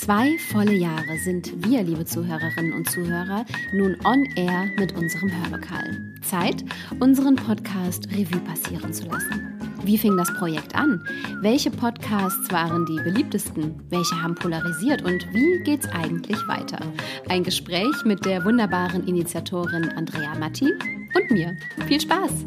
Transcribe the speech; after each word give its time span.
Zwei 0.00 0.38
volle 0.38 0.72
Jahre 0.72 1.18
sind 1.18 1.52
wir, 1.66 1.82
liebe 1.82 2.06
Zuhörerinnen 2.06 2.72
und 2.72 2.88
Zuhörer, 2.90 3.44
nun 3.74 3.98
on 4.04 4.24
air 4.34 4.64
mit 4.78 4.96
unserem 4.96 5.30
Hörlokal. 5.30 6.14
Zeit, 6.22 6.64
unseren 7.00 7.36
Podcast 7.36 8.08
Revue 8.10 8.40
passieren 8.40 8.94
zu 8.94 9.04
lassen. 9.04 9.60
Wie 9.84 9.98
fing 9.98 10.16
das 10.16 10.32
Projekt 10.38 10.74
an? 10.74 11.04
Welche 11.42 11.70
Podcasts 11.70 12.50
waren 12.50 12.86
die 12.86 12.96
beliebtesten? 13.02 13.74
Welche 13.90 14.22
haben 14.22 14.36
polarisiert? 14.36 15.02
Und 15.02 15.30
wie 15.34 15.62
geht's 15.64 15.88
eigentlich 15.88 16.38
weiter? 16.48 16.80
Ein 17.28 17.44
Gespräch 17.44 18.02
mit 18.06 18.24
der 18.24 18.42
wunderbaren 18.46 19.06
Initiatorin 19.06 19.90
Andrea 19.96 20.34
Matti 20.34 20.72
und 21.14 21.30
mir. 21.30 21.54
Viel 21.86 22.00
Spaß! 22.00 22.46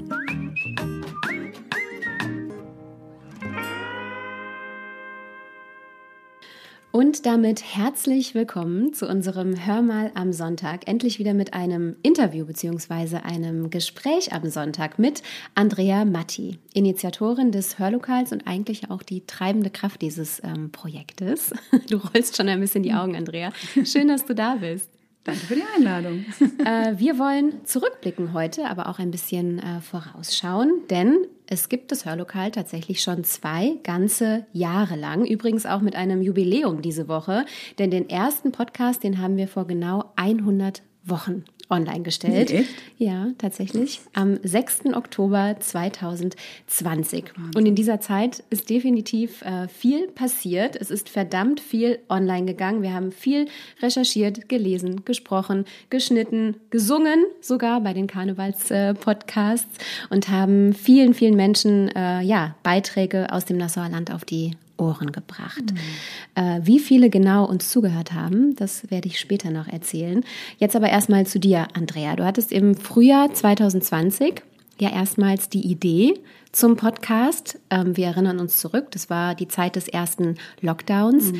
Und 6.95 7.25
damit 7.25 7.63
herzlich 7.75 8.35
willkommen 8.35 8.93
zu 8.93 9.09
unserem 9.09 9.65
Hörmal 9.65 10.11
am 10.13 10.31
Sonntag. 10.31 10.87
Endlich 10.87 11.17
wieder 11.17 11.33
mit 11.33 11.55
einem 11.55 11.95
Interview 12.03 12.45
bzw. 12.45 13.15
einem 13.15 13.71
Gespräch 13.71 14.31
am 14.31 14.47
Sonntag 14.47 14.99
mit 14.99 15.23
Andrea 15.55 16.05
Matti, 16.05 16.59
Initiatorin 16.75 17.51
des 17.51 17.79
Hörlokals 17.79 18.31
und 18.31 18.45
eigentlich 18.45 18.91
auch 18.91 19.01
die 19.01 19.25
treibende 19.25 19.71
Kraft 19.71 20.03
dieses 20.03 20.39
ähm, 20.43 20.71
Projektes. 20.71 21.51
Du 21.89 21.97
rollst 21.97 22.37
schon 22.37 22.47
ein 22.47 22.59
bisschen 22.59 22.83
die 22.83 22.93
Augen, 22.93 23.15
Andrea. 23.15 23.51
Schön, 23.83 24.07
dass 24.07 24.25
du 24.25 24.35
da 24.35 24.57
bist. 24.57 24.87
Danke 25.23 25.39
für 25.47 25.55
die 25.55 25.63
Einladung. 25.75 26.25
Äh, 26.63 26.99
wir 26.99 27.17
wollen 27.17 27.65
zurückblicken 27.65 28.33
heute, 28.33 28.67
aber 28.67 28.87
auch 28.87 28.99
ein 28.99 29.09
bisschen 29.09 29.57
äh, 29.57 29.81
vorausschauen, 29.81 30.81
denn 30.91 31.25
es 31.53 31.69
gibt 31.69 31.91
das 31.91 32.05
Hörlokal 32.05 32.49
tatsächlich 32.49 33.01
schon 33.01 33.23
zwei 33.23 33.77
ganze 33.83 34.47
Jahre 34.53 34.95
lang. 34.95 35.23
Übrigens 35.23 35.67
auch 35.67 35.81
mit 35.81 35.95
einem 35.95 36.23
Jubiläum 36.23 36.81
diese 36.81 37.07
Woche, 37.07 37.45
denn 37.77 37.91
den 37.91 38.09
ersten 38.09 38.51
Podcast, 38.51 39.03
den 39.03 39.19
haben 39.19 39.37
wir 39.37 39.47
vor 39.47 39.67
genau 39.67 40.11
100 40.15 40.81
Wochen 41.03 41.45
online 41.69 42.01
gestellt. 42.01 42.49
Nee, 42.49 42.59
echt? 42.59 42.69
Ja, 42.97 43.27
tatsächlich. 43.37 44.01
Am 44.13 44.37
6. 44.43 44.93
Oktober 44.93 45.55
2020. 45.59 47.25
Und 47.55 47.65
in 47.65 47.75
dieser 47.75 47.99
Zeit 47.99 48.43
ist 48.49 48.69
definitiv 48.69 49.41
äh, 49.41 49.67
viel 49.67 50.07
passiert. 50.07 50.75
Es 50.75 50.91
ist 50.91 51.09
verdammt 51.09 51.59
viel 51.59 51.99
online 52.09 52.45
gegangen. 52.45 52.81
Wir 52.81 52.93
haben 52.93 53.11
viel 53.11 53.47
recherchiert, 53.81 54.49
gelesen, 54.49 55.05
gesprochen, 55.05 55.65
geschnitten, 55.89 56.57
gesungen, 56.69 57.25
sogar 57.41 57.81
bei 57.81 57.93
den 57.93 58.07
Karnevals-Podcasts 58.07 59.77
äh, 59.77 60.13
und 60.13 60.29
haben 60.29 60.73
vielen, 60.73 61.13
vielen 61.13 61.35
Menschen 61.35 61.89
äh, 61.95 62.21
ja, 62.21 62.55
Beiträge 62.63 63.31
aus 63.31 63.45
dem 63.45 63.57
Nassauer 63.57 63.89
Land 63.89 64.11
auf 64.11 64.25
die 64.25 64.51
Ohren 64.77 65.11
gebracht. 65.11 65.73
Mhm. 65.73 66.43
Äh, 66.43 66.61
wie 66.63 66.79
viele 66.79 67.09
genau 67.09 67.45
uns 67.45 67.69
zugehört 67.69 68.13
haben, 68.13 68.55
das 68.55 68.89
werde 68.89 69.07
ich 69.07 69.19
später 69.19 69.51
noch 69.51 69.67
erzählen. 69.67 70.23
Jetzt 70.57 70.75
aber 70.75 70.89
erstmal 70.89 71.25
zu 71.25 71.39
dir, 71.39 71.67
Andrea. 71.73 72.15
Du 72.15 72.25
hattest 72.25 72.51
im 72.51 72.75
Frühjahr 72.75 73.33
2020 73.33 74.41
ja 74.79 74.91
erstmals 74.91 75.49
die 75.49 75.61
Idee 75.61 76.15
zum 76.51 76.75
Podcast. 76.75 77.59
Ähm, 77.69 77.95
wir 77.97 78.07
erinnern 78.07 78.39
uns 78.39 78.57
zurück, 78.57 78.87
das 78.91 79.09
war 79.09 79.35
die 79.35 79.47
Zeit 79.47 79.75
des 79.75 79.87
ersten 79.87 80.35
Lockdowns. 80.61 81.31
Mhm. 81.31 81.39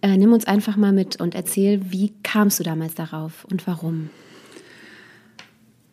Äh, 0.00 0.16
nimm 0.16 0.32
uns 0.32 0.46
einfach 0.46 0.76
mal 0.76 0.92
mit 0.92 1.20
und 1.20 1.34
erzähl, 1.34 1.80
wie 1.90 2.12
kamst 2.22 2.60
du 2.60 2.64
damals 2.64 2.94
darauf 2.94 3.44
und 3.50 3.66
warum? 3.66 4.10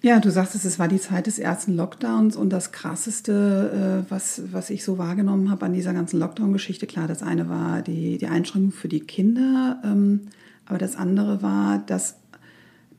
Ja, 0.05 0.19
du 0.19 0.29
sagst 0.29 0.53
es, 0.53 0.65
es 0.65 0.77
war 0.77 0.87
die 0.87 0.99
Zeit 0.99 1.25
des 1.25 1.39
ersten 1.39 1.75
Lockdowns 1.75 2.35
und 2.35 2.51
das 2.51 2.71
Krasseste, 2.71 4.03
äh, 4.05 4.11
was, 4.11 4.39
was 4.51 4.69
ich 4.69 4.83
so 4.83 4.99
wahrgenommen 4.99 5.49
habe 5.49 5.65
an 5.65 5.73
dieser 5.73 5.93
ganzen 5.93 6.19
Lockdown-Geschichte, 6.19 6.85
klar, 6.85 7.07
das 7.07 7.23
eine 7.23 7.49
war 7.49 7.81
die, 7.81 8.19
die 8.19 8.27
Einschränkung 8.27 8.71
für 8.71 8.87
die 8.87 8.99
Kinder, 8.99 9.81
ähm, 9.83 10.27
aber 10.67 10.77
das 10.77 10.95
andere 10.95 11.41
war 11.41 11.81
das, 11.87 12.17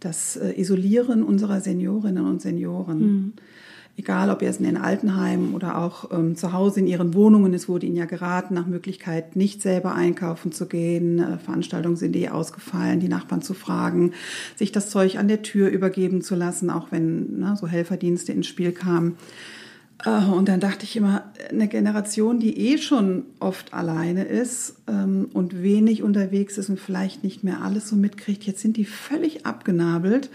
das 0.01 0.37
äh, 0.37 0.61
Isolieren 0.61 1.23
unserer 1.23 1.61
Seniorinnen 1.61 2.27
und 2.27 2.43
Senioren. 2.43 2.99
Mhm 2.99 3.33
egal 3.97 4.31
ob 4.31 4.43
es 4.43 4.59
in 4.59 4.65
den 4.65 4.77
Altenheimen 4.77 5.55
oder 5.55 5.79
auch 5.79 6.11
ähm, 6.13 6.37
zu 6.37 6.53
Hause 6.53 6.81
in 6.81 6.87
ihren 6.87 7.15
Wohnungen, 7.15 7.55
es 7.55 7.69
wurde 7.69 7.87
ihnen 7.87 7.97
ja 7.97 8.05
geraten, 8.05 8.55
nach 8.55 8.67
Möglichkeit 8.67 9.37
nicht 9.37 9.63
selber 9.63 9.95
einkaufen 9.95 10.53
zu 10.53 10.67
gehen, 10.67 11.19
äh, 11.19 11.39
Veranstaltungen 11.39 11.97
sind 11.97 12.15
eh 12.15 12.29
ausgefallen, 12.29 13.01
die 13.01 13.09
Nachbarn 13.09 13.43
zu 13.43 13.55
fragen, 13.55 14.13
sich 14.55 14.71
das 14.71 14.91
Zeug 14.91 15.19
an 15.19 15.29
der 15.29 15.43
Tür 15.43 15.69
übergeben 15.69 16.21
zu 16.21 16.35
lassen, 16.35 16.69
auch 16.69 16.89
wenn 16.91 17.39
ne, 17.39 17.57
so 17.59 17.67
Helferdienste 17.67 18.33
ins 18.33 18.47
Spiel 18.47 18.73
kamen. 18.73 19.17
Äh, 20.05 20.27
und 20.27 20.49
dann 20.49 20.61
dachte 20.61 20.85
ich 20.85 20.97
immer, 20.97 21.25
eine 21.51 21.69
Generation, 21.69 22.39
die 22.39 22.73
eh 22.73 22.79
schon 22.79 23.25
oft 23.41 23.73
alleine 23.73 24.25
ist 24.25 24.77
ähm, 24.89 25.31
und 25.33 25.63
wenig 25.63 26.03
unterwegs 26.03 26.59
ist 26.59 26.69
und 26.69 26.79
vielleicht 26.79 27.25
nicht 27.25 27.45
mehr 27.45 27.63
alles 27.63 27.89
so 27.89 27.97
mitkriegt, 27.97 28.45
jetzt 28.45 28.61
sind 28.61 28.77
die 28.77 28.85
völlig 28.85 29.47
abgenabelt 29.47 30.29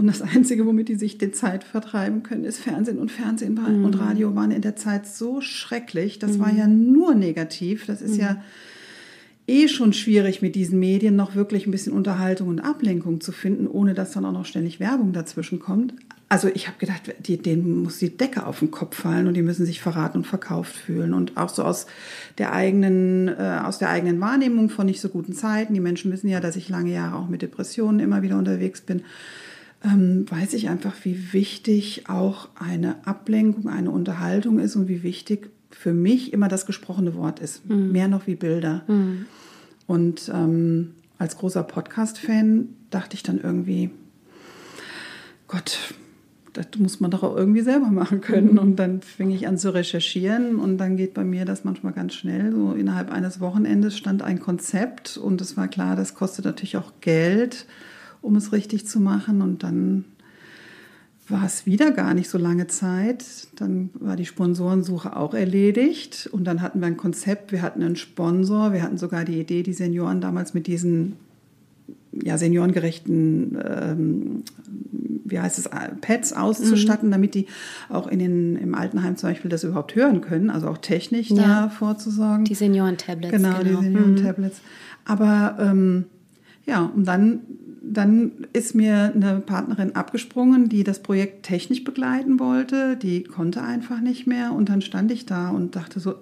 und 0.00 0.06
das 0.06 0.22
Einzige, 0.22 0.64
womit 0.64 0.88
die 0.88 0.94
sich 0.94 1.18
die 1.18 1.30
Zeit 1.30 1.62
vertreiben 1.62 2.22
können, 2.22 2.44
ist 2.44 2.58
Fernsehen. 2.58 2.98
Und 2.98 3.12
Fernsehen 3.12 3.52
mhm. 3.54 3.84
und 3.84 4.00
Radio 4.00 4.34
waren 4.34 4.50
in 4.50 4.62
der 4.62 4.74
Zeit 4.74 5.06
so 5.06 5.42
schrecklich. 5.42 6.18
Das 6.18 6.38
mhm. 6.38 6.40
war 6.40 6.52
ja 6.52 6.66
nur 6.66 7.14
negativ. 7.14 7.84
Das 7.84 8.00
ist 8.00 8.14
mhm. 8.14 8.20
ja 8.20 8.42
eh 9.46 9.68
schon 9.68 9.92
schwierig, 9.92 10.40
mit 10.40 10.54
diesen 10.54 10.78
Medien 10.78 11.16
noch 11.16 11.34
wirklich 11.34 11.66
ein 11.66 11.70
bisschen 11.70 11.92
Unterhaltung 11.92 12.48
und 12.48 12.60
Ablenkung 12.60 13.20
zu 13.20 13.30
finden, 13.30 13.66
ohne 13.66 13.92
dass 13.92 14.12
dann 14.12 14.24
auch 14.24 14.32
noch 14.32 14.46
ständig 14.46 14.80
Werbung 14.80 15.12
dazwischen 15.12 15.60
kommt. 15.60 15.92
Also 16.30 16.48
ich 16.48 16.66
habe 16.66 16.78
gedacht, 16.78 17.12
die, 17.18 17.36
denen 17.36 17.82
muss 17.82 17.98
die 17.98 18.16
Decke 18.16 18.46
auf 18.46 18.60
den 18.60 18.70
Kopf 18.70 18.96
fallen 18.96 19.26
und 19.26 19.34
die 19.34 19.42
müssen 19.42 19.66
sich 19.66 19.82
verraten 19.82 20.18
und 20.18 20.26
verkauft 20.26 20.74
fühlen. 20.74 21.12
Und 21.12 21.36
auch 21.36 21.50
so 21.50 21.62
aus 21.62 21.86
der 22.38 22.54
eigenen, 22.54 23.28
äh, 23.28 23.60
aus 23.62 23.78
der 23.78 23.90
eigenen 23.90 24.18
Wahrnehmung 24.20 24.70
von 24.70 24.86
nicht 24.86 25.02
so 25.02 25.10
guten 25.10 25.34
Zeiten. 25.34 25.74
Die 25.74 25.80
Menschen 25.80 26.10
wissen 26.10 26.30
ja, 26.30 26.40
dass 26.40 26.56
ich 26.56 26.70
lange 26.70 26.90
Jahre 26.90 27.16
auch 27.16 27.28
mit 27.28 27.42
Depressionen 27.42 28.00
immer 28.00 28.22
wieder 28.22 28.38
unterwegs 28.38 28.80
bin 28.80 29.02
ähm, 29.84 30.30
weiß 30.30 30.54
ich 30.54 30.68
einfach, 30.68 30.94
wie 31.04 31.32
wichtig 31.32 32.08
auch 32.08 32.48
eine 32.54 33.06
Ablenkung, 33.06 33.68
eine 33.68 33.90
Unterhaltung 33.90 34.58
ist 34.58 34.76
und 34.76 34.88
wie 34.88 35.02
wichtig 35.02 35.50
für 35.70 35.94
mich 35.94 36.32
immer 36.32 36.48
das 36.48 36.66
gesprochene 36.66 37.14
Wort 37.14 37.40
ist. 37.40 37.68
Mhm. 37.68 37.92
Mehr 37.92 38.08
noch 38.08 38.26
wie 38.26 38.34
Bilder. 38.34 38.82
Mhm. 38.88 39.26
Und 39.86 40.30
ähm, 40.32 40.94
als 41.18 41.36
großer 41.36 41.62
Podcast-Fan 41.62 42.68
dachte 42.90 43.14
ich 43.14 43.22
dann 43.22 43.40
irgendwie, 43.40 43.90
Gott, 45.48 45.78
das 46.52 46.66
muss 46.78 47.00
man 47.00 47.10
doch 47.10 47.22
auch 47.22 47.36
irgendwie 47.36 47.60
selber 47.60 47.88
machen 47.88 48.20
können. 48.20 48.52
Mhm. 48.52 48.58
Und 48.58 48.76
dann 48.76 49.02
fing 49.02 49.30
ich 49.30 49.46
an 49.46 49.56
zu 49.56 49.72
recherchieren 49.72 50.56
und 50.56 50.78
dann 50.78 50.96
geht 50.96 51.14
bei 51.14 51.24
mir 51.24 51.44
das 51.44 51.64
manchmal 51.64 51.92
ganz 51.92 52.14
schnell. 52.14 52.52
So 52.52 52.72
innerhalb 52.72 53.10
eines 53.10 53.40
Wochenendes 53.40 53.96
stand 53.96 54.22
ein 54.22 54.40
Konzept 54.40 55.16
und 55.16 55.40
es 55.40 55.56
war 55.56 55.68
klar, 55.68 55.96
das 55.96 56.14
kostet 56.14 56.44
natürlich 56.44 56.76
auch 56.76 56.92
Geld 57.00 57.66
um 58.22 58.36
es 58.36 58.52
richtig 58.52 58.86
zu 58.86 59.00
machen. 59.00 59.42
Und 59.42 59.62
dann 59.62 60.04
war 61.28 61.44
es 61.44 61.66
wieder 61.66 61.92
gar 61.92 62.14
nicht 62.14 62.28
so 62.28 62.38
lange 62.38 62.66
Zeit. 62.66 63.24
Dann 63.56 63.90
war 63.94 64.16
die 64.16 64.26
Sponsorensuche 64.26 65.16
auch 65.16 65.34
erledigt. 65.34 66.28
Und 66.32 66.44
dann 66.44 66.62
hatten 66.62 66.80
wir 66.80 66.86
ein 66.86 66.96
Konzept, 66.96 67.52
wir 67.52 67.62
hatten 67.62 67.82
einen 67.82 67.96
Sponsor, 67.96 68.72
wir 68.72 68.82
hatten 68.82 68.98
sogar 68.98 69.24
die 69.24 69.40
Idee, 69.40 69.62
die 69.62 69.72
Senioren 69.72 70.20
damals 70.20 70.54
mit 70.54 70.66
diesen 70.66 71.16
ja, 72.12 72.38
seniorengerechten, 72.38 73.58
ähm, 73.64 74.42
wie 75.24 75.38
heißt 75.38 75.58
es, 75.58 75.68
Pads 76.00 76.32
auszustatten, 76.32 77.08
mhm. 77.08 77.12
damit 77.12 77.34
die 77.34 77.46
auch 77.88 78.08
in 78.08 78.18
den, 78.18 78.56
im 78.56 78.74
Altenheim 78.74 79.16
zum 79.16 79.30
Beispiel 79.30 79.50
das 79.50 79.64
überhaupt 79.64 79.94
hören 79.94 80.20
können, 80.20 80.50
also 80.50 80.68
auch 80.68 80.78
technisch 80.78 81.30
ja. 81.30 81.36
da 81.36 81.68
vorzusorgen. 81.68 82.44
Die 82.44 82.54
Senioren-Tablets. 82.54 83.30
Genau, 83.30 83.58
genau, 83.58 83.80
die 83.80 83.84
Senioren-Tablets. 83.86 84.58
Mhm. 84.58 84.62
Aber 85.04 85.56
ähm, 85.60 86.04
ja, 86.66 86.90
und 86.94 87.06
dann 87.06 87.40
dann 87.92 88.46
ist 88.52 88.74
mir 88.74 89.12
eine 89.14 89.40
Partnerin 89.40 89.96
abgesprungen, 89.96 90.68
die 90.68 90.84
das 90.84 91.02
Projekt 91.02 91.44
technisch 91.44 91.84
begleiten 91.84 92.38
wollte. 92.38 92.96
Die 92.96 93.24
konnte 93.24 93.62
einfach 93.62 94.00
nicht 94.00 94.26
mehr. 94.26 94.52
Und 94.52 94.68
dann 94.68 94.80
stand 94.80 95.10
ich 95.10 95.26
da 95.26 95.50
und 95.50 95.76
dachte 95.76 95.98
so, 95.98 96.14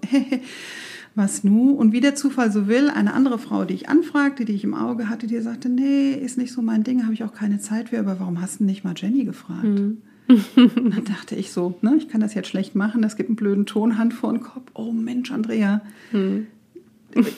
was 1.15 1.44
nu? 1.44 1.73
Und 1.73 1.93
wie 1.93 2.00
der 2.00 2.15
Zufall 2.15 2.50
so 2.50 2.69
will, 2.69 2.88
eine 2.88 3.12
andere 3.12 3.38
Frau, 3.38 3.65
die 3.65 3.75
ich 3.75 3.88
anfragte, 3.88 4.44
die 4.44 4.53
ich 4.53 4.65
im 4.65 4.75
Auge 4.75 5.09
hatte, 5.09 5.26
die 5.26 5.41
sagte, 5.41 5.69
nee, 5.69 6.12
ist 6.12 6.38
nicht 6.38 6.53
so 6.53 6.62
mein 6.62 6.85
Ding, 6.85 7.03
habe 7.03 7.12
ich 7.12 7.25
auch 7.25 7.35
keine 7.35 7.59
Zeit 7.59 7.91
für. 7.91 7.99
Aber 7.99 8.19
warum 8.19 8.41
hast 8.41 8.61
du 8.61 8.65
nicht 8.65 8.85
mal 8.85 8.94
Jenny 8.97 9.25
gefragt? 9.25 9.65
Mhm. 9.65 9.99
dann 10.56 11.05
dachte 11.05 11.35
ich 11.35 11.53
so, 11.53 11.79
ne, 11.82 11.94
ich 11.97 12.09
kann 12.09 12.20
das 12.20 12.35
jetzt 12.35 12.49
schlecht 12.49 12.75
machen, 12.75 13.00
das 13.00 13.17
gibt 13.17 13.31
einen 13.31 13.37
blöden 13.37 13.67
Tonhand 13.67 14.12
vor 14.15 14.32
den 14.32 14.43
Kopf. 14.43 14.70
Oh 14.75 14.93
Mensch, 14.93 15.31
Andrea. 15.31 15.81
Mhm. 16.12 16.47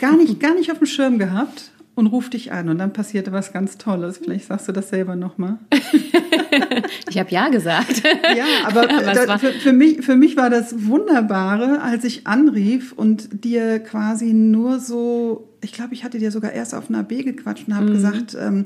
Gar, 0.01 0.17
nicht, 0.17 0.41
gar 0.41 0.55
nicht 0.55 0.73
auf 0.73 0.79
dem 0.79 0.87
Schirm 0.87 1.19
gehabt. 1.19 1.71
Und 2.01 2.07
ruft 2.07 2.33
dich 2.33 2.51
an 2.51 2.69
und 2.71 2.79
dann 2.79 2.93
passierte 2.93 3.31
was 3.31 3.53
ganz 3.53 3.77
Tolles. 3.77 4.19
Vielleicht 4.19 4.47
sagst 4.47 4.67
du 4.67 4.73
das 4.73 4.89
selber 4.89 5.17
nochmal. 5.17 5.59
ich 7.11 7.19
habe 7.19 7.31
ja 7.31 7.49
gesagt. 7.49 8.03
ja, 8.37 8.47
aber 8.65 8.87
da, 9.27 9.39
für, 9.39 9.53
für, 9.53 9.73
mich, 9.73 10.03
für 10.03 10.17
mich 10.17 10.37
war 10.37 10.49
das 10.49 10.87
Wunderbare, 10.87 11.83
als 11.83 12.05
ich 12.05 12.27
anrief 12.27 12.93
und 12.93 13.45
dir 13.45 13.79
quasi 13.79 14.33
nur 14.33 14.81
so 14.81 15.47
ich 15.63 15.75
glaube, 15.75 15.93
ich 15.93 16.05
hatte 16.05 16.19
dir 16.19 16.31
sogar 16.31 16.53
erst 16.53 16.75
auf 16.75 16.89
einer 16.89 17.03
B 17.03 17.23
gequatscht 17.23 17.69
und 17.69 17.77
habe 17.77 17.91
mhm. 17.91 17.93
gesagt, 17.93 18.35
ähm, 18.41 18.65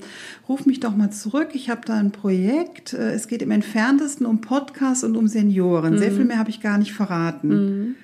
ruf 0.49 0.65
mich 0.65 0.79
doch 0.79 0.95
mal 0.95 1.11
zurück, 1.11 1.49
ich 1.55 1.69
habe 1.69 1.81
da 1.85 1.95
ein 1.95 2.13
Projekt, 2.13 2.93
äh, 2.93 3.11
es 3.11 3.27
geht 3.27 3.43
im 3.43 3.51
entferntesten 3.51 4.25
um 4.27 4.41
Podcasts 4.41 5.03
und 5.03 5.17
um 5.17 5.27
Senioren. 5.27 5.95
Mhm. 5.95 5.99
Sehr 5.99 6.13
viel 6.13 6.25
mehr 6.25 6.39
habe 6.39 6.51
ich 6.51 6.61
gar 6.61 6.79
nicht 6.79 6.93
verraten. 6.93 7.49
Mhm. 7.49 7.95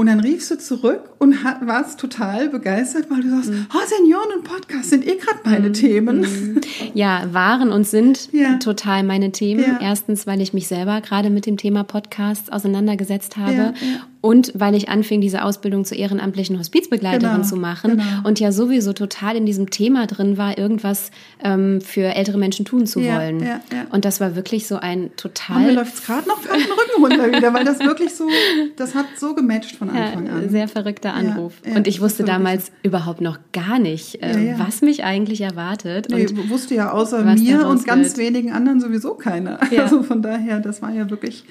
Und 0.00 0.06
dann 0.06 0.20
riefst 0.20 0.50
du 0.50 0.56
zurück 0.56 1.10
und 1.18 1.44
warst 1.44 2.00
total 2.00 2.48
begeistert, 2.48 3.10
weil 3.10 3.20
du 3.20 3.28
sagst, 3.28 3.50
mhm. 3.50 3.66
oh, 3.70 3.86
Senioren 3.86 4.38
und 4.38 4.44
Podcast 4.44 4.88
sind 4.88 5.06
eh 5.06 5.16
gerade 5.16 5.40
meine 5.44 5.68
mhm. 5.68 5.72
Themen. 5.74 6.20
Mhm. 6.20 6.60
Ja, 6.94 7.28
waren 7.34 7.70
und 7.70 7.86
sind 7.86 8.32
ja. 8.32 8.56
total 8.56 9.02
meine 9.02 9.30
Themen. 9.30 9.62
Ja. 9.62 9.78
Erstens, 9.78 10.26
weil 10.26 10.40
ich 10.40 10.54
mich 10.54 10.68
selber 10.68 11.02
gerade 11.02 11.28
mit 11.28 11.44
dem 11.44 11.58
Thema 11.58 11.84
Podcasts 11.84 12.48
auseinandergesetzt 12.48 13.36
habe. 13.36 13.52
Ja, 13.52 13.74
und 14.20 14.52
weil 14.54 14.74
ich 14.74 14.88
anfing, 14.88 15.20
diese 15.20 15.44
Ausbildung 15.44 15.84
zur 15.84 15.96
ehrenamtlichen 15.96 16.58
Hospizbegleiterin 16.58 17.36
genau, 17.36 17.48
zu 17.48 17.56
machen 17.56 17.92
genau. 17.92 18.04
und 18.24 18.38
ja 18.38 18.52
sowieso 18.52 18.92
total 18.92 19.36
in 19.36 19.46
diesem 19.46 19.70
Thema 19.70 20.06
drin 20.06 20.36
war, 20.36 20.58
irgendwas 20.58 21.10
ähm, 21.42 21.80
für 21.80 22.14
ältere 22.14 22.36
Menschen 22.36 22.66
tun 22.66 22.86
zu 22.86 23.00
wollen. 23.00 23.40
Ja, 23.40 23.60
ja. 23.72 23.86
Und 23.90 24.04
das 24.04 24.20
war 24.20 24.36
wirklich 24.36 24.66
so 24.66 24.76
ein 24.76 25.10
total. 25.16 25.56
Und 25.56 25.66
mir 25.66 25.72
läuft 25.72 25.94
es 25.94 26.04
gerade 26.04 26.28
noch 26.28 26.42
gerade 26.42 26.58
den 26.58 26.70
Rücken 26.70 27.02
runter 27.02 27.36
wieder, 27.38 27.54
weil 27.54 27.64
das 27.64 27.80
wirklich 27.80 28.14
so, 28.14 28.28
das 28.76 28.94
hat 28.94 29.06
so 29.16 29.34
gematcht 29.34 29.76
von 29.76 29.88
Anfang 29.88 30.28
an. 30.28 30.50
Sehr 30.50 30.68
verrückter 30.68 31.14
Anruf. 31.14 31.54
und 31.64 31.86
ich 31.86 32.00
wusste 32.00 32.24
damals 32.24 32.72
überhaupt 32.82 33.22
noch 33.22 33.38
gar 33.52 33.78
nicht, 33.78 34.22
äh, 34.22 34.54
was 34.58 34.82
mich 34.82 35.02
eigentlich 35.02 35.40
erwartet. 35.40 36.08
Nee, 36.10 36.26
und 36.26 36.50
wusste 36.50 36.74
ja 36.74 36.92
außer 36.92 37.24
mir 37.24 37.66
und 37.66 37.86
ganz 37.86 38.16
wird. 38.16 38.18
wenigen 38.18 38.52
anderen 38.52 38.80
sowieso 38.80 39.14
keiner. 39.14 39.58
Also 39.80 40.02
von 40.02 40.20
daher, 40.20 40.60
das 40.60 40.82
war 40.82 40.92
ja 40.92 41.08
wirklich 41.08 41.44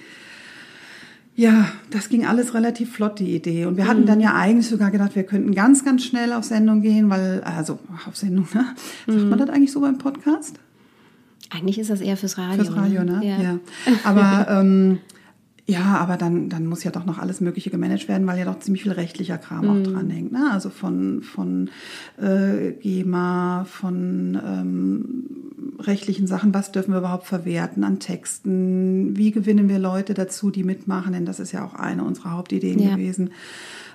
ja, 1.39 1.71
das 1.89 2.09
ging 2.09 2.25
alles 2.25 2.53
relativ 2.53 2.91
flott, 2.91 3.19
die 3.19 3.33
Idee. 3.33 3.65
Und 3.65 3.77
wir 3.77 3.87
hatten 3.87 4.01
mhm. 4.01 4.07
dann 4.07 4.19
ja 4.19 4.35
eigentlich 4.35 4.67
sogar 4.67 4.91
gedacht, 4.91 5.15
wir 5.15 5.23
könnten 5.23 5.55
ganz, 5.55 5.85
ganz 5.85 6.03
schnell 6.03 6.33
auf 6.33 6.43
Sendung 6.43 6.81
gehen, 6.81 7.09
weil, 7.09 7.41
also 7.45 7.79
auf 8.05 8.17
Sendung, 8.17 8.45
ne? 8.53 8.75
Sagt 9.07 9.19
mhm. 9.19 9.29
man 9.29 9.39
das 9.39 9.49
eigentlich 9.49 9.71
so 9.71 9.79
beim 9.79 9.97
Podcast? 9.97 10.59
Eigentlich 11.49 11.79
ist 11.79 11.89
das 11.89 12.01
eher 12.01 12.17
fürs 12.17 12.37
Radio. 12.37 12.65
Fürs 12.65 12.75
Radio, 12.75 13.05
ne? 13.05 13.21
Ja. 13.23 13.41
ja. 13.41 13.59
Aber 14.03 14.47
ähm, 14.59 14.99
ja, 15.65 15.97
aber 15.99 16.17
dann, 16.17 16.49
dann 16.49 16.65
muss 16.65 16.83
ja 16.83 16.91
doch 16.91 17.05
noch 17.05 17.19
alles 17.19 17.39
Mögliche 17.39 17.69
gemanagt 17.69 18.09
werden, 18.09 18.27
weil 18.27 18.37
ja 18.37 18.43
doch 18.43 18.59
ziemlich 18.59 18.83
viel 18.83 18.91
rechtlicher 18.91 19.37
Kram 19.37 19.65
mm. 19.65 19.69
auch 19.69 19.75
mhm. 19.75 19.83
dranhängt. 19.93 20.31
Ne? 20.33 20.49
Also 20.51 20.69
von, 20.69 21.21
von 21.21 21.69
äh, 22.17 22.73
GEMA, 22.81 23.63
von 23.63 24.37
ähm, 24.45 25.48
rechtlichen 25.79 26.27
Sachen, 26.27 26.53
was 26.53 26.71
dürfen 26.71 26.91
wir 26.91 26.99
überhaupt 26.99 27.25
verwerten 27.25 27.83
an 27.83 27.99
Texten, 27.99 29.17
wie 29.17 29.31
gewinnen 29.31 29.69
wir 29.69 29.79
Leute 29.79 30.13
dazu, 30.13 30.51
die 30.51 30.63
mitmachen, 30.63 31.13
denn 31.13 31.25
das 31.25 31.39
ist 31.39 31.51
ja 31.51 31.65
auch 31.65 31.73
eine 31.73 32.03
unserer 32.03 32.31
Hauptideen 32.31 32.79
ja. 32.79 32.95
gewesen. 32.95 33.31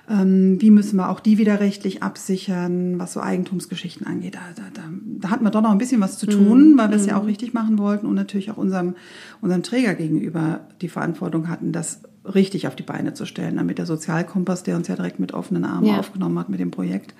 Ähm, 0.07 0.61
wie 0.61 0.69
müssen 0.69 0.97
wir 0.97 1.09
auch 1.09 1.19
die 1.19 1.37
wieder 1.39 1.59
rechtlich 1.59 2.03
absichern, 2.03 2.99
was 2.99 3.13
so 3.13 3.21
Eigentumsgeschichten 3.21 4.05
angeht. 4.05 4.35
Da, 4.35 4.41
da, 4.55 4.63
da, 4.73 4.83
da 5.19 5.29
hatten 5.29 5.43
wir 5.43 5.49
doch 5.49 5.61
noch 5.61 5.71
ein 5.71 5.79
bisschen 5.79 6.01
was 6.01 6.19
zu 6.19 6.27
tun, 6.27 6.73
mhm. 6.73 6.77
weil 6.77 6.89
wir 6.89 6.97
es 6.97 7.07
ja 7.07 7.17
auch 7.17 7.23
mhm. 7.23 7.29
richtig 7.29 7.53
machen 7.53 7.79
wollten 7.79 8.05
und 8.05 8.13
natürlich 8.13 8.51
auch 8.51 8.57
unserem, 8.57 8.95
unserem 9.41 9.63
Träger 9.63 9.95
gegenüber 9.95 10.61
die 10.81 10.89
Verantwortung 10.89 11.49
hatten, 11.49 11.71
das 11.71 12.01
richtig 12.23 12.67
auf 12.67 12.75
die 12.75 12.83
Beine 12.83 13.13
zu 13.13 13.25
stellen, 13.25 13.57
damit 13.57 13.77
der 13.77 13.85
Sozialkompass, 13.85 14.63
der 14.63 14.75
uns 14.75 14.87
ja 14.87 14.95
direkt 14.95 15.19
mit 15.19 15.33
offenen 15.33 15.65
Armen 15.65 15.87
ja. 15.87 15.99
aufgenommen 15.99 16.37
hat 16.37 16.49
mit 16.49 16.59
dem 16.59 16.71
Projekt, 16.71 17.15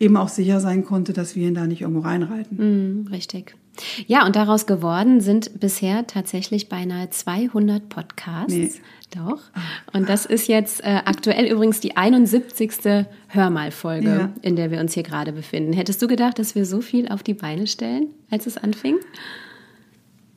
eben 0.00 0.16
auch 0.16 0.28
sicher 0.28 0.60
sein 0.60 0.84
konnte, 0.84 1.12
dass 1.12 1.36
wir 1.36 1.46
ihn 1.46 1.54
da 1.54 1.66
nicht 1.66 1.82
irgendwo 1.82 2.00
reinreiten. 2.00 2.56
Mhm, 3.02 3.06
richtig. 3.08 3.54
Ja, 4.06 4.26
und 4.26 4.34
daraus 4.34 4.66
geworden 4.66 5.20
sind 5.20 5.60
bisher 5.60 6.06
tatsächlich 6.06 6.68
beinahe 6.68 7.10
200 7.10 7.88
Podcasts. 7.88 8.52
Nee. 8.52 8.72
Doch. 9.14 9.40
Und 9.92 10.08
das 10.08 10.24
ist 10.24 10.46
jetzt 10.46 10.84
äh, 10.84 11.00
aktuell 11.04 11.46
übrigens 11.46 11.80
die 11.80 11.96
71. 11.96 13.06
Hörmalfolge, 13.28 14.08
ja. 14.08 14.32
in 14.42 14.54
der 14.54 14.70
wir 14.70 14.80
uns 14.80 14.94
hier 14.94 15.02
gerade 15.02 15.32
befinden. 15.32 15.72
Hättest 15.72 16.00
du 16.00 16.06
gedacht, 16.06 16.38
dass 16.38 16.54
wir 16.54 16.64
so 16.64 16.80
viel 16.80 17.08
auf 17.08 17.22
die 17.22 17.34
Beine 17.34 17.66
stellen, 17.66 18.08
als 18.30 18.46
es 18.46 18.56
anfing? 18.56 18.98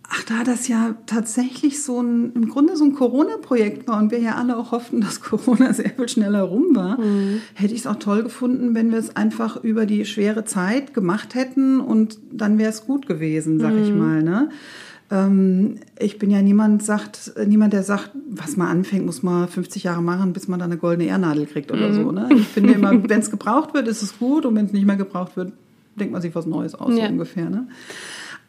Ach, 0.10 0.24
da 0.24 0.44
das 0.44 0.68
ja 0.68 0.96
tatsächlich 1.06 1.82
so 1.82 2.02
ein, 2.02 2.34
im 2.34 2.50
Grunde 2.50 2.76
so 2.76 2.84
ein 2.84 2.94
Corona-Projekt 2.94 3.88
war 3.88 4.00
und 4.00 4.12
wir 4.12 4.20
ja 4.20 4.36
alle 4.36 4.58
auch 4.58 4.72
hofften, 4.72 5.02
dass 5.02 5.22
Corona 5.22 5.74
sehr 5.74 5.90
viel 5.92 6.10
schneller 6.10 6.44
rum 6.44 6.68
war, 6.74 7.00
mhm. 7.00 7.42
hätte 7.54 7.74
ich 7.74 7.82
es 7.82 7.88
auch 7.88 7.96
toll 7.96 8.24
gefunden, 8.24 8.76
wenn 8.76 8.92
wir 8.92 9.00
es 9.00 9.16
einfach 9.16 9.64
über 9.64 9.86
die 9.86 10.06
schwere 10.06 10.46
Zeit 10.46 10.94
gemacht 10.94 11.36
hätten 11.36 11.80
und 11.80 12.20
dann 12.32 12.58
wäre 12.58 12.70
es 12.70 12.86
gut 12.86 13.08
gewesen, 13.08 13.60
sag 13.60 13.74
mhm. 13.74 13.84
ich 13.84 13.92
mal. 13.92 14.22
Ne? 14.22 14.50
Ähm, 15.10 15.76
ich 15.98 16.20
bin 16.20 16.30
ja 16.30 16.42
niemand, 16.42 16.84
sagt, 16.84 17.34
niemand, 17.46 17.74
der 17.74 17.84
sagt, 17.84 18.12
was 18.30 18.58
man 18.58 18.68
anfängt, 18.68 19.06
muss 19.06 19.24
man 19.24 19.48
50 19.48 19.84
Jahre 19.84 20.02
machen, 20.02 20.34
bis 20.34 20.48
man 20.48 20.60
dann 20.60 20.72
eine 20.72 20.80
goldene 20.80 21.08
Ehrnadel 21.08 21.46
kriegt 21.46 21.72
oder 21.72 21.90
mhm. 21.90 21.94
so. 21.94 22.12
Ne? 22.12 22.30
Ich 22.36 22.48
finde 22.48 22.74
immer, 22.74 22.92
wenn 23.10 23.20
es 23.20 23.32
gebraucht 23.32 23.74
wird, 23.74 23.88
ist 23.88 24.02
es 24.02 24.20
gut 24.20 24.46
und 24.46 24.56
wenn 24.56 24.66
es 24.66 24.74
nicht 24.74 24.86
mehr 24.86 24.98
gebraucht 24.98 25.38
wird, 25.38 25.54
denkt 25.96 26.12
man 26.12 26.22
sich 26.22 26.34
was 26.36 26.46
Neues 26.46 26.76
aus, 26.76 26.98
ja. 26.98 27.06
so 27.06 27.12
ungefähr. 27.12 27.50
Ne? 27.50 27.68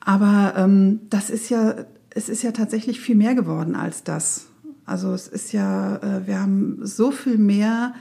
Aber 0.04 0.54
ähm, 0.56 1.00
das 1.10 1.30
ist 1.30 1.48
ja, 1.48 1.74
es 2.10 2.28
ist 2.28 2.42
ja 2.42 2.52
tatsächlich 2.52 3.00
viel 3.00 3.16
mehr 3.16 3.34
geworden 3.34 3.74
als 3.74 4.04
das. 4.04 4.46
Also 4.84 5.12
es 5.12 5.28
ist 5.28 5.52
ja, 5.52 5.96
äh, 5.96 6.26
wir 6.26 6.40
haben 6.40 6.78
so 6.82 7.10
viel 7.10 7.38
mehr 7.38 7.94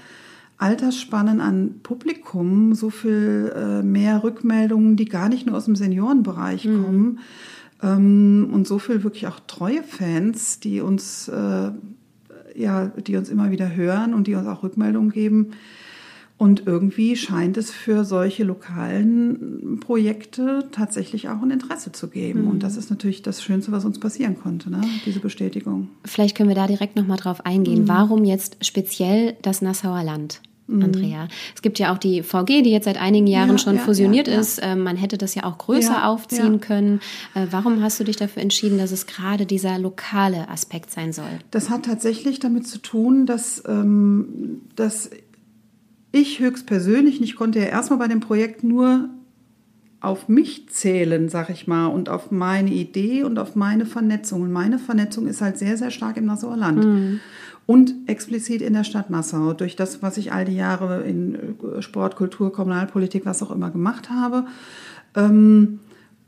Altersspannen 0.58 1.42
an 1.42 1.80
Publikum, 1.82 2.76
so 2.76 2.90
viel 2.90 3.54
äh, 3.56 3.84
mehr 3.84 4.24
Rückmeldungen, 4.24 4.96
die 4.96 5.06
gar 5.06 5.30
nicht 5.30 5.46
nur 5.46 5.58
aus 5.58 5.66
dem 5.66 5.76
Seniorenbereich 5.76 6.66
mhm. 6.66 6.84
kommen 6.84 7.20
ähm, 7.82 8.50
und 8.52 8.68
so 8.68 8.80
viel 8.80 9.04
wirklich 9.04 9.28
auch 9.28 9.40
treue 9.48 9.84
Fans, 9.84 10.60
die 10.60 10.82
uns 10.82 11.28
äh, 11.30 11.72
ja, 12.56 12.86
die 12.86 13.18
uns 13.18 13.30
immer 13.30 13.52
wieder 13.52 13.76
hören 13.76 14.14
und 14.14 14.28
die 14.28 14.36
uns 14.36 14.48
auch 14.48 14.64
Rückmeldungen 14.64 15.12
geben. 15.12 15.52
Und 16.38 16.64
irgendwie 16.66 17.16
scheint 17.16 17.58
es 17.58 17.72
für 17.72 18.04
solche 18.04 18.44
lokalen 18.44 19.80
Projekte 19.80 20.68
tatsächlich 20.72 21.30
auch 21.30 21.42
ein 21.42 21.52
Interesse 21.52 21.92
zu 21.92 22.10
geben. 22.10 22.44
Mhm. 22.44 22.48
Und 22.50 22.64
das 22.64 22.76
ist 22.76 22.90
natürlich 22.90 23.22
das 23.22 23.42
Schönste, 23.44 23.72
was 23.72 23.86
uns 23.86 24.00
passieren 24.00 24.38
konnte, 24.38 24.70
ne? 24.70 24.82
diese 25.06 25.20
Bestätigung. 25.20 25.90
Vielleicht 26.04 26.36
können 26.36 26.50
wir 26.50 26.56
da 26.56 26.68
direkt 26.68 26.96
nochmal 26.96 27.18
drauf 27.18 27.46
eingehen. 27.46 27.84
Mhm. 27.84 27.88
Warum 27.88 28.26
jetzt 28.26 28.66
speziell 28.66 29.36
das 29.42 29.62
Nassauer 29.62 30.04
Land? 30.04 30.42
Mhm. 30.68 30.84
Andrea. 30.84 31.28
Es 31.56 31.62
gibt 31.62 31.78
ja 31.80 31.94
auch 31.94 31.98
die 31.98 32.24
VG, 32.24 32.62
die 32.62 32.72
jetzt 32.72 32.86
seit 32.86 33.00
einigen 33.00 33.28
Jahren 33.28 33.52
ja, 33.52 33.58
schon 33.58 33.76
ja, 33.76 33.82
fusioniert 33.82 34.28
ja, 34.28 34.40
ist. 34.40 34.60
Ähm, 34.64 34.80
man 34.80 34.96
hätte 34.96 35.18
das 35.18 35.36
ja 35.36 35.44
auch 35.44 35.58
größer 35.58 36.08
aufziehen 36.08 36.62
können. 36.62 37.02
Äh, 37.36 37.48
warum 37.52 37.82
hast 37.82 38.00
du 38.00 38.04
dich 38.04 38.16
dafür 38.16 38.42
entschieden, 38.42 38.78
dass 38.78 38.92
es 38.92 39.06
gerade 39.06 39.46
dieser 39.46 39.78
lokale 39.78 40.50
Aspekt 40.50 40.92
sein 40.92 41.12
soll? 41.12 41.40
Das 41.52 41.70
hat 41.70 41.86
tatsächlich 41.86 42.40
damit 42.40 42.68
zu 42.68 42.80
tun, 42.80 43.26
dass, 43.26 43.62
ähm, 43.68 44.62
dass 44.76 45.10
ich 46.14 46.40
höchstpersönlich, 46.40 47.20
ich 47.22 47.36
konnte 47.36 47.60
ja 47.60 47.66
erstmal 47.66 48.00
bei 48.00 48.08
dem 48.08 48.22
Projekt 48.22 48.64
nur 48.64 49.10
auf 50.00 50.30
mich 50.30 50.70
zählen, 50.70 51.28
sag 51.28 51.50
ich 51.50 51.66
mal, 51.66 51.88
und 51.88 52.08
auf 52.08 52.30
meine 52.30 52.70
Idee 52.70 53.24
und 53.24 53.40
auf 53.40 53.56
meine 53.56 53.86
Vernetzung. 53.86 54.44
Und 54.44 54.52
meine 54.52 54.78
Vernetzung 54.78 55.28
ist 55.28 55.42
halt 55.42 55.58
sehr, 55.58 55.76
sehr 55.76 55.92
stark 55.92 56.18
im 56.18 56.26
Nassauer 56.26 56.56
Land. 56.56 56.86
Mhm. 56.86 57.20
Und 57.66 57.96
explizit 58.06 58.62
in 58.62 58.74
der 58.74 58.84
Stadt 58.84 59.10
Nassau, 59.10 59.54
durch 59.54 59.76
das, 59.76 60.04
was 60.04 60.18
ich 60.18 60.32
all 60.32 60.46
die 60.46 60.56
Jahre 60.56 61.04
in 61.04 61.56
Sport, 61.80 62.16
Kultur, 62.16 62.54
Kommunalpolitik, 62.54 63.26
was 63.26 63.42
auch 63.42 63.52
immer 63.52 63.72
gemacht 63.72 64.10
habe. 64.10 64.46
Ähm, 65.16 65.80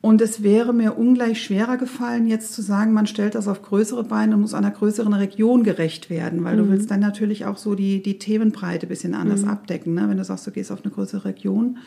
und 0.06 0.22
es 0.22 0.44
wäre 0.44 0.72
mir 0.72 1.00
ungleich 1.00 1.42
schwerer 1.42 1.78
gefallen, 1.78 2.28
jetzt 2.28 2.54
zu 2.54 2.62
sagen, 2.62 2.94
man 2.94 3.08
stellt 3.08 3.34
das 3.34 3.48
auf 3.48 3.64
größere 3.64 4.04
Beine 4.04 4.36
und 4.36 4.42
muss 4.42 4.54
einer 4.54 4.70
größeren 4.70 5.16
Region 5.16 5.64
gerecht 5.64 6.12
werden, 6.12 6.44
weil 6.44 6.58
mhm. 6.58 6.60
du 6.60 6.70
willst 6.70 6.92
dann 6.92 7.00
natürlich 7.00 7.48
auch 7.48 7.58
so 7.58 7.74
die, 7.74 8.04
die 8.04 8.20
Themenbreite 8.20 8.86
ein 8.86 8.90
bisschen 8.90 9.16
anders 9.16 9.42
mhm. 9.42 9.48
abdecken, 9.48 9.96
ne? 9.96 10.08
wenn 10.08 10.18
du 10.18 10.24
sagst, 10.24 10.46
du 10.46 10.52
gehst 10.52 10.72
auf 10.72 10.86
eine 10.86 10.94
größere 10.94 11.26
Region. 11.26 11.80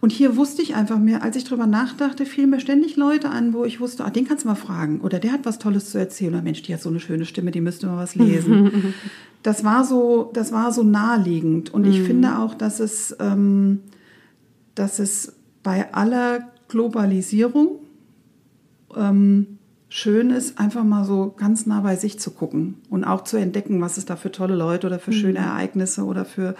Und 0.00 0.10
hier 0.10 0.36
wusste 0.36 0.62
ich 0.62 0.74
einfach 0.74 0.98
mehr, 0.98 1.22
als 1.22 1.36
ich 1.36 1.44
drüber 1.44 1.68
nachdachte, 1.68 2.26
fielen 2.26 2.50
mir 2.50 2.58
ständig 2.58 2.96
Leute 2.96 3.30
an, 3.30 3.54
wo 3.54 3.64
ich 3.64 3.78
wusste, 3.78 4.04
ah, 4.04 4.10
den 4.10 4.26
kannst 4.26 4.42
du 4.42 4.48
mal 4.48 4.56
fragen. 4.56 5.00
Oder 5.00 5.20
der 5.20 5.30
hat 5.30 5.44
was 5.44 5.60
Tolles 5.60 5.92
zu 5.92 5.98
erzählen. 5.98 6.34
Oder 6.34 6.42
Mensch, 6.42 6.62
die 6.62 6.74
hat 6.74 6.82
so 6.82 6.88
eine 6.88 6.98
schöne 6.98 7.24
Stimme, 7.24 7.52
die 7.52 7.60
müsste 7.60 7.86
mal 7.86 7.98
was 7.98 8.16
lesen. 8.16 8.94
das 9.44 9.62
war 9.62 9.84
so, 9.84 10.32
das 10.34 10.50
war 10.50 10.72
so 10.72 10.82
naheliegend. 10.82 11.72
Und 11.72 11.86
ich 11.86 12.00
mhm. 12.00 12.06
finde 12.06 12.38
auch, 12.40 12.54
dass 12.54 12.80
es, 12.80 13.14
ähm, 13.20 13.78
dass 14.74 14.98
es 14.98 15.36
bei 15.62 15.94
aller 15.94 16.50
Globalisierung 16.74 17.78
ähm, 18.96 19.58
schön 19.88 20.30
ist, 20.30 20.58
einfach 20.58 20.82
mal 20.82 21.04
so 21.04 21.32
ganz 21.36 21.66
nah 21.66 21.82
bei 21.82 21.94
sich 21.94 22.18
zu 22.18 22.32
gucken 22.32 22.78
und 22.90 23.04
auch 23.04 23.22
zu 23.22 23.36
entdecken, 23.36 23.80
was 23.80 23.96
es 23.96 24.06
da 24.06 24.16
für 24.16 24.32
tolle 24.32 24.56
Leute 24.56 24.88
oder 24.88 24.98
für 24.98 25.12
mhm. 25.12 25.16
schöne 25.16 25.38
Ereignisse 25.38 26.02
oder 26.02 26.24
für, 26.24 26.56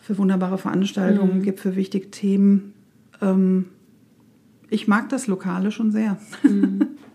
für 0.00 0.18
wunderbare 0.18 0.58
Veranstaltungen 0.58 1.38
mhm. 1.38 1.42
gibt, 1.42 1.60
für 1.60 1.76
wichtige 1.76 2.10
Themen. 2.10 2.74
Ähm, 3.22 3.66
ich 4.70 4.88
mag 4.88 5.08
das 5.08 5.28
Lokale 5.28 5.70
schon 5.70 5.92
sehr. 5.92 6.18
Mhm. 6.42 6.88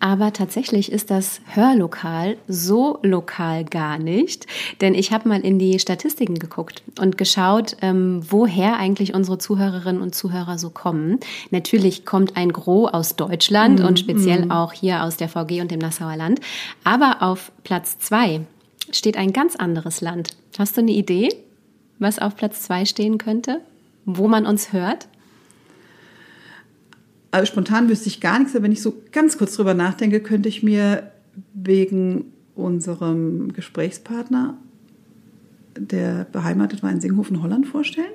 Aber 0.00 0.32
tatsächlich 0.32 0.90
ist 0.90 1.10
das 1.10 1.42
Hörlokal 1.44 2.38
so 2.48 2.98
lokal 3.02 3.64
gar 3.64 3.98
nicht. 3.98 4.46
Denn 4.80 4.94
ich 4.94 5.12
habe 5.12 5.28
mal 5.28 5.40
in 5.40 5.58
die 5.58 5.78
Statistiken 5.78 6.38
geguckt 6.38 6.82
und 6.98 7.18
geschaut, 7.18 7.76
ähm, 7.82 8.22
woher 8.28 8.78
eigentlich 8.78 9.12
unsere 9.12 9.36
Zuhörerinnen 9.36 10.00
und 10.00 10.14
Zuhörer 10.14 10.58
so 10.58 10.70
kommen. 10.70 11.20
Natürlich 11.50 12.06
kommt 12.06 12.38
ein 12.38 12.50
Gros 12.50 12.92
aus 12.92 13.14
Deutschland 13.16 13.80
mm, 13.80 13.84
und 13.84 13.98
speziell 13.98 14.46
mm. 14.46 14.50
auch 14.50 14.72
hier 14.72 15.04
aus 15.04 15.18
der 15.18 15.28
VG 15.28 15.60
und 15.60 15.70
dem 15.70 15.80
Nassauer 15.80 16.16
Land. 16.16 16.40
Aber 16.82 17.18
auf 17.20 17.52
Platz 17.62 17.98
zwei 17.98 18.40
steht 18.90 19.18
ein 19.18 19.34
ganz 19.34 19.54
anderes 19.54 20.00
Land. 20.00 20.30
Hast 20.58 20.78
du 20.78 20.80
eine 20.80 20.92
Idee, 20.92 21.28
was 21.98 22.18
auf 22.18 22.36
Platz 22.36 22.62
zwei 22.62 22.86
stehen 22.86 23.18
könnte? 23.18 23.60
Wo 24.06 24.28
man 24.28 24.46
uns 24.46 24.72
hört? 24.72 25.08
Also 27.30 27.46
spontan 27.46 27.88
wüsste 27.88 28.08
ich 28.08 28.20
gar 28.20 28.38
nichts, 28.38 28.54
aber 28.54 28.64
wenn 28.64 28.72
ich 28.72 28.82
so 28.82 28.94
ganz 29.12 29.38
kurz 29.38 29.54
drüber 29.54 29.74
nachdenke, 29.74 30.20
könnte 30.20 30.48
ich 30.48 30.62
mir 30.62 31.10
wegen 31.54 32.32
unserem 32.54 33.52
Gesprächspartner, 33.52 34.56
der 35.76 36.26
beheimatet 36.32 36.82
war 36.82 36.90
in 36.90 37.00
Singhofen, 37.00 37.42
Holland, 37.42 37.66
vorstellen. 37.66 38.12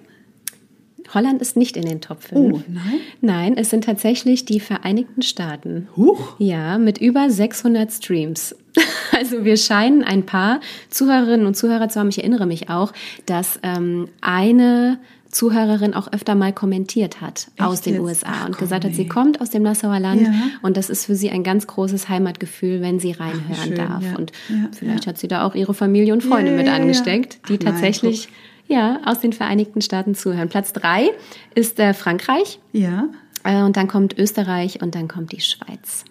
Holland 1.13 1.41
ist 1.41 1.55
nicht 1.55 1.77
in 1.77 1.85
den 1.85 2.01
Top 2.01 2.23
5. 2.23 2.33
Oh, 2.33 2.61
nein? 2.67 2.99
Nein, 3.21 3.57
es 3.57 3.69
sind 3.69 3.83
tatsächlich 3.83 4.45
die 4.45 4.59
Vereinigten 4.59 5.21
Staaten. 5.21 5.87
Huch. 5.95 6.35
Ja, 6.39 6.77
mit 6.77 6.97
über 6.97 7.29
600 7.29 7.91
Streams. 7.91 8.55
Also 9.11 9.45
wir 9.45 9.55
scheinen 9.55 10.03
ein 10.03 10.25
paar 10.25 10.59
Zuhörerinnen 10.89 11.47
und 11.47 11.55
Zuhörer 11.55 11.87
zu 11.87 12.01
haben. 12.01 12.09
Ich 12.09 12.17
erinnere 12.17 12.45
mich 12.45 12.69
auch, 12.69 12.91
dass 13.25 13.59
ähm, 13.63 14.09
eine 14.19 14.99
Zuhörerin 15.35 15.93
auch 15.93 16.13
öfter 16.13 16.33
mal 16.33 16.53
kommentiert 16.53 17.19
hat 17.19 17.47
Echt 17.57 17.67
aus 17.67 17.81
den 17.81 17.95
jetzt? 17.95 18.03
USA 18.03 18.27
Ach, 18.31 18.45
und 18.45 18.57
gesagt 18.57 18.85
hat, 18.85 18.95
sie 18.95 19.05
kommt 19.05 19.41
aus 19.41 19.49
dem 19.49 19.63
Nassauer 19.63 19.99
Land 19.99 20.21
ja. 20.21 20.31
und 20.61 20.77
das 20.77 20.89
ist 20.89 21.05
für 21.05 21.15
sie 21.15 21.29
ein 21.29 21.43
ganz 21.43 21.67
großes 21.67 22.07
Heimatgefühl, 22.07 22.79
wenn 22.79 23.01
sie 23.01 23.11
reinhören 23.11 23.43
Ach, 23.51 23.65
schön, 23.65 23.75
darf. 23.75 24.03
Ja. 24.03 24.15
Und 24.15 24.31
ja, 24.47 24.69
vielleicht 24.71 25.07
hat 25.07 25.17
sie 25.17 25.27
da 25.27 25.45
auch 25.45 25.53
ihre 25.53 25.73
Familie 25.73 26.13
und 26.13 26.23
Freunde 26.23 26.51
mit 26.51 26.69
angesteckt, 26.69 27.49
die 27.49 27.59
Ach, 27.59 27.65
tatsächlich 27.65 28.29
nein, 28.69 28.79
ja 28.79 29.01
aus 29.03 29.19
den 29.19 29.33
Vereinigten 29.33 29.81
Staaten 29.81 30.15
zuhören. 30.15 30.47
Platz 30.47 30.71
drei 30.71 31.09
ist 31.53 31.81
äh, 31.81 31.93
Frankreich. 31.93 32.59
Ja. 32.71 33.09
Äh, 33.43 33.63
und 33.63 33.75
dann 33.75 33.89
kommt 33.89 34.17
Österreich 34.17 34.81
und 34.81 34.95
dann 34.95 35.09
kommt 35.09 35.33
die 35.33 35.41
Schweiz. 35.41 36.05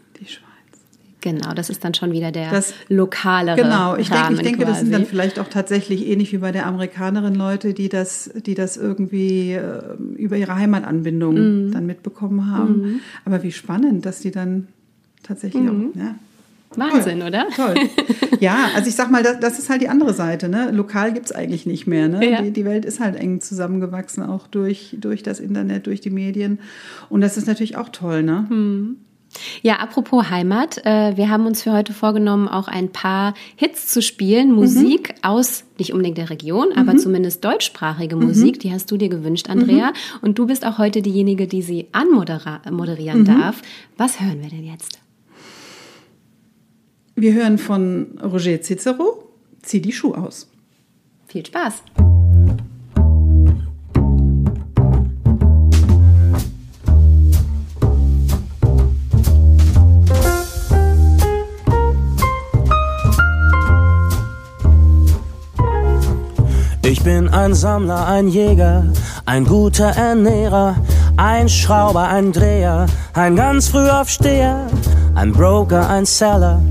Genau, 1.25 1.55
das 1.55 1.71
ist 1.71 1.83
dann 1.83 1.95
schon 1.95 2.13
wieder 2.13 2.33
der 2.33 2.51
das, 2.51 2.75
lokalere 2.91 3.57
Genau, 3.57 3.97
ich 3.97 4.11
denke, 4.11 4.35
ich 4.35 4.41
denke 4.41 4.67
das 4.67 4.81
sind 4.81 4.93
dann 4.93 5.07
vielleicht 5.07 5.39
auch 5.39 5.49
tatsächlich 5.49 6.07
ähnlich 6.07 6.35
wie 6.35 6.37
bei 6.37 6.53
der 6.53 6.67
Amerikanerin 6.67 7.35
Leute, 7.35 7.73
die 7.73 7.89
das, 7.89 8.31
die 8.45 8.55
das 8.55 8.77
irgendwie 8.77 9.53
äh, 9.53 9.95
über 10.17 10.37
ihre 10.37 10.55
Heimatanbindung 10.55 11.69
mm. 11.69 11.73
dann 11.73 11.87
mitbekommen 11.87 12.51
haben. 12.51 12.75
Mm. 12.75 13.01
Aber 13.25 13.43
wie 13.43 13.53
spannend, 13.53 14.05
dass 14.05 14.21
die 14.21 14.33
dann 14.33 14.69
tatsächlich 15.23 15.63
mm. 15.63 15.69
auch, 15.69 15.99
ja. 15.99 16.15
Wahnsinn, 16.77 17.21
Toll. 17.21 17.29
oder? 17.29 17.47
Toll. 17.57 17.75
Ja, 18.41 18.69
also 18.75 18.89
ich 18.89 18.95
sag 18.95 19.11
mal, 19.11 19.23
das, 19.23 19.41
das 19.41 19.59
ist 19.59 19.71
halt 19.71 19.81
die 19.81 19.89
andere 19.89 20.13
Seite. 20.13 20.51
Ne? 20.51 20.73
Lokal 20.73 21.15
gibt's 21.15 21.33
eigentlich 21.33 21.65
nicht 21.65 21.87
mehr. 21.87 22.09
Ne? 22.09 22.31
Ja. 22.31 22.43
Die, 22.43 22.51
die, 22.51 22.67
Welt 22.67 22.85
ist 22.85 23.01
halt 23.01 23.17
eng 23.17 23.41
zusammengewachsen, 23.41 24.23
auch 24.25 24.47
durch, 24.49 24.97
durch 25.01 25.23
das 25.23 25.41
Internet, 25.41 25.87
durch 25.87 26.03
die 26.03 26.11
Medien. 26.11 26.59
Und 27.09 27.23
das 27.23 27.39
ist 27.39 27.47
natürlich 27.47 27.79
auch 27.79 27.89
toll. 27.89 28.23
Ne? 28.23 28.45
Hm. 28.49 28.97
Ja, 29.63 29.77
apropos 29.77 30.31
Heimat, 30.31 30.85
äh, 30.85 31.17
wir 31.17 31.29
haben 31.29 31.47
uns 31.47 31.63
für 31.63 31.73
heute 31.73 31.93
vorgenommen, 31.93 32.49
auch 32.49 32.69
ein 32.69 32.91
paar 32.91 33.35
Hits 33.57 33.89
zu 33.89 34.03
spielen, 34.03 34.51
mhm. 34.51 34.55
Musik 34.57 35.11
mhm. 35.11 35.29
aus 35.29 35.65
nicht 35.79 35.93
unbedingt 35.93 36.19
der 36.19 36.31
Region, 36.31 36.69
mhm. 36.69 36.79
aber 36.79 36.97
zumindest 36.97 37.45
deutschsprachige 37.45 38.17
mhm. 38.17 38.27
Musik, 38.27 38.61
die 38.61 38.73
hast 38.73 38.91
du 38.91 38.97
dir 38.97 39.09
gewünscht, 39.09 39.49
Andrea. 39.51 39.89
Mhm. 39.89 40.19
Und 40.23 40.39
du 40.39 40.47
bist 40.47 40.65
auch 40.65 40.79
heute 40.79 41.03
diejenige, 41.03 41.47
die 41.47 41.63
sie 41.63 41.89
anmoderieren 41.93 43.21
mhm. 43.21 43.25
darf. 43.25 43.63
Was 43.97 44.21
hören 44.21 44.43
wir 44.43 44.51
denn 44.51 44.65
jetzt? 44.65 44.99
Wir 47.17 47.33
hören 47.33 47.59
von 47.59 48.19
Roger 48.23 48.61
Cicero, 48.61 49.25
Zieh 49.65 49.81
die 49.81 49.93
Schuhe 49.93 50.19
aus. 50.19 50.49
Viel 51.27 51.47
Spaß! 51.47 51.83
Bin 67.05 67.29
ein 67.29 67.55
Sammler, 67.55 68.07
ein 68.07 68.29
Jäger, 68.29 68.85
ein 69.27 69.45
guter 69.45 69.91
Ernährer, 69.91 70.77
ein 71.19 71.51
Schrauber, 71.51 72.09
ein 72.09 72.33
Dreher, 72.33 72.87
ein 73.13 73.37
ganz 73.37 73.69
Frühaufsteher, 73.69 74.67
ein 75.15 75.33
Broker, 75.33 75.89
ein 75.91 76.07
Seller, 76.07 76.63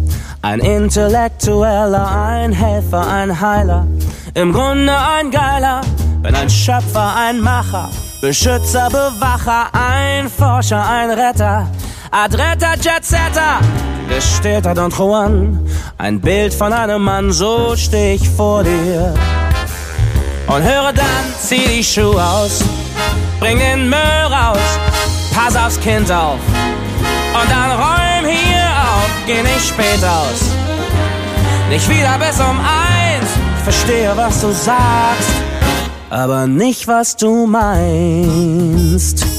ein 0.42 0.60
Intellektueller, 0.60 2.10
ein 2.10 2.52
Helfer, 2.52 3.08
ein 3.08 3.40
Heiler, 3.40 3.86
im 4.34 4.52
Grunde 4.52 4.94
ein 4.98 5.30
Geiler, 5.30 5.82
bin 6.24 6.34
ein 6.34 6.50
Schöpfer, 6.50 7.14
ein 7.16 7.40
Macher, 7.40 7.90
Beschützer, 8.20 8.90
Bewacher, 8.90 9.68
ein 9.74 10.28
Forscher, 10.30 10.84
ein 10.84 11.12
Retter, 11.12 11.68
Adretter, 12.10 12.74
Jetsetter, 12.82 13.60
gestählter 14.10 14.74
Don 14.74 14.90
Juan, 14.90 15.60
ein 16.00 16.20
Bild 16.20 16.56
von 16.56 16.74
einem 16.74 17.04
Mann, 17.04 17.32
so 17.32 17.76
steh 17.76 18.16
ich 18.16 18.28
vor 18.28 18.64
dir 18.64 19.14
und 20.48 20.64
höre 20.64 20.94
dann, 20.94 21.26
zieh 21.40 21.68
die 21.68 21.84
Schuhe 21.84 22.24
aus, 22.24 22.64
bring 23.40 23.60
den 23.60 23.90
Müll 23.90 24.26
raus, 24.30 24.60
pass 25.34 25.56
aufs 25.56 25.80
Kind 25.80 26.12
auf. 26.12 26.40
Und 27.34 27.50
dann 27.50 27.72
räum 27.72 28.26
hier 28.26 28.66
auf, 28.66 29.10
geh 29.26 29.42
nicht 29.42 29.68
spät 29.68 30.04
aus, 30.04 30.52
nicht 31.70 31.90
wieder 31.90 32.18
bis 32.20 32.40
um 32.40 32.60
eins, 32.60 33.30
ich 33.58 33.64
verstehe, 33.64 34.12
was 34.16 34.42
du 34.42 34.52
sagst, 34.52 35.32
aber 36.10 36.46
nicht, 36.48 36.88
was 36.88 37.16
du 37.16 37.48
meinst. 37.48 39.33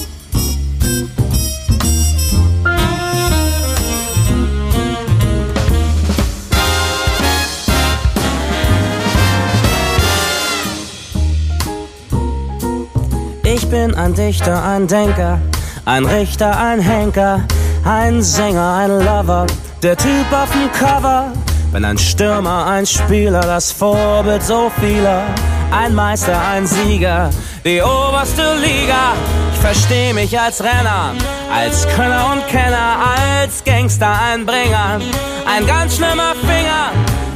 Ein 14.04 14.12
Dichter, 14.12 14.62
ein 14.62 14.86
Denker, 14.86 15.38
ein 15.86 16.04
Richter, 16.04 16.58
ein 16.58 16.78
Henker, 16.78 17.40
ein 17.84 18.22
Sänger, 18.22 18.74
ein 18.74 18.90
Lover, 18.90 19.46
der 19.82 19.96
Typ 19.96 20.30
auf 20.30 20.50
dem 20.50 20.70
Cover. 20.72 21.32
Bin 21.72 21.86
ein 21.86 21.96
Stürmer, 21.96 22.66
ein 22.66 22.84
Spieler, 22.84 23.40
das 23.40 23.72
Vorbild 23.72 24.42
so 24.42 24.70
vieler. 24.78 25.22
Ein 25.70 25.94
Meister, 25.94 26.38
ein 26.52 26.66
Sieger, 26.66 27.30
die 27.64 27.80
oberste 27.80 28.42
Liga. 28.60 29.14
Ich 29.54 29.60
versteh 29.60 30.12
mich 30.12 30.38
als 30.38 30.62
Renner, 30.62 31.14
als 31.50 31.88
Könner 31.96 32.30
und 32.34 32.46
Kenner, 32.48 32.98
als 33.42 33.64
Gangster, 33.64 34.12
ein 34.30 34.44
Bringer, 34.44 35.00
ein 35.46 35.66
ganz 35.66 35.96
schlimmer 35.96 36.34
Finger, 36.42 36.92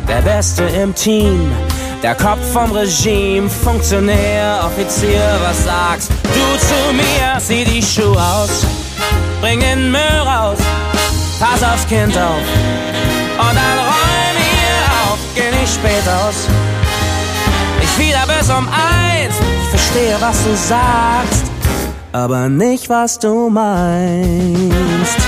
der 0.07 0.21
Beste 0.21 0.65
im 0.65 0.95
Team 0.95 1.51
der 2.03 2.15
Kopf 2.15 2.41
vom 2.53 2.71
Regime, 2.73 3.49
Funktionär, 3.49 4.61
Offizier, 4.65 5.39
was 5.43 5.65
sagst 5.65 6.11
du 6.23 6.59
zu 6.59 6.93
mir? 6.93 7.39
Zieh 7.41 7.65
die 7.65 7.83
Schuhe 7.83 8.17
aus, 8.17 8.65
bring 9.41 9.61
den 9.61 9.91
Müll 9.91 10.21
raus, 10.25 10.59
pass 11.41 11.63
aufs 11.63 11.87
Kind 11.87 12.17
auf 12.17 12.43
und 13.39 13.55
dann 13.55 13.79
räum 13.79 14.37
hier 14.37 15.13
auf, 15.13 15.19
geh 15.35 15.51
nicht 15.59 15.75
spät 15.75 16.07
aus. 16.09 16.47
Ich 17.83 17.99
wieder 17.99 18.25
bis 18.27 18.49
um 18.51 18.69
eins, 18.69 19.35
ich 19.63 19.69
verstehe, 19.69 20.17
was 20.21 20.45
du 20.45 20.55
sagst, 20.57 21.45
aber 22.13 22.49
nicht, 22.49 22.89
was 22.89 23.19
du 23.19 23.51
meinst. 23.51 25.28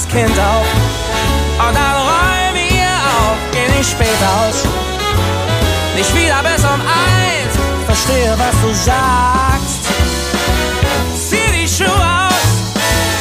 Das 0.00 0.08
Kind 0.08 0.38
auf. 0.38 0.66
Und 1.58 1.74
dann 1.74 1.96
räum 1.96 2.54
hier 2.54 2.86
auf, 2.86 3.36
geh 3.52 3.76
nicht 3.76 3.90
spät 3.90 4.08
aus, 4.40 4.64
nicht 5.96 6.14
wieder 6.14 6.42
bis 6.42 6.64
um 6.64 6.80
eins, 6.80 7.54
verstehe 7.86 8.34
was 8.36 8.54
du 8.62 8.74
sagst. 8.74 9.84
Zieh 11.28 11.50
die 11.52 11.68
Schuhe 11.68 11.88
aus, 11.88 12.44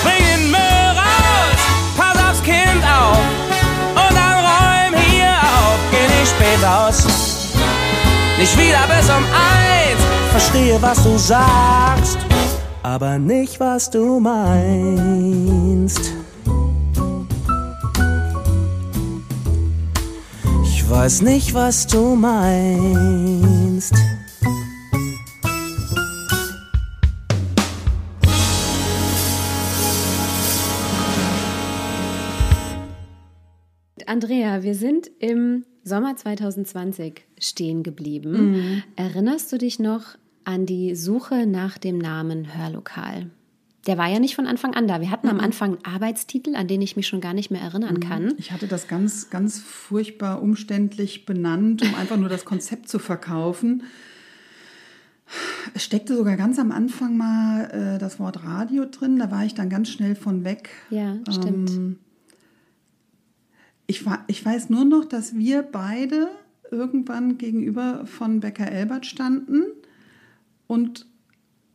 bring 0.04 0.24
den 0.26 0.52
Müll 0.52 0.86
raus, 0.96 1.60
pass 1.98 2.18
aufs 2.30 2.44
Kind 2.44 2.84
auf. 2.84 3.18
Und 3.96 4.16
dann 4.16 4.40
räum 4.46 5.02
hier 5.02 5.32
auf, 5.32 5.80
geh 5.92 6.08
nicht 6.20 6.32
spät 6.32 6.64
aus, 6.66 7.04
nicht 8.38 8.58
wieder 8.58 8.88
bis 8.88 9.10
um 9.10 9.26
eins, 9.26 10.02
verstehe 10.32 10.82
was 10.82 11.04
du 11.04 11.18
sagst. 11.18 12.20
Aber 12.84 13.20
nicht, 13.20 13.60
was 13.60 13.90
du 13.90 14.20
meinst. 14.22 16.19
Weiß 20.90 21.22
nicht, 21.22 21.54
was 21.54 21.86
du 21.86 22.16
meinst. 22.16 23.94
Andrea, 34.08 34.64
wir 34.64 34.74
sind 34.74 35.12
im 35.20 35.64
Sommer 35.84 36.16
2020 36.16 37.28
stehen 37.38 37.84
geblieben. 37.84 38.52
Mhm. 38.52 38.84
Erinnerst 38.96 39.54
du 39.54 39.60
dich 39.60 39.78
noch 39.78 40.18
an 40.44 40.66
die 40.66 40.96
Suche 40.96 41.46
nach 41.46 41.78
dem 41.78 42.00
Namen 42.00 42.58
Hörlokal? 42.58 43.30
Der 43.88 43.98
war 43.98 44.10
ja 44.10 44.20
nicht 44.20 44.36
von 44.36 44.46
Anfang 44.46 44.74
an 44.74 44.88
da. 44.88 45.00
Wir 45.02 45.10
hatten 45.10 45.28
mhm. 45.28 45.34
am 45.34 45.40
Anfang 45.40 45.76
einen 45.76 45.86
Arbeitstitel, 45.86 46.56
an 46.56 46.68
den 46.68 46.82
ich 46.82 46.96
mich 46.96 47.08
schon 47.08 47.22
gar 47.22 47.34
nicht 47.34 47.50
mehr 47.50 47.62
erinnern 47.62 47.96
mhm. 47.96 48.00
kann. 48.02 48.34
Ich 48.38 48.52
hatte 48.52 48.68
das 48.68 48.88
ganz, 48.88 49.30
ganz 49.30 49.60
furchtbar 49.60 50.42
umständlich 50.42 51.26
benannt, 51.26 51.82
um 51.82 51.96
einfach 51.96 52.18
nur 52.18 52.30
das 52.30 52.46
Konzept 52.46 52.90
zu 52.90 53.00
verkaufen. 53.00 53.84
Es 55.74 55.84
steckte 55.84 56.16
sogar 56.16 56.36
ganz 56.38 56.58
am 56.60 56.72
Anfang 56.72 57.16
mal 57.16 57.96
äh, 57.96 58.00
das 58.00 58.20
Wort 58.20 58.44
Radio 58.44 58.86
drin. 58.86 59.20
Da 59.20 59.32
war 59.32 59.46
ich 59.46 59.54
dann 59.54 59.70
ganz 59.70 59.90
schnell 59.90 60.16
von 60.16 60.44
weg. 60.44 60.70
Ja, 60.90 61.18
stimmt. 61.30 61.70
Ähm, 61.70 62.00
ich, 63.86 64.06
ich 64.28 64.46
weiß 64.46 64.70
nur 64.70 64.86
noch, 64.86 65.06
dass 65.06 65.36
wir 65.36 65.62
beide 65.62 66.30
irgendwann 66.72 67.38
gegenüber 67.38 68.06
von 68.06 68.40
Becker 68.40 68.72
Elbert 68.72 69.06
standen 69.06 69.64
und 70.68 71.08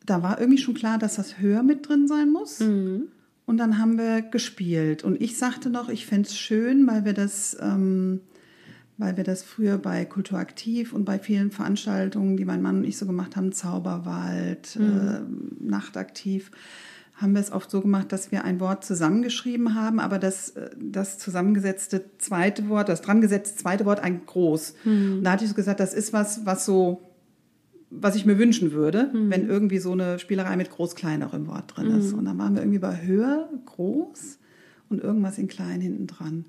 da 0.04 0.23
war 0.23 0.40
irgendwie 0.40 0.61
schon 0.61 0.75
klar, 0.75 0.99
dass 0.99 1.16
das 1.16 1.38
Hör 1.40 1.62
mit 1.62 1.88
drin 1.88 2.06
sein 2.08 2.30
muss. 2.30 2.61
Mhm. 2.61 3.08
Und 3.46 3.58
dann 3.58 3.78
haben 3.78 3.99
wir 3.99 4.23
gespielt. 4.23 5.04
Und 5.04 5.20
ich 5.20 5.37
sagte 5.37 5.68
noch, 5.68 5.88
ich 5.88 6.06
fände 6.06 6.28
es 6.28 6.37
schön, 6.37 6.87
weil 6.87 7.04
wir 7.04 7.12
das, 7.12 7.56
ähm, 7.61 8.20
weil 8.96 9.16
wir 9.16 9.25
das 9.25 9.42
früher 9.42 9.76
bei 9.76 10.04
Kulturaktiv 10.04 10.92
und 10.92 11.04
bei 11.04 11.18
vielen 11.18 11.50
Veranstaltungen, 11.50 12.37
die 12.37 12.44
mein 12.44 12.62
Mann 12.62 12.78
und 12.78 12.84
ich 12.84 12.96
so 12.96 13.06
gemacht 13.06 13.37
haben, 13.37 13.52
Zauberwald, 13.52 14.76
mhm. 14.78 15.61
äh, 15.61 15.68
Nachtaktiv, 15.68 16.50
haben 17.16 17.34
wir 17.34 17.40
es 17.40 17.52
oft 17.52 17.70
so 17.70 17.80
gemacht, 17.80 18.12
dass 18.12 18.32
wir 18.32 18.44
ein 18.44 18.61
Wort 18.61 18.84
zusammengeschrieben 18.84 19.75
haben, 19.75 20.00
aber 20.00 20.18
das, 20.18 20.50
äh, 20.50 20.70
das 20.78 21.18
zusammengesetzte 21.18 22.04
zweite 22.18 22.68
Wort, 22.68 22.88
das 22.88 23.02
dran 23.02 23.20
gesetzte 23.20 23.56
zweite 23.56 23.84
Wort 23.84 24.00
ein 24.00 24.25
Groß. 24.26 24.75
Mhm. 24.84 25.18
Und 25.18 25.25
da 25.25 25.32
hatte 25.32 25.44
ich 25.44 25.50
so 25.50 25.56
gesagt, 25.56 25.80
das 25.80 25.92
ist 25.92 26.12
was, 26.12 26.46
was 26.46 26.64
so, 26.64 27.02
was 28.00 28.16
ich 28.16 28.26
mir 28.26 28.38
wünschen 28.38 28.72
würde, 28.72 29.10
mhm. 29.12 29.30
wenn 29.30 29.48
irgendwie 29.48 29.78
so 29.78 29.92
eine 29.92 30.18
Spielerei 30.18 30.56
mit 30.56 30.70
Groß-Klein 30.70 31.22
auch 31.22 31.34
im 31.34 31.46
Wort 31.46 31.76
drin 31.76 31.98
ist. 31.98 32.12
Mhm. 32.12 32.18
Und 32.18 32.24
dann 32.26 32.38
waren 32.38 32.54
wir 32.54 32.62
irgendwie 32.62 32.78
bei 32.78 33.02
höher, 33.02 33.48
groß 33.66 34.38
und 34.88 35.02
irgendwas 35.02 35.38
in 35.38 35.48
klein 35.48 35.80
hinten 35.80 36.06
dran. 36.06 36.44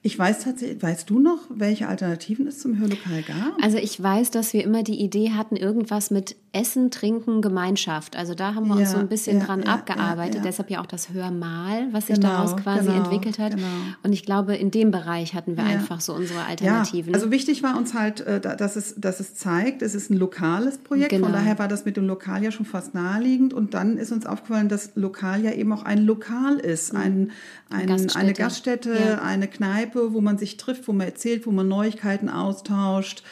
Ich 0.00 0.16
weiß 0.16 0.44
tatsächlich, 0.44 0.80
weißt 0.80 1.10
du 1.10 1.18
noch, 1.18 1.40
welche 1.50 1.88
Alternativen 1.88 2.46
es 2.46 2.60
zum 2.60 2.78
Hörlokal 2.78 3.22
gab? 3.22 3.56
Also 3.60 3.78
ich 3.78 4.00
weiß, 4.00 4.30
dass 4.30 4.52
wir 4.52 4.62
immer 4.62 4.84
die 4.84 5.00
Idee 5.00 5.32
hatten, 5.32 5.56
irgendwas 5.56 6.12
mit 6.12 6.36
Essen, 6.52 6.90
Trinken, 6.90 7.42
Gemeinschaft. 7.42 8.16
Also 8.16 8.34
da 8.34 8.54
haben 8.54 8.68
wir 8.68 8.76
ja, 8.76 8.80
uns 8.82 8.92
so 8.92 8.98
ein 8.98 9.08
bisschen 9.08 9.38
ja, 9.38 9.44
dran 9.44 9.62
ja, 9.64 9.74
abgearbeitet. 9.74 10.42
Deshalb 10.44 10.70
ja 10.70 10.80
auch 10.80 10.86
das 10.86 11.10
Hörmal, 11.10 11.88
was 11.92 12.06
sich 12.06 12.16
genau, 12.16 12.28
daraus 12.28 12.56
quasi 12.56 12.86
genau, 12.86 13.04
entwickelt 13.04 13.38
hat. 13.38 13.56
Genau. 13.56 13.66
Und 14.02 14.12
ich 14.12 14.24
glaube, 14.24 14.54
in 14.56 14.70
dem 14.70 14.90
Bereich 14.90 15.34
hatten 15.34 15.56
wir 15.56 15.64
einfach 15.64 16.00
so 16.00 16.14
unsere 16.14 16.44
Alternativen. 16.44 17.12
also 17.14 17.30
wichtig 17.30 17.62
war 17.62 17.76
uns 17.76 17.92
halt, 17.92 18.20
äh, 18.20 18.40
dass 18.40 18.76
es, 18.76 18.94
dass 18.96 19.20
es 19.20 19.34
zeigt, 19.34 19.82
es 19.82 19.94
ist 19.94 20.10
ein 20.10 20.16
lokales 20.16 20.78
Projekt. 20.78 21.12
Von 21.12 21.22
genau. 21.22 21.34
daher 21.34 21.58
war 21.58 21.68
das 21.68 21.84
mit 21.84 21.96
dem 21.96 22.06
Lokal 22.06 22.42
ja 22.42 22.50
schon 22.50 22.66
fast 22.66 22.94
naheliegend. 22.94 23.52
Und 23.52 23.74
dann 23.74 23.98
ist 23.98 24.12
uns 24.12 24.26
aufgefallen, 24.26 24.68
dass 24.68 24.92
Lokal 24.94 25.44
ja 25.44 25.52
eben 25.52 25.72
auch 25.72 25.82
ein 25.82 25.98
Lokal 25.98 26.56
ist. 26.58 26.92
Mhm. 26.92 27.00
Ein, 27.00 27.30
ein, 27.68 28.10
eine 28.14 28.32
Gaststätte, 28.32 29.20
eine 29.22 29.48
Kneipe 29.48 29.87
Kneipe, 29.88 30.12
wo 30.12 30.20
man 30.20 30.38
sich 30.38 30.56
trifft, 30.56 30.88
wo 30.88 30.92
man 30.92 31.06
erzählt, 31.06 31.46
wo 31.46 31.50
man 31.50 31.68
Neuigkeiten 31.68 32.28
austauscht. 32.28 33.22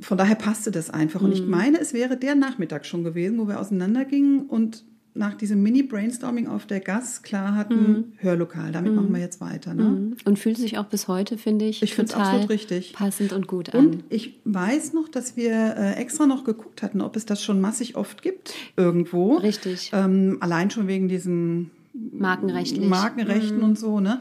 Von 0.00 0.18
daher 0.18 0.36
passte 0.36 0.70
das 0.70 0.90
einfach. 0.90 1.20
Und 1.22 1.32
ich 1.32 1.42
mhm. 1.42 1.50
meine, 1.50 1.80
es 1.80 1.92
wäre 1.92 2.16
der 2.16 2.34
Nachmittag 2.34 2.86
schon 2.86 3.04
gewesen, 3.04 3.38
wo 3.38 3.48
wir 3.48 3.60
auseinandergingen 3.60 4.46
und 4.46 4.84
nach 5.12 5.34
diesem 5.34 5.60
Mini-Brainstorming 5.64 6.46
auf 6.46 6.66
der 6.66 6.78
Gas 6.78 7.22
klar 7.22 7.56
hatten, 7.56 7.74
mhm. 7.74 8.04
Hörlokal, 8.18 8.70
damit 8.70 8.92
mhm. 8.92 8.96
machen 8.96 9.12
wir 9.12 9.20
jetzt 9.20 9.40
weiter. 9.40 9.74
Ne? 9.74 9.82
Mhm. 9.82 10.16
Und 10.24 10.38
fühlt 10.38 10.56
sich 10.56 10.78
auch 10.78 10.84
bis 10.84 11.08
heute, 11.08 11.36
finde 11.36 11.64
ich, 11.64 11.82
ich 11.82 11.96
total 11.96 12.44
richtig. 12.44 12.92
passend 12.92 13.32
und 13.32 13.48
gut 13.48 13.74
an. 13.74 13.86
Und 13.86 14.04
ich 14.08 14.38
weiß 14.44 14.92
noch, 14.92 15.08
dass 15.08 15.36
wir 15.36 15.52
äh, 15.52 15.94
extra 15.94 16.26
noch 16.26 16.44
geguckt 16.44 16.84
hatten, 16.84 17.00
ob 17.00 17.16
es 17.16 17.26
das 17.26 17.42
schon 17.42 17.60
massig 17.60 17.96
oft 17.96 18.22
gibt 18.22 18.54
irgendwo. 18.76 19.38
Richtig. 19.38 19.90
Ähm, 19.92 20.38
allein 20.40 20.70
schon 20.70 20.86
wegen 20.86 21.08
diesen 21.08 21.72
Markenrechtlich. 21.92 22.88
Markenrechten 22.88 23.58
mhm. 23.58 23.64
und 23.64 23.78
so. 23.78 23.98
Ne? 24.00 24.20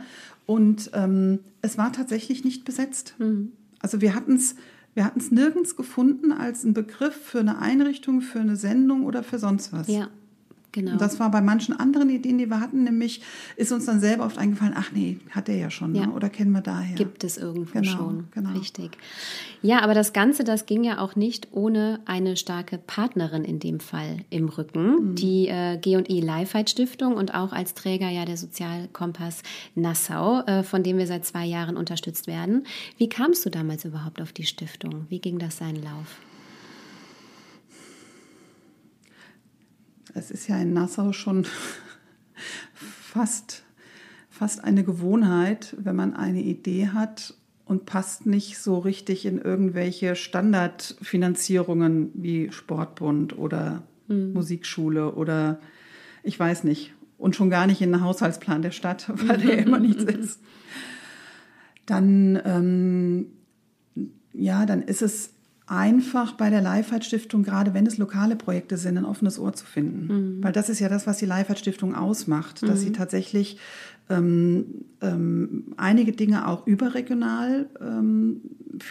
Und 0.49 0.89
ähm, 0.95 1.41
es 1.61 1.77
war 1.77 1.93
tatsächlich 1.93 2.43
nicht 2.43 2.65
besetzt. 2.65 3.13
Mhm. 3.19 3.51
Also 3.77 4.01
wir 4.01 4.15
hatten 4.15 4.35
es 4.35 4.55
wir 4.95 5.05
hatten's 5.05 5.29
nirgends 5.29 5.75
gefunden 5.75 6.31
als 6.31 6.63
ein 6.63 6.73
Begriff 6.73 7.13
für 7.13 7.39
eine 7.39 7.59
Einrichtung, 7.59 8.21
für 8.21 8.39
eine 8.39 8.55
Sendung 8.55 9.05
oder 9.05 9.21
für 9.21 9.37
sonst 9.37 9.71
was. 9.71 9.87
Ja. 9.87 10.09
Genau. 10.71 10.91
Und 10.91 11.01
das 11.01 11.19
war 11.19 11.31
bei 11.31 11.41
manchen 11.41 11.79
anderen 11.79 12.09
Ideen, 12.09 12.37
die 12.37 12.49
wir 12.49 12.59
hatten, 12.59 12.83
nämlich 12.83 13.21
ist 13.55 13.71
uns 13.71 13.85
dann 13.85 13.99
selber 13.99 14.25
oft 14.25 14.37
eingefallen, 14.37 14.73
ach 14.75 14.91
nee, 14.91 15.17
hat 15.31 15.47
der 15.47 15.57
ja 15.57 15.69
schon, 15.71 15.93
ne? 15.93 15.99
ja. 15.99 16.05
Ne? 16.07 16.13
oder 16.13 16.29
kennen 16.29 16.51
wir 16.51 16.61
daher. 16.61 16.95
Gibt 16.95 17.23
es 17.23 17.37
irgendwo 17.37 17.79
genau, 17.79 17.91
schon. 17.91 18.27
Genau. 18.31 18.51
Richtig. 18.51 18.91
Ja, 19.61 19.81
aber 19.81 19.93
das 19.93 20.13
Ganze, 20.13 20.43
das 20.43 20.67
ging 20.67 20.83
ja 20.83 20.99
auch 20.99 21.15
nicht 21.15 21.47
ohne 21.51 21.99
eine 22.05 22.37
starke 22.37 22.77
Partnerin 22.77 23.43
in 23.43 23.59
dem 23.59 23.79
Fall 23.79 24.17
im 24.29 24.47
Rücken, 24.47 25.11
mhm. 25.11 25.15
die 25.15 25.47
äh, 25.47 25.77
G&E 25.77 26.19
Lifeheit 26.19 26.69
Stiftung 26.69 27.15
und 27.15 27.33
auch 27.33 27.51
als 27.51 27.73
Träger 27.73 28.09
ja 28.09 28.25
der 28.25 28.37
Sozialkompass 28.37 29.41
Nassau, 29.75 30.41
äh, 30.41 30.63
von 30.63 30.83
dem 30.83 30.97
wir 30.97 31.07
seit 31.07 31.25
zwei 31.25 31.45
Jahren 31.45 31.77
unterstützt 31.77 32.27
werden. 32.27 32.65
Wie 32.97 33.09
kamst 33.09 33.45
du 33.45 33.49
damals 33.49 33.85
überhaupt 33.85 34.21
auf 34.21 34.33
die 34.33 34.45
Stiftung? 34.45 35.07
Wie 35.09 35.19
ging 35.19 35.39
das 35.39 35.57
seinen 35.57 35.81
Lauf? 35.81 36.19
Es 40.13 40.31
ist 40.31 40.47
ja 40.47 40.57
in 40.57 40.73
Nassau 40.73 41.13
schon 41.13 41.45
fast, 42.73 43.63
fast 44.29 44.63
eine 44.63 44.83
Gewohnheit, 44.83 45.75
wenn 45.79 45.95
man 45.95 46.13
eine 46.15 46.41
Idee 46.41 46.89
hat 46.89 47.35
und 47.65 47.85
passt 47.85 48.25
nicht 48.25 48.57
so 48.57 48.79
richtig 48.79 49.25
in 49.25 49.39
irgendwelche 49.39 50.15
Standardfinanzierungen 50.15 52.11
wie 52.15 52.51
Sportbund 52.51 53.37
oder 53.37 53.83
mhm. 54.07 54.33
Musikschule 54.33 55.13
oder 55.13 55.59
ich 56.23 56.39
weiß 56.39 56.63
nicht. 56.63 56.93
Und 57.17 57.35
schon 57.35 57.49
gar 57.49 57.67
nicht 57.67 57.81
in 57.81 57.91
den 57.91 58.01
Haushaltsplan 58.01 58.61
der 58.61 58.71
Stadt, 58.71 59.11
weil 59.27 59.37
der 59.37 59.59
immer 59.59 59.79
nichts 59.79 60.03
ist. 60.05 60.41
Dann, 61.85 62.41
ähm, 62.45 63.27
ja, 64.33 64.65
dann 64.65 64.81
ist 64.81 65.01
es 65.01 65.33
einfach 65.69 66.33
bei 66.33 66.49
der 66.49 66.61
Leifert 66.61 67.05
Stiftung, 67.05 67.43
gerade 67.43 67.73
wenn 67.73 67.85
es 67.85 67.97
lokale 67.97 68.35
Projekte 68.35 68.77
sind, 68.77 68.97
ein 68.97 69.05
offenes 69.05 69.37
Ohr 69.37 69.53
zu 69.53 69.65
finden. 69.65 70.37
Mhm. 70.37 70.43
Weil 70.43 70.51
das 70.51 70.69
ist 70.69 70.79
ja 70.79 70.89
das, 70.89 71.05
was 71.05 71.17
die 71.17 71.25
Leifert 71.25 71.59
Stiftung 71.59 71.95
ausmacht, 71.95 72.63
dass 72.63 72.79
mhm. 72.79 72.83
sie 72.83 72.91
tatsächlich 72.91 73.57
ähm, 74.09 74.85
ähm, 75.01 75.75
einige 75.77 76.11
Dinge 76.11 76.47
auch 76.47 76.65
überregional 76.65 77.69
ähm, 77.79 78.41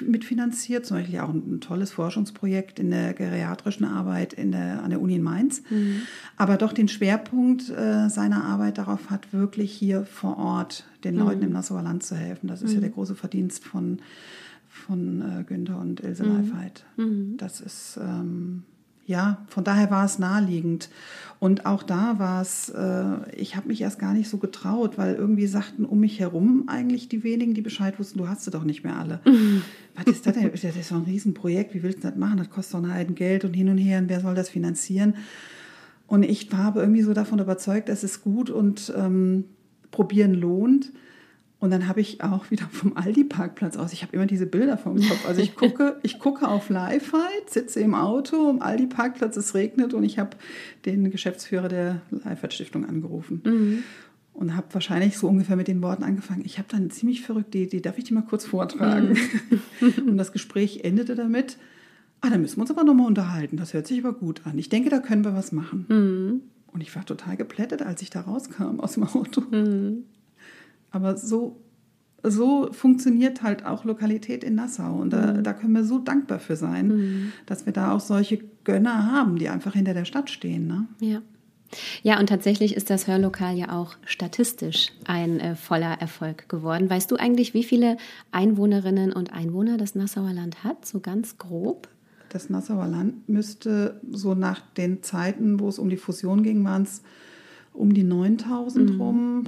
mitfinanziert, 0.06 0.86
zum 0.86 0.98
Beispiel 0.98 1.18
auch 1.18 1.30
ein, 1.30 1.56
ein, 1.56 1.60
tolles 1.60 1.90
Forschungsprojekt 1.90 2.78
in 2.78 2.92
der 2.92 3.14
geriatrischen 3.14 3.84
Arbeit 3.84 4.32
in 4.32 4.52
der, 4.52 4.82
an 4.84 4.90
der 4.90 5.00
Uni 5.00 5.16
in 5.16 5.22
Mainz, 5.22 5.62
mhm. 5.70 6.02
aber 6.36 6.56
doch 6.56 6.72
den 6.72 6.86
Schwerpunkt 6.86 7.68
äh, 7.70 8.08
seiner 8.08 8.44
Arbeit 8.44 8.78
darauf 8.78 9.10
hat, 9.10 9.32
wirklich 9.32 9.72
hier 9.72 10.04
vor 10.04 10.38
Ort 10.38 10.84
den 11.02 11.16
Leuten 11.16 11.40
mhm. 11.40 11.46
im 11.46 11.52
Nassauer 11.52 11.82
Land 11.82 12.04
zu 12.04 12.14
helfen. 12.14 12.46
Das 12.46 12.62
ist 12.62 12.70
ja 12.70 12.78
mhm. 12.78 12.82
der 12.82 12.90
große 12.90 13.16
Verdienst 13.16 13.64
von 13.64 13.98
von 14.78 15.20
äh, 15.20 15.44
Günther 15.44 15.78
und 15.78 16.00
Ilse 16.00 16.24
mhm. 16.24 16.36
Leifheit. 16.36 16.84
Mhm. 16.96 17.36
Das 17.36 17.60
ist, 17.60 17.98
ähm, 18.02 18.62
ja, 19.06 19.46
von 19.48 19.64
daher 19.64 19.90
war 19.90 20.04
es 20.04 20.18
naheliegend. 20.18 20.90
Und 21.40 21.66
auch 21.66 21.82
da 21.82 22.18
war 22.18 22.42
es, 22.42 22.68
äh, 22.68 23.30
ich 23.36 23.56
habe 23.56 23.68
mich 23.68 23.80
erst 23.80 23.98
gar 23.98 24.12
nicht 24.12 24.28
so 24.28 24.38
getraut, 24.38 24.98
weil 24.98 25.14
irgendwie 25.14 25.46
sagten 25.46 25.84
um 25.84 26.00
mich 26.00 26.20
herum 26.20 26.64
eigentlich 26.66 27.08
die 27.08 27.22
wenigen, 27.22 27.54
die 27.54 27.62
Bescheid 27.62 27.98
wussten, 27.98 28.18
du 28.18 28.28
hast 28.28 28.44
sie 28.44 28.50
doch 28.50 28.64
nicht 28.64 28.84
mehr 28.84 28.96
alle. 28.96 29.20
Mhm. 29.24 29.62
Was 29.96 30.06
ist 30.06 30.26
das 30.26 30.34
denn? 30.34 30.50
Das 30.50 30.62
ist 30.62 30.90
doch 30.90 30.96
ein 30.96 31.04
Riesenprojekt, 31.04 31.74
wie 31.74 31.82
willst 31.82 32.04
du 32.04 32.08
das 32.08 32.16
machen? 32.16 32.38
Das 32.38 32.50
kostet 32.50 32.74
doch 32.74 32.82
ein 32.84 32.92
Heiden 32.92 33.14
Geld 33.14 33.44
und 33.44 33.54
hin 33.54 33.68
und 33.68 33.78
her 33.78 33.98
und 33.98 34.08
wer 34.08 34.20
soll 34.20 34.34
das 34.34 34.48
finanzieren? 34.48 35.14
Und 36.06 36.22
ich 36.22 36.50
war 36.52 36.60
aber 36.60 36.80
irgendwie 36.80 37.02
so 37.02 37.12
davon 37.12 37.38
überzeugt, 37.38 37.88
es 37.88 38.02
ist 38.02 38.22
gut 38.22 38.50
und 38.50 38.92
ähm, 38.96 39.44
probieren 39.90 40.34
lohnt. 40.34 40.90
Und 41.60 41.72
dann 41.72 41.88
habe 41.88 42.00
ich 42.00 42.22
auch 42.22 42.50
wieder 42.52 42.68
vom 42.70 42.96
Aldi-Parkplatz 42.96 43.76
aus, 43.76 43.92
ich 43.92 44.02
habe 44.02 44.14
immer 44.14 44.26
diese 44.26 44.46
Bilder 44.46 44.78
vom 44.78 44.96
Kopf. 44.96 45.26
Also 45.26 45.42
ich 45.42 45.56
gucke, 45.56 45.96
ich 46.02 46.20
gucke 46.20 46.46
auf 46.46 46.68
Lifehide, 46.68 47.46
sitze 47.48 47.80
im 47.80 47.94
Auto 47.94 48.48
am 48.48 48.62
Aldi-Parkplatz, 48.62 49.36
es 49.36 49.54
regnet 49.54 49.92
und 49.92 50.04
ich 50.04 50.20
habe 50.20 50.30
den 50.84 51.10
Geschäftsführer 51.10 51.68
der 51.68 52.00
Lifehide-Stiftung 52.10 52.84
angerufen. 52.84 53.42
Mhm. 53.44 53.82
Und 54.34 54.54
habe 54.54 54.68
wahrscheinlich 54.70 55.18
so 55.18 55.26
ungefähr 55.26 55.56
mit 55.56 55.66
den 55.66 55.82
Worten 55.82 56.04
angefangen. 56.04 56.42
Ich 56.44 56.58
habe 56.58 56.68
dann 56.70 56.82
eine 56.82 56.88
ziemlich 56.90 57.22
verrückte 57.22 57.58
Idee, 57.58 57.80
darf 57.80 57.98
ich 57.98 58.04
die 58.04 58.14
mal 58.14 58.22
kurz 58.22 58.44
vortragen? 58.44 59.16
Mhm. 59.80 59.92
und 60.06 60.16
das 60.16 60.30
Gespräch 60.30 60.84
endete 60.84 61.16
damit, 61.16 61.58
ah, 62.20 62.30
da 62.30 62.38
müssen 62.38 62.58
wir 62.58 62.60
uns 62.60 62.70
aber 62.70 62.84
nochmal 62.84 63.08
unterhalten. 63.08 63.56
Das 63.56 63.74
hört 63.74 63.88
sich 63.88 63.98
aber 63.98 64.12
gut 64.12 64.42
an. 64.44 64.56
Ich 64.58 64.68
denke, 64.68 64.90
da 64.90 65.00
können 65.00 65.24
wir 65.24 65.34
was 65.34 65.50
machen. 65.50 65.86
Mhm. 65.88 66.42
Und 66.72 66.82
ich 66.82 66.94
war 66.94 67.04
total 67.04 67.36
geplättet, 67.36 67.82
als 67.82 68.00
ich 68.00 68.10
da 68.10 68.20
rauskam 68.20 68.78
aus 68.78 68.92
dem 68.92 69.02
Auto. 69.02 69.42
Mhm. 70.90 70.96
Aber 70.96 71.16
so, 71.16 71.60
so 72.22 72.68
funktioniert 72.72 73.42
halt 73.42 73.64
auch 73.64 73.84
Lokalität 73.84 74.42
in 74.44 74.54
Nassau. 74.56 74.94
Und 74.96 75.12
da, 75.12 75.34
Mhm. 75.34 75.44
da 75.44 75.52
können 75.52 75.72
wir 75.74 75.84
so 75.84 75.98
dankbar 75.98 76.38
für 76.40 76.56
sein, 76.56 77.32
dass 77.46 77.66
wir 77.66 77.72
da 77.72 77.92
auch 77.92 78.00
solche 78.00 78.38
Gönner 78.64 79.10
haben, 79.12 79.36
die 79.38 79.48
einfach 79.48 79.74
hinter 79.74 79.94
der 79.94 80.04
Stadt 80.04 80.30
stehen. 80.30 80.66
Ne? 80.66 80.86
Ja. 81.00 81.22
Ja, 82.02 82.18
und 82.18 82.30
tatsächlich 82.30 82.74
ist 82.74 82.88
das 82.88 83.06
Hörlokal 83.06 83.54
ja 83.58 83.72
auch 83.72 83.96
statistisch 84.06 84.90
ein 85.04 85.38
äh, 85.38 85.54
voller 85.54 86.00
Erfolg 86.00 86.48
geworden. 86.48 86.88
Weißt 86.88 87.10
du 87.10 87.16
eigentlich, 87.16 87.52
wie 87.52 87.62
viele 87.62 87.98
Einwohnerinnen 88.32 89.12
und 89.12 89.34
Einwohner 89.34 89.76
das 89.76 89.94
Nassauer 89.94 90.32
Land 90.32 90.64
hat, 90.64 90.86
so 90.86 91.00
ganz 91.00 91.36
grob? 91.36 91.88
Das 92.30 92.48
Nassauer 92.48 92.86
Land 92.88 93.28
müsste 93.28 94.00
so 94.10 94.34
nach 94.34 94.60
den 94.78 95.02
Zeiten, 95.02 95.60
wo 95.60 95.68
es 95.68 95.78
um 95.78 95.90
die 95.90 95.98
Fusion 95.98 96.42
ging, 96.42 96.64
waren 96.64 96.84
es 96.84 97.02
um 97.74 97.92
die 97.92 98.04
9000 98.04 98.94
Mhm. 98.94 99.00
rum. 99.00 99.44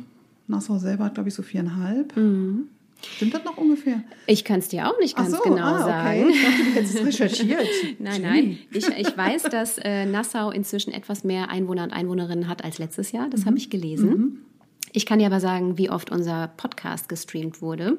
Nassau 0.51 0.79
selber 0.79 1.05
hat, 1.05 1.15
glaube 1.15 1.29
ich, 1.29 1.35
so 1.35 1.43
viereinhalb. 1.43 2.17
Mhm. 2.17 2.69
Stimmt 3.03 3.33
das 3.35 3.45
noch 3.45 3.57
ungefähr? 3.57 4.03
Ich 4.27 4.45
kann 4.45 4.59
es 4.59 4.69
dir 4.69 4.87
auch 4.87 4.99
nicht 4.99 5.17
ganz 5.17 5.31
so, 5.31 5.39
genau 5.43 5.63
ah, 5.63 5.81
okay. 5.81 5.91
sagen. 5.91 6.31
Ich 6.31 6.43
dachte, 6.43 6.65
du 6.65 6.75
hättest 6.75 6.95
es 6.97 7.07
recherchiert. 7.07 7.67
Nein, 7.99 8.23
nein. 8.23 8.59
Ich, 8.73 8.87
ich 8.89 9.17
weiß, 9.17 9.45
dass 9.45 9.79
äh, 9.79 10.05
Nassau 10.05 10.51
inzwischen 10.51 10.93
etwas 10.93 11.25
mehr 11.25 11.49
Einwohner 11.49 11.85
und 11.85 11.93
Einwohnerinnen 11.93 12.49
hat 12.49 12.63
als 12.63 12.79
letztes 12.79 13.13
Jahr. 13.13 13.29
Das 13.31 13.47
habe 13.47 13.57
ich 13.57 13.71
gelesen. 13.71 14.45
Ich 14.93 15.07
kann 15.07 15.21
dir 15.21 15.27
aber 15.27 15.41
sagen, 15.41 15.79
wie 15.79 15.89
oft 15.89 16.11
unser 16.11 16.49
Podcast 16.49 17.09
gestreamt 17.09 17.63
wurde. 17.63 17.99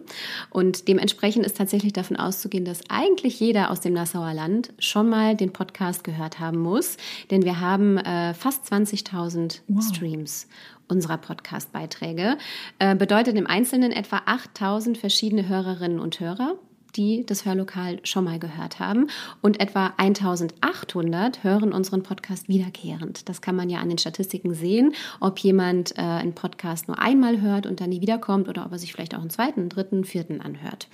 Und 0.50 0.88
dementsprechend 0.90 1.46
ist 1.46 1.58
tatsächlich 1.58 1.94
davon 1.94 2.18
auszugehen, 2.18 2.66
dass 2.66 2.82
eigentlich 2.90 3.40
jeder 3.40 3.72
aus 3.72 3.80
dem 3.80 3.94
Nassauer 3.94 4.34
Land 4.34 4.74
schon 4.78 5.10
mal 5.10 5.36
den 5.36 5.54
Podcast 5.54 6.04
gehört 6.04 6.40
haben 6.40 6.60
muss. 6.60 6.98
Denn 7.30 7.44
wir 7.44 7.62
haben 7.62 7.98
äh, 7.98 8.34
fast 8.34 8.66
20.000 8.72 9.62
Streams 9.82 10.48
unserer 10.92 11.18
Podcast-Beiträge. 11.18 12.38
Äh, 12.78 12.96
bedeutet 12.96 13.38
im 13.38 13.48
Einzelnen 13.48 13.92
etwa 13.92 14.18
8.000 14.18 14.98
verschiedene 14.98 15.48
Hörerinnen 15.48 16.00
und 16.00 16.20
Hörer 16.20 16.56
die 16.96 17.26
das 17.26 17.46
Hörlokal 17.46 18.00
schon 18.04 18.26
mal 18.26 18.40
gehört 18.40 18.80
haben. 18.80 19.08
Und 19.42 19.60
etwa 19.60 19.94
1800 19.98 21.44
hören 21.44 21.72
unseren 21.72 22.04
Podcast 22.04 22.50
wiederkehrend. 22.50 23.30
Das 23.30 23.42
kann 23.42 23.56
man 23.56 23.70
ja 23.70 23.80
an 23.80 23.90
den 23.90 23.98
Statistiken 23.98 24.54
sehen, 24.54 24.94
ob 25.20 25.40
jemand 25.40 25.98
äh, 25.98 26.02
einen 26.02 26.36
Podcast 26.36 26.88
nur 26.88 27.00
einmal 27.00 27.42
hört 27.42 27.66
und 27.66 27.80
dann 27.80 27.90
nie 27.90 28.02
wiederkommt 28.02 28.50
oder 28.50 28.66
ob 28.66 28.74
er 28.74 28.80
sich 28.80 28.92
vielleicht 28.92 29.16
auch 29.16 29.22
einen 29.22 29.30
zweiten, 29.30 29.70
dritten, 29.70 30.04
vierten 30.04 30.42
anhört. 30.42 30.88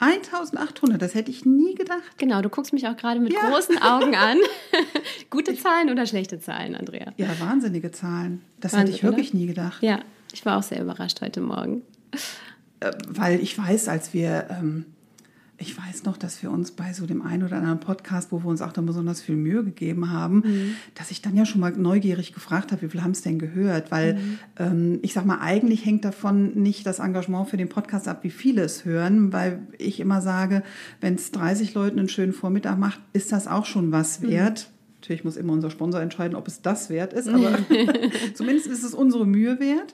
1800, 0.00 1.00
das 1.02 1.14
hätte 1.14 1.30
ich 1.30 1.44
nie 1.44 1.74
gedacht. 1.74 2.02
Genau, 2.18 2.40
du 2.42 2.48
guckst 2.48 2.72
mich 2.72 2.86
auch 2.86 2.96
gerade 2.96 3.20
mit 3.20 3.32
Ja. 3.32 3.48
großen 3.50 3.78
Augen 3.82 4.14
an. 4.14 4.36
Gute 5.30 5.54
Zahlen 5.56 5.90
oder 5.90 6.06
schlechte 6.06 6.38
Zahlen, 6.40 6.74
Andrea? 6.76 7.12
Ja, 7.16 7.28
wahnsinnige 7.40 7.90
Zahlen. 7.90 8.42
Das 8.60 8.72
Wahnsinn, 8.72 8.86
hätte 8.86 8.96
ich 8.96 9.02
wirklich 9.02 9.30
oder? 9.30 9.38
nie 9.38 9.46
gedacht. 9.46 9.82
Ja, 9.82 10.00
ich 10.32 10.44
war 10.46 10.58
auch 10.58 10.62
sehr 10.62 10.80
überrascht 10.80 11.20
heute 11.20 11.40
Morgen. 11.40 11.82
Äh, 12.80 12.92
weil 13.08 13.40
ich 13.40 13.58
weiß, 13.58 13.88
als 13.88 14.14
wir, 14.14 14.46
ähm, 14.50 14.86
ich 15.60 15.76
weiß 15.76 16.04
noch, 16.04 16.16
dass 16.16 16.40
wir 16.42 16.52
uns 16.52 16.70
bei 16.70 16.92
so 16.92 17.04
dem 17.04 17.20
einen 17.20 17.42
oder 17.42 17.56
anderen 17.56 17.80
Podcast, 17.80 18.30
wo 18.30 18.38
wir 18.38 18.46
uns 18.46 18.62
auch 18.62 18.72
dann 18.72 18.86
besonders 18.86 19.20
viel 19.20 19.34
Mühe 19.34 19.64
gegeben 19.64 20.12
haben, 20.12 20.42
Mhm. 20.44 20.74
dass 20.94 21.10
ich 21.10 21.20
dann 21.20 21.34
ja 21.36 21.44
schon 21.46 21.60
mal 21.60 21.72
neugierig 21.72 22.32
gefragt 22.32 22.70
habe, 22.70 22.82
wie 22.82 22.88
viel 22.88 23.02
haben 23.02 23.10
es 23.10 23.22
denn 23.22 23.40
gehört? 23.40 23.90
Weil 23.90 24.14
Mhm. 24.14 24.38
ähm, 24.56 24.98
ich 25.02 25.12
sag 25.14 25.26
mal, 25.26 25.38
eigentlich 25.40 25.84
hängt 25.84 26.04
davon 26.04 26.54
nicht 26.62 26.86
das 26.86 27.00
Engagement 27.00 27.48
für 27.48 27.56
den 27.56 27.68
Podcast 27.68 28.06
ab, 28.06 28.20
wie 28.22 28.30
viele 28.30 28.62
es 28.62 28.84
hören, 28.84 29.32
weil 29.32 29.66
ich 29.78 29.98
immer 29.98 30.20
sage, 30.22 30.62
wenn 31.00 31.16
es 31.16 31.32
30 31.32 31.74
Leuten 31.74 31.98
einen 31.98 32.08
schönen 32.08 32.32
Vormittag 32.32 32.78
macht, 32.78 33.00
ist 33.12 33.32
das 33.32 33.48
auch 33.48 33.66
schon 33.66 33.90
was 33.90 34.20
Mhm. 34.20 34.28
wert. 34.28 34.70
Natürlich 35.00 35.24
muss 35.24 35.36
immer 35.36 35.52
unser 35.52 35.70
Sponsor 35.70 36.00
entscheiden, 36.00 36.36
ob 36.36 36.46
es 36.46 36.62
das 36.62 36.88
wert 36.88 37.12
ist, 37.12 37.28
aber 37.28 37.58
zumindest 38.34 38.68
ist 38.68 38.84
es 38.84 38.94
unsere 38.94 39.26
Mühe 39.26 39.58
wert. 39.58 39.92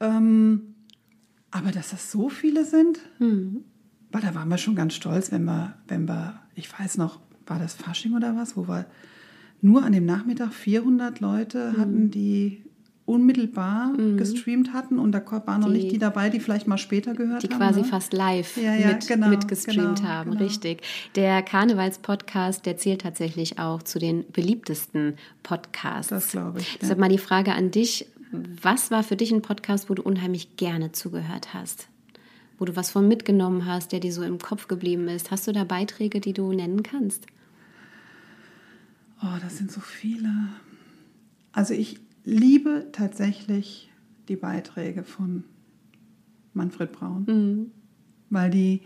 Ähm, 0.00 0.74
aber 1.50 1.70
dass 1.72 1.90
das 1.90 2.10
so 2.10 2.28
viele 2.30 2.64
sind, 2.64 2.98
weil 4.14 4.22
da 4.22 4.34
waren 4.34 4.48
wir 4.48 4.58
schon 4.58 4.74
ganz 4.76 4.94
stolz, 4.94 5.32
wenn 5.32 5.44
wir, 5.44 5.74
wenn 5.88 6.06
wir, 6.06 6.40
ich 6.54 6.68
weiß 6.78 6.98
noch, 6.98 7.18
war 7.46 7.58
das 7.58 7.74
Fasching 7.74 8.14
oder 8.14 8.36
was, 8.36 8.56
wo 8.56 8.68
wir 8.68 8.86
nur 9.60 9.82
an 9.82 9.92
dem 9.92 10.06
Nachmittag 10.06 10.52
400 10.54 11.20
Leute 11.20 11.74
hatten, 11.76 12.10
die 12.10 12.62
unmittelbar 13.06 13.92
gestreamt 14.16 14.72
hatten 14.72 14.98
und 14.98 15.12
da 15.12 15.20
waren 15.46 15.60
noch 15.60 15.68
Die- 15.68 15.74
nicht 15.74 15.92
die 15.92 15.98
dabei, 15.98 16.30
die 16.30 16.40
vielleicht 16.40 16.66
mal 16.66 16.78
später 16.78 17.12
gehört 17.14 17.42
Die 17.42 17.48
haben. 17.48 17.58
quasi 17.58 17.80
ne? 17.82 17.86
fast 17.86 18.12
live 18.14 18.56
Ja, 18.56 18.74
ja, 18.74 18.86
mit, 18.88 19.06
genau, 19.06 19.28
mitgestreamt 19.28 19.98
genau, 19.98 20.08
haben, 20.08 20.30
genau. 20.30 20.42
richtig. 20.42 20.80
Der 21.14 21.42
Karnevals-Podcast, 21.42 22.64
der 22.64 22.76
zählt 22.78 23.02
tatsächlich 23.02 23.58
auch 23.58 23.82
zu 23.82 23.98
den 23.98 24.24
beliebtesten 24.32 25.16
Podcasts. 25.42 26.08
Das 26.08 26.30
glaube 26.30 26.60
ich, 26.60 26.72
ja. 26.74 26.78
Deshalb 26.80 26.98
mal 26.98 27.10
die 27.10 27.18
Frage 27.18 27.52
an 27.52 27.70
dich, 27.70 28.06
was 28.62 28.90
war 28.90 29.02
für 29.02 29.16
dich 29.16 29.32
ein 29.32 29.42
Podcast, 29.42 29.90
wo 29.90 29.94
du 29.94 30.02
unheimlich 30.02 30.56
gerne 30.56 30.92
zugehört 30.92 31.52
hast? 31.52 31.88
Wo 32.64 32.66
du 32.66 32.76
was 32.76 32.90
von 32.90 33.06
mitgenommen 33.06 33.66
hast, 33.66 33.92
der 33.92 34.00
dir 34.00 34.10
so 34.10 34.22
im 34.22 34.38
Kopf 34.38 34.68
geblieben 34.68 35.06
ist? 35.06 35.30
Hast 35.30 35.46
du 35.46 35.52
da 35.52 35.64
Beiträge, 35.64 36.18
die 36.18 36.32
du 36.32 36.50
nennen 36.50 36.82
kannst? 36.82 37.26
Oh, 39.22 39.36
das 39.42 39.58
sind 39.58 39.70
so 39.70 39.82
viele. 39.82 40.30
Also 41.52 41.74
ich 41.74 42.00
liebe 42.24 42.86
tatsächlich 42.90 43.92
die 44.28 44.36
Beiträge 44.36 45.04
von 45.04 45.44
Manfred 46.54 46.92
Braun, 46.92 47.70
weil 48.30 48.48
die 48.48 48.80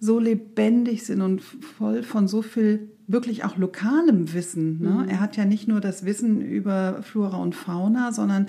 so 0.00 0.18
lebendig 0.18 1.04
sind 1.04 1.20
und 1.20 1.42
voll 1.42 2.04
von 2.04 2.26
so 2.26 2.40
viel 2.40 2.88
wirklich 3.06 3.44
auch 3.44 3.58
lokalem 3.58 4.32
Wissen. 4.32 4.80
Ne? 4.80 5.04
Er 5.10 5.20
hat 5.20 5.36
ja 5.36 5.44
nicht 5.44 5.68
nur 5.68 5.82
das 5.82 6.06
Wissen 6.06 6.40
über 6.40 7.02
Flora 7.02 7.36
und 7.36 7.54
Fauna, 7.54 8.12
sondern 8.12 8.46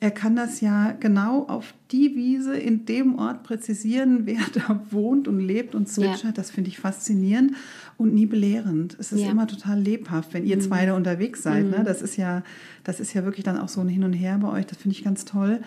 er 0.00 0.10
kann 0.12 0.36
das 0.36 0.60
ja 0.60 0.92
genau 0.92 1.44
auf 1.48 1.74
die 1.90 2.14
Wiese 2.14 2.56
in 2.56 2.84
dem 2.84 3.18
Ort 3.18 3.42
präzisieren, 3.42 4.20
wer 4.26 4.40
da 4.54 4.80
wohnt 4.90 5.28
und 5.28 5.40
lebt 5.40 5.74
und 5.74 5.88
zwitschert. 5.88 6.24
Ja. 6.24 6.32
Das 6.32 6.50
finde 6.50 6.70
ich 6.70 6.78
faszinierend 6.78 7.52
und 7.98 8.14
nie 8.14 8.26
belehrend. 8.26 8.96
Es 8.98 9.12
ist 9.12 9.20
Ja. 9.22 9.30
immer 9.32 9.46
total 9.48 9.78
lebhaft, 9.80 10.32
wenn 10.32 10.46
ihr 10.46 10.58
zwei 10.60 10.86
da 10.86 10.94
unterwegs 10.96 11.42
seid. 11.42 11.68
Ne? 11.68 11.82
Das 11.84 12.00
ist 12.00 12.16
ja, 12.16 12.42
das 12.84 13.00
ist 13.00 13.12
ja 13.12 13.24
wirklich 13.24 13.44
dann 13.44 13.58
auch 13.58 13.68
so 13.68 13.80
ein 13.80 13.88
Hin 13.88 14.04
und 14.04 14.12
Her 14.12 14.38
bei 14.40 14.48
euch. 14.48 14.66
Das 14.66 14.78
finde 14.78 14.96
ich 14.96 15.02
ganz 15.04 15.24
toll. 15.24 15.60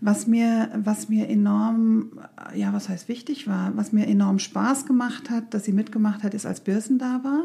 Was 0.00 0.26
mir, 0.28 0.70
was 0.84 1.08
mir 1.08 1.28
enorm, 1.28 2.12
ja, 2.54 2.72
was 2.72 2.88
heißt 2.88 3.08
wichtig 3.08 3.48
war, 3.48 3.76
was 3.76 3.92
mir 3.92 4.06
enorm 4.06 4.38
Spaß 4.38 4.86
gemacht 4.86 5.28
hat, 5.28 5.52
dass 5.54 5.64
sie 5.64 5.72
mitgemacht 5.72 6.22
hat, 6.22 6.34
ist, 6.34 6.46
als 6.46 6.60
Birsen 6.60 6.98
da 6.98 7.20
war 7.24 7.42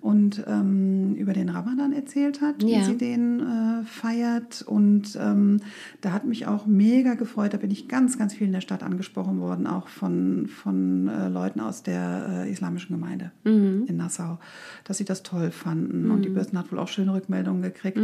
und 0.00 0.44
ähm, 0.46 1.14
über 1.16 1.32
den 1.32 1.48
Ramadan 1.48 1.92
erzählt 1.92 2.40
hat, 2.40 2.62
wie 2.62 2.72
Ja. 2.72 2.84
sie 2.84 2.96
den 2.96 3.40
äh, 3.40 3.82
feiert. 3.84 4.62
Und 4.62 5.18
ähm, 5.20 5.58
da 6.02 6.12
hat 6.12 6.24
mich 6.24 6.46
auch 6.46 6.66
mega 6.66 7.14
gefreut. 7.14 7.52
Da 7.52 7.58
bin 7.58 7.72
ich 7.72 7.88
ganz, 7.88 8.16
ganz 8.16 8.32
viel 8.32 8.46
in 8.46 8.52
der 8.52 8.60
Stadt 8.60 8.84
angesprochen 8.84 9.40
worden, 9.40 9.66
auch 9.66 9.88
von, 9.88 10.46
von 10.46 11.08
äh, 11.08 11.28
Leuten 11.28 11.58
aus 11.60 11.82
der 11.82 12.44
äh, 12.46 12.50
islamischen 12.50 12.94
Gemeinde 12.94 13.32
in 13.86 13.96
Nassau, 13.96 14.38
dass 14.84 14.98
sie 14.98 15.04
das 15.04 15.22
toll 15.22 15.50
fanden. 15.50 16.10
Und 16.10 16.22
die 16.22 16.28
Börsen 16.28 16.58
hat 16.58 16.70
wohl 16.72 16.78
auch 16.78 16.88
schöne 16.88 17.12
Rückmeldungen 17.14 17.62
gekriegt. 17.62 17.98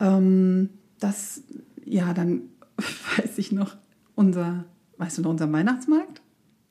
Ähm, 0.00 0.68
das, 1.00 1.42
ja, 1.84 2.12
dann 2.14 2.42
weiß 3.16 3.38
ich 3.38 3.52
noch, 3.52 3.76
unser, 4.14 4.64
weißt 4.98 5.18
du 5.18 5.22
noch, 5.22 5.30
unser 5.30 5.52
Weihnachtsmarkt? 5.52 6.20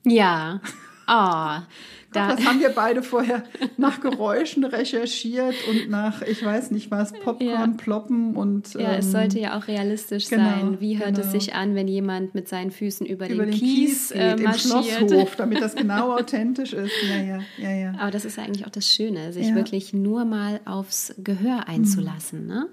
Ja. 0.04 0.60
Oh, 1.08 1.62
da, 2.12 2.34
das 2.34 2.44
haben 2.44 2.60
wir 2.60 2.70
beide 2.70 3.02
vorher 3.02 3.44
nach 3.76 4.00
Geräuschen 4.00 4.64
recherchiert 4.64 5.54
und 5.68 5.90
nach, 5.90 6.22
ich 6.22 6.44
weiß 6.44 6.70
nicht 6.70 6.90
was, 6.90 7.12
Popcorn, 7.12 7.48
Ja. 7.48 7.66
Ploppen 7.76 8.36
und 8.36 8.74
ja, 8.74 8.94
es 8.94 9.06
ähm, 9.06 9.12
sollte 9.12 9.38
ja 9.38 9.58
auch 9.58 9.68
realistisch 9.68 10.28
genau, 10.28 10.44
sein. 10.44 10.80
Wie 10.80 10.98
hört 10.98 11.18
es 11.18 11.30
genau. 11.30 11.40
sich 11.40 11.54
an, 11.54 11.74
wenn 11.74 11.88
jemand 11.88 12.34
mit 12.34 12.48
seinen 12.48 12.70
Füßen 12.70 13.06
über, 13.06 13.28
über 13.28 13.44
den, 13.44 13.52
den 13.52 13.60
Kies, 13.60 14.08
Kies 14.08 14.10
äh, 14.12 14.30
geht, 14.30 14.38
im 14.38 14.44
marschiert? 14.44 14.84
Schlosshof, 14.84 15.36
damit 15.36 15.60
das 15.60 15.74
genau 15.74 16.16
authentisch 16.16 16.72
ist. 16.72 16.92
Ja, 17.08 17.22
ja, 17.22 17.40
ja, 17.58 17.70
ja. 17.70 17.92
Aber 17.98 18.10
das 18.10 18.24
ist 18.24 18.36
ja 18.36 18.44
eigentlich 18.44 18.66
auch 18.66 18.70
das 18.70 18.86
Schöne, 18.92 19.32
sich 19.32 19.48
Ja. 19.48 19.54
wirklich 19.54 19.92
nur 19.92 20.24
mal 20.24 20.60
aufs 20.64 21.14
Gehör 21.22 21.68
einzulassen, 21.68 22.46
ne? 22.46 22.68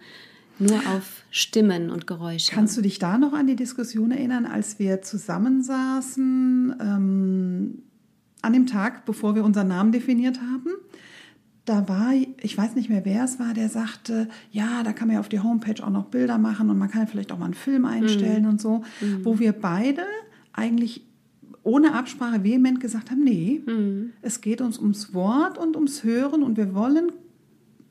Nur 0.62 0.75
auf 0.75 1.23
Stimmen 1.32 1.89
und 1.89 2.06
Geräusche. 2.06 2.52
Kannst 2.52 2.75
du 2.75 2.82
dich 2.82 2.99
da 2.99 3.17
noch 3.17 3.32
an 3.32 3.47
die 3.47 3.56
Diskussion 3.56 4.12
erinnern, 4.12 4.45
als 4.45 4.78
wir 4.78 5.02
zusammensaßen 5.02 6.75
ähm, 6.82 7.84
an 8.41 8.54
dem 8.54 8.65
Tag, 8.65 9.06
bevor 9.06 9.36
wir 9.36 9.43
unseren 9.43 9.67
Namen 9.67 9.91
definiert 9.91 10.39
haben? 10.39 10.69
Da 11.65 11.88
war, 11.88 12.13
ich 12.41 12.58
weiß 12.58 12.75
nicht 12.75 12.89
mehr, 12.89 13.06
wer 13.06 13.23
es 13.23 13.39
war, 13.39 13.54
der 13.54 13.69
sagte, 13.69 14.28
ja, 14.52 14.82
da 14.84 14.91
kann 14.91 15.08
man 15.08 15.15
ja 15.15 15.19
auf 15.19 15.30
die 15.30 15.39
Homepage 15.39 15.84
auch 15.86 15.91
noch 15.91 16.06
Bilder 16.06 16.38
machen 16.39 16.69
und 16.69 16.80
man 16.80 16.89
kann 16.89 17.08
vielleicht 17.08 17.32
auch 17.32 17.38
mal 17.38 17.45
einen 17.45 17.54
Film 17.54 17.86
einstellen 17.86 18.47
und 18.47 18.60
so, 18.60 18.84
wo 19.23 19.38
wir 19.38 19.52
beide 19.52 20.02
eigentlich 20.54 21.06
ohne 21.62 21.93
Absprache 21.93 22.43
vehement 22.43 22.80
gesagt 22.80 23.12
haben, 23.12 23.23
nee, 23.23 23.62
es 24.23 24.41
geht 24.41 24.62
uns 24.62 24.80
ums 24.80 25.13
Wort 25.13 25.60
und 25.60 25.75
ums 25.75 26.04
Hören 26.04 26.41
und 26.41 26.58
wir 26.58 26.73
wollen 26.73 27.12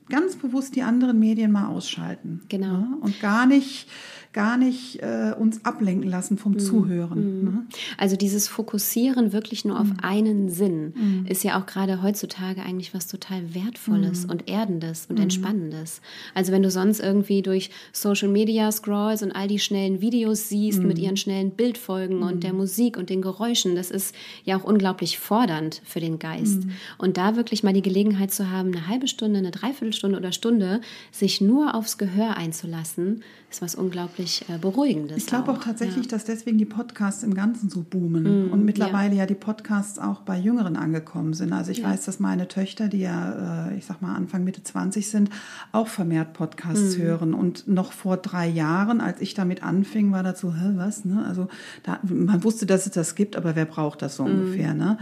ganz 0.09 0.35
bewusst 0.35 0.75
die 0.75 0.81
anderen 0.81 1.19
Medien 1.19 1.51
mal 1.51 1.67
ausschalten. 1.67 2.41
Genau. 2.49 2.79
Ne? 2.79 2.97
Und 2.99 3.21
gar 3.21 3.45
nicht, 3.45 3.87
gar 4.31 4.57
nicht 4.57 5.01
äh, 5.01 5.33
uns 5.37 5.65
ablenken 5.65 6.07
lassen 6.07 6.37
vom 6.37 6.51
Mhm. 6.53 6.59
Zuhören. 6.59 7.43
Ne? 7.43 7.63
Also 7.97 8.15
dieses 8.15 8.47
Fokussieren 8.47 9.33
wirklich 9.33 9.65
nur 9.65 9.79
auf 9.79 9.87
Mhm. 9.87 9.97
einen 10.03 10.49
Sinn 10.49 11.25
ist 11.27 11.43
ja 11.43 11.59
auch 11.59 11.65
gerade 11.65 12.03
heutzutage 12.03 12.61
eigentlich 12.61 12.93
was 12.93 13.07
total 13.07 13.55
Wertvolles 13.55 14.25
Mhm. 14.25 14.29
und 14.29 14.47
Erdendes 14.49 15.07
und 15.09 15.19
Entspannendes. 15.19 16.01
Also 16.35 16.51
wenn 16.51 16.61
du 16.61 16.69
sonst 16.69 16.99
irgendwie 16.99 17.41
durch 17.41 17.71
Social 17.91 18.27
Media 18.29 18.71
scrollst 18.71 19.23
und 19.23 19.31
all 19.31 19.47
die 19.47 19.57
schnellen 19.57 19.99
Videos 19.99 20.47
siehst 20.47 20.79
Mhm. 20.81 20.87
mit 20.87 20.99
ihren 20.99 21.17
schnellen 21.17 21.49
Bildfolgen 21.51 22.21
und 22.21 22.43
der 22.43 22.53
Musik 22.53 22.97
und 22.97 23.09
den 23.09 23.23
Geräuschen, 23.23 23.75
das 23.75 23.89
ist 23.89 24.13
ja 24.45 24.57
auch 24.59 24.63
unglaublich 24.63 25.17
fordernd 25.17 25.81
für 25.85 25.99
den 26.01 26.19
Geist. 26.19 26.65
Mhm. 26.65 26.71
Und 26.99 27.17
da 27.17 27.35
wirklich 27.35 27.63
mal 27.63 27.73
die 27.73 27.81
Gelegenheit 27.81 28.31
zu 28.31 28.51
haben, 28.51 28.75
eine 28.75 28.87
halbe 28.87 29.07
Stunde, 29.07 29.39
eine 29.39 29.49
Dreiviertelstunde 29.51 30.17
oder 30.19 30.31
Stunde 30.33 30.81
sich 31.11 31.41
nur 31.41 31.73
aufs 31.73 31.97
Gehör 31.97 32.37
einzulassen, 32.37 33.23
ist 33.49 33.63
was 33.63 33.73
unglaublich 33.73 34.18
äh, 34.19 34.57
Beruhigendes. 34.59 35.17
Ich 35.17 35.25
glaube 35.25 35.51
auch 35.51 35.59
tatsächlich, 35.59 36.07
dass 36.07 36.25
deswegen 36.25 36.57
die 36.57 36.65
Podcasts 36.65 37.23
im 37.23 37.33
Ganzen 37.33 37.69
so 37.69 37.83
boomen 37.83 38.51
und 38.51 38.65
mittlerweile 38.65 39.15
ja. 39.15 39.25
die 39.25 39.35
Podcasts 39.35 39.97
auch 39.97 40.21
bei 40.21 40.37
Jüngeren 40.37 40.75
angekommen 40.75 41.33
sind. 41.33 41.53
Also 41.53 41.71
ich 41.71 41.83
weiß, 41.83 42.05
dass 42.05 42.19
meine 42.19 42.47
Töchter, 42.47 42.87
die 42.87 42.99
ja, 42.99 43.69
äh, 43.69 43.77
ich 43.77 43.85
sag 43.85 44.01
mal, 44.01 44.15
Anfang 44.15 44.43
Mitte 44.43 44.61
20 44.61 45.09
sind, 45.09 45.29
auch 45.71 45.87
vermehrt 45.87 46.33
Podcasts 46.33 46.97
hören. 46.97 47.33
Und 47.33 47.67
noch 47.67 47.91
vor 47.93 48.17
drei 48.17 48.47
Jahren, 48.47 49.01
als 49.01 49.21
ich 49.21 49.33
damit 49.33 49.63
anfing, 49.63 50.11
war 50.11 50.23
dazu, 50.23 50.53
hä, 50.53 50.73
was? 50.75 51.05
Ne? 51.05 51.25
Also 51.25 51.47
da, 51.83 51.99
man 52.03 52.43
wusste, 52.43 52.65
dass 52.65 52.85
es 52.85 52.91
das 52.91 53.15
gibt, 53.15 53.35
aber 53.35 53.55
wer 53.55 53.65
braucht 53.65 54.01
das 54.01 54.17
so 54.17 54.23
ungefähr? 54.23 54.73
Ne? 54.73 54.97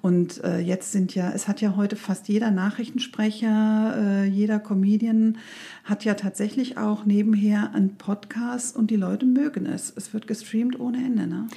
Und 0.00 0.42
äh, 0.44 0.58
jetzt 0.58 0.92
sind 0.92 1.14
ja, 1.14 1.30
es 1.32 1.48
hat 1.48 1.60
ja 1.60 1.76
heute 1.76 1.96
fast 1.96 2.28
jeder 2.28 2.50
Nachrichtensprecher, 2.50 3.94
äh, 3.96 4.24
jeder 4.26 4.58
Comedian 4.58 5.38
hat 5.84 6.04
ja 6.04 6.14
tatsächlich 6.14 6.78
auch 6.78 7.04
nebenher 7.04 7.74
einen 7.74 7.96
Podcast 7.96 8.61
und 8.70 8.90
die 8.90 8.96
Leute 8.96 9.26
mögen 9.26 9.66
es. 9.66 9.92
Es 9.96 10.14
wird 10.14 10.28
gestreamt 10.28 10.78
ohne 10.78 10.98
Ende. 10.98 11.26
Ne? 11.26 11.48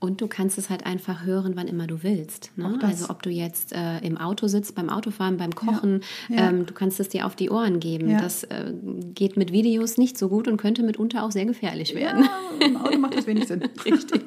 Und 0.00 0.20
du 0.22 0.26
kannst 0.26 0.56
es 0.56 0.70
halt 0.70 0.86
einfach 0.86 1.24
hören, 1.24 1.52
wann 1.56 1.68
immer 1.68 1.86
du 1.86 2.02
willst. 2.02 2.50
Ne? 2.56 2.78
Das. 2.80 2.90
Also 2.90 3.10
ob 3.10 3.22
du 3.22 3.30
jetzt 3.30 3.72
äh, 3.72 3.98
im 3.98 4.16
Auto 4.16 4.46
sitzt, 4.46 4.74
beim 4.74 4.88
Autofahren, 4.88 5.36
beim 5.36 5.54
Kochen, 5.54 6.00
Ja. 6.28 6.48
Ähm, 6.48 6.66
du 6.66 6.72
kannst 6.72 6.98
es 7.00 7.08
dir 7.10 7.26
auf 7.26 7.36
die 7.36 7.50
Ohren 7.50 7.80
geben. 7.80 8.08
Ja. 8.08 8.20
Das 8.20 8.44
äh, 8.44 8.72
geht 9.14 9.36
mit 9.36 9.52
Videos 9.52 9.98
nicht 9.98 10.16
so 10.16 10.28
gut 10.28 10.48
und 10.48 10.56
könnte 10.56 10.82
mitunter 10.82 11.22
auch 11.24 11.30
sehr 11.30 11.44
gefährlich 11.44 11.94
werden. 11.94 12.24
Ja, 12.24 12.66
im 12.66 12.76
Auto 12.76 12.98
macht 12.98 13.16
das 13.16 13.26
wenig 13.26 13.46
Sinn. 13.46 13.62
Richtig. 13.84 14.24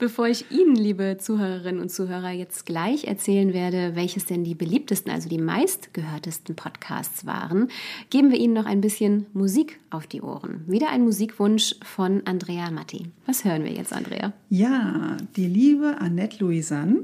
Bevor 0.00 0.28
ich 0.28 0.50
Ihnen, 0.50 0.76
liebe 0.76 1.18
Zuhörerinnen 1.20 1.78
und 1.78 1.90
Zuhörer, 1.90 2.30
jetzt 2.30 2.64
gleich 2.64 3.04
erzählen 3.04 3.52
werde, 3.52 3.94
welches 3.96 4.24
denn 4.24 4.44
die 4.44 4.54
beliebtesten, 4.54 5.12
also 5.12 5.28
die 5.28 5.36
meistgehörtesten 5.36 6.56
Podcasts 6.56 7.26
waren, 7.26 7.68
geben 8.08 8.32
wir 8.32 8.38
Ihnen 8.38 8.54
noch 8.54 8.64
ein 8.64 8.80
bisschen 8.80 9.26
Musik 9.34 9.78
auf 9.90 10.06
die 10.06 10.22
Ohren. 10.22 10.64
Wieder 10.66 10.88
ein 10.88 11.02
Musikwunsch 11.02 11.74
von 11.82 12.22
Andrea 12.24 12.70
Matti. 12.70 13.08
Was 13.26 13.44
hören 13.44 13.62
wir 13.62 13.72
jetzt, 13.72 13.92
Andrea? 13.92 14.32
Ja, 14.48 15.18
die 15.36 15.46
liebe 15.46 15.98
Annette 16.00 16.38
Louisanne 16.42 17.02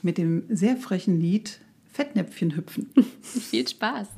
mit 0.00 0.16
dem 0.16 0.44
sehr 0.48 0.78
frechen 0.78 1.20
Lied 1.20 1.60
Fettnäpfchen 1.92 2.56
hüpfen. 2.56 2.88
Viel 3.20 3.68
Spaß. 3.68 4.08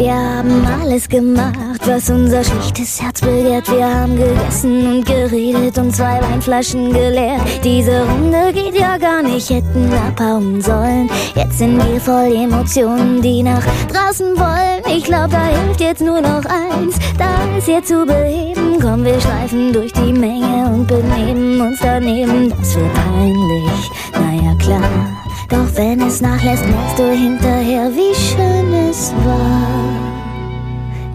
Wir 0.00 0.14
haben 0.14 0.66
alles 0.66 1.06
gemacht, 1.06 1.82
was 1.84 2.08
unser 2.08 2.42
schlichtes 2.42 3.02
Herz 3.02 3.20
begehrt. 3.20 3.70
Wir 3.70 3.84
haben 3.84 4.16
gegessen 4.16 4.86
und 4.86 5.04
geredet 5.04 5.76
und 5.76 5.94
zwei 5.94 6.22
Weinflaschen 6.22 6.90
geleert. 6.90 7.42
Diese 7.62 8.08
Runde 8.08 8.50
geht 8.54 8.80
ja 8.80 8.96
gar 8.96 9.22
nicht, 9.22 9.50
hätten 9.50 9.92
abhauen 9.92 10.62
sollen. 10.62 11.10
Jetzt 11.34 11.58
sind 11.58 11.76
wir 11.76 12.00
voll 12.00 12.34
Emotionen, 12.34 13.20
die 13.20 13.42
nach 13.42 13.62
draußen 13.92 14.38
wollen. 14.38 14.96
Ich 14.96 15.04
glaub, 15.04 15.30
da 15.32 15.44
hilft 15.48 15.82
jetzt 15.82 16.00
nur 16.00 16.22
noch 16.22 16.46
eins, 16.46 16.96
da 17.18 17.58
ist 17.58 17.68
jetzt 17.68 17.88
zu 17.88 18.06
beheben. 18.06 18.78
Komm, 18.80 19.04
wir 19.04 19.20
schleifen 19.20 19.70
durch 19.70 19.92
die 19.92 20.14
Menge 20.14 20.70
und 20.72 20.86
benehmen 20.86 21.60
uns 21.60 21.78
daneben. 21.78 22.48
Das 22.48 22.74
wird 22.74 22.94
peinlich, 22.94 23.90
naja 24.14 24.54
klar. 24.54 25.19
Doch 25.50 25.66
wenn 25.74 26.00
es 26.00 26.20
nachlässt, 26.20 26.64
merkst 26.64 26.98
du 26.98 27.10
hinterher, 27.10 27.90
wie 27.90 28.14
schön 28.14 28.72
es 28.88 29.12
war. 29.24 30.10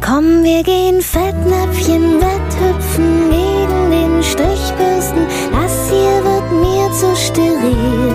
Komm, 0.05 0.43
wir 0.43 0.61
gehen 0.61 1.01
Fettnäpfchen 1.01 2.19
wetthüpfen 2.19 3.29
gegen 3.31 3.91
den 3.91 4.21
Strichbürsten. 4.21 5.25
Das 5.53 5.89
hier 5.89 6.21
wird 6.25 6.51
mir 6.51 6.91
zu 6.91 7.15
steril. 7.15 8.13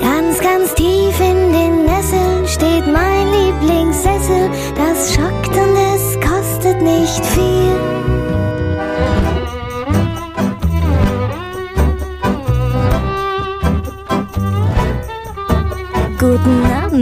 Ganz, 0.00 0.40
ganz 0.40 0.74
tief 0.74 1.20
in 1.20 1.52
den 1.52 1.84
Nesseln 1.84 2.48
steht 2.48 2.86
mein 2.90 3.26
Lieblingssessel. 3.30 4.48
Das 4.74 5.12
schockt 5.14 5.54
und 5.54 5.76
es 5.94 6.18
kostet 6.26 6.80
nicht 6.80 7.26
viel. 7.26 7.99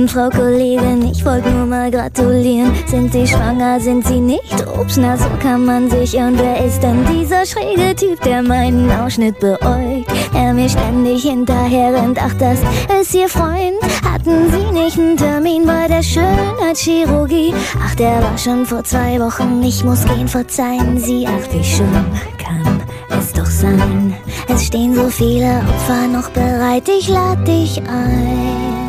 Frau 0.08 0.30
Kollegin, 0.30 1.02
ich 1.12 1.22
wollte 1.24 1.50
nur 1.50 1.66
mal 1.66 1.90
gratulieren. 1.90 2.72
Sind 2.86 3.12
Sie 3.12 3.26
schwanger, 3.26 3.78
sind 3.78 4.06
Sie 4.06 4.20
nicht? 4.20 4.66
Ups, 4.80 4.96
na 4.96 5.18
so 5.18 5.28
kann 5.42 5.66
man 5.66 5.90
sich. 5.90 6.14
Und 6.14 6.38
wer 6.38 6.64
ist 6.64 6.82
denn 6.82 7.04
dieser 7.06 7.44
schräge 7.44 7.94
Typ, 7.94 8.18
der 8.22 8.42
meinen 8.42 8.90
Ausschnitt 8.90 9.38
beäugt? 9.38 10.10
Er 10.34 10.54
mir 10.54 10.68
ständig 10.68 11.24
hinterher 11.24 11.92
rennt, 11.92 12.18
ach 12.22 12.32
das 12.38 12.58
ist 13.00 13.14
Ihr 13.14 13.28
Freund. 13.28 13.76
Hatten 14.02 14.50
Sie 14.50 14.72
nicht 14.72 14.98
einen 14.98 15.16
Termin 15.18 15.66
bei 15.66 15.86
der 15.88 16.02
Schönheitschirurgie? 16.02 17.52
Ach, 17.84 17.94
der 17.96 18.22
war 18.22 18.38
schon 18.38 18.64
vor 18.64 18.82
zwei 18.84 19.20
Wochen, 19.20 19.62
ich 19.62 19.84
muss 19.84 20.04
gehen, 20.06 20.26
verzeihen 20.26 20.98
Sie. 20.98 21.26
Ach, 21.28 21.52
wie 21.52 21.64
schön 21.64 21.92
kann 22.38 22.80
es 23.10 23.32
doch 23.34 23.46
sein. 23.46 24.14
Es 24.48 24.64
stehen 24.64 24.94
so 24.94 25.10
viele 25.10 25.60
Opfer 25.68 26.06
noch 26.10 26.30
bereit, 26.30 26.88
ich 26.88 27.08
lad 27.08 27.46
dich 27.46 27.82
ein. 27.82 28.87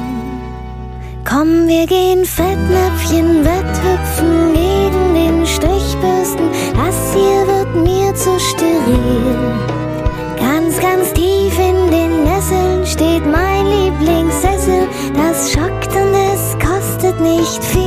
Komm, 1.29 1.67
wir 1.67 1.85
gehen 1.85 2.25
Fettnäpfchen 2.25 3.45
wetthüpfen 3.45 4.51
gegen 4.51 5.13
den 5.13 5.45
Strichbürsten. 5.45 6.49
Das 6.75 7.13
hier 7.13 7.45
wird 7.45 7.75
mir 7.75 8.15
zu 8.15 8.39
steril. 8.39 9.37
Ganz, 10.39 10.79
ganz 10.79 11.13
tief 11.13 11.53
in 11.59 11.91
den 11.91 12.23
Nesseln 12.23 12.83
steht 12.83 13.27
mein 13.27 13.67
Lieblingssessel. 13.67 14.87
Das 15.13 15.51
schockt 15.51 15.95
und 15.95 16.15
es 16.33 16.57
kostet 16.57 17.21
nicht 17.21 17.63
viel. 17.63 17.78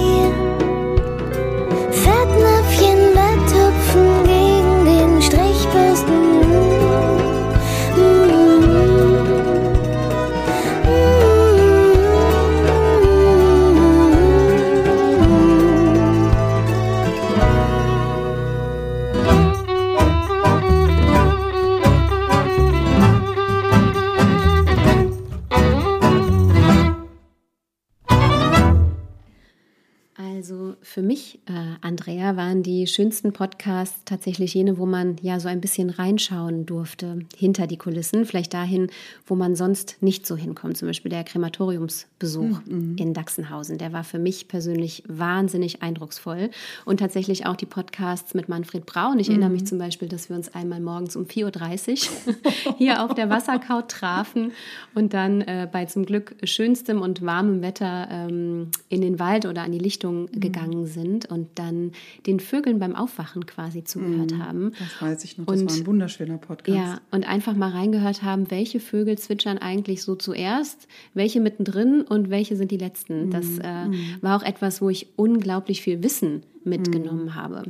Schönsten 32.92 33.32
Podcasts 33.32 34.00
tatsächlich 34.04 34.54
jene, 34.54 34.78
wo 34.78 34.86
man 34.86 35.16
ja 35.22 35.40
so 35.40 35.48
ein 35.48 35.60
bisschen 35.60 35.90
reinschauen 35.90 36.66
durfte 36.66 37.20
hinter 37.36 37.66
die 37.66 37.76
Kulissen, 37.76 38.26
vielleicht 38.26 38.54
dahin, 38.54 38.88
wo 39.26 39.34
man 39.34 39.56
sonst 39.56 39.96
nicht 40.00 40.26
so 40.26 40.36
hinkommt. 40.36 40.76
Zum 40.76 40.88
Beispiel 40.88 41.10
der 41.10 41.24
Krematoriumsbesuch 41.24 42.60
in 42.96 43.14
Dachsenhausen. 43.14 43.78
Der 43.78 43.92
war 43.92 44.04
für 44.04 44.18
mich 44.18 44.48
persönlich 44.48 45.02
wahnsinnig 45.08 45.82
eindrucksvoll. 45.82 46.50
Und 46.84 47.00
tatsächlich 47.00 47.46
auch 47.46 47.56
die 47.56 47.66
Podcasts 47.66 48.34
mit 48.34 48.48
Manfred 48.48 48.86
Braun. 48.86 49.18
Ich 49.18 49.28
erinnere 49.28 49.50
mich 49.50 49.66
zum 49.66 49.78
Beispiel, 49.78 50.08
dass 50.08 50.28
wir 50.28 50.36
uns 50.36 50.54
einmal 50.54 50.80
morgens 50.80 51.16
um 51.16 51.24
4.30 51.24 52.08
Uhr 52.26 52.34
hier 52.78 53.02
auf 53.02 53.14
der 53.14 53.30
Wasserkaut 53.30 53.88
trafen 53.88 54.52
und 54.94 55.14
dann 55.14 55.40
äh, 55.42 55.68
bei 55.70 55.86
zum 55.86 56.04
Glück 56.04 56.34
schönstem 56.44 57.00
und 57.00 57.22
warmem 57.22 57.62
Wetter 57.62 58.08
ähm, 58.10 58.70
in 58.88 59.00
den 59.00 59.18
Wald 59.18 59.46
oder 59.46 59.62
an 59.62 59.72
die 59.72 59.78
Lichtung 59.78 60.26
gegangen 60.32 60.86
sind 60.86 61.26
und 61.26 61.48
dann 61.54 61.92
den 62.26 62.40
Vögeln 62.40 62.78
beim 62.82 62.96
Aufwachen 62.96 63.46
quasi 63.46 63.84
zugehört 63.84 64.34
haben. 64.38 64.72
Das 64.76 65.00
weiß 65.00 65.24
ich 65.24 65.38
noch, 65.38 65.46
das 65.46 65.60
Und- 65.60 65.70
war 65.70 65.76
ein 65.76 65.86
wunderschöner 65.86 66.38
Podcast. 66.38 66.76
Ja, 66.76 67.00
und 67.12 67.26
einfach 67.28 67.54
mal 67.54 67.70
reingehört 67.70 68.24
haben, 68.24 68.50
welche 68.50 68.80
Vögel 68.80 69.16
zwitschern 69.16 69.58
eigentlich 69.58 70.02
so 70.02 70.16
zuerst, 70.16 70.88
welche 71.14 71.40
mittendrin 71.40 72.02
und 72.02 72.28
welche 72.28 72.56
sind 72.56 72.72
die 72.72 72.76
letzten. 72.78 73.30
Das 73.30 73.58
äh, 73.60 73.86
war 74.20 74.36
auch 74.36 74.42
etwas, 74.42 74.82
wo 74.82 74.90
ich 74.90 75.06
unglaublich 75.16 75.80
viel 75.82 76.02
Wissen 76.02 76.42
mitgenommen 76.64 77.34
habe. 77.36 77.64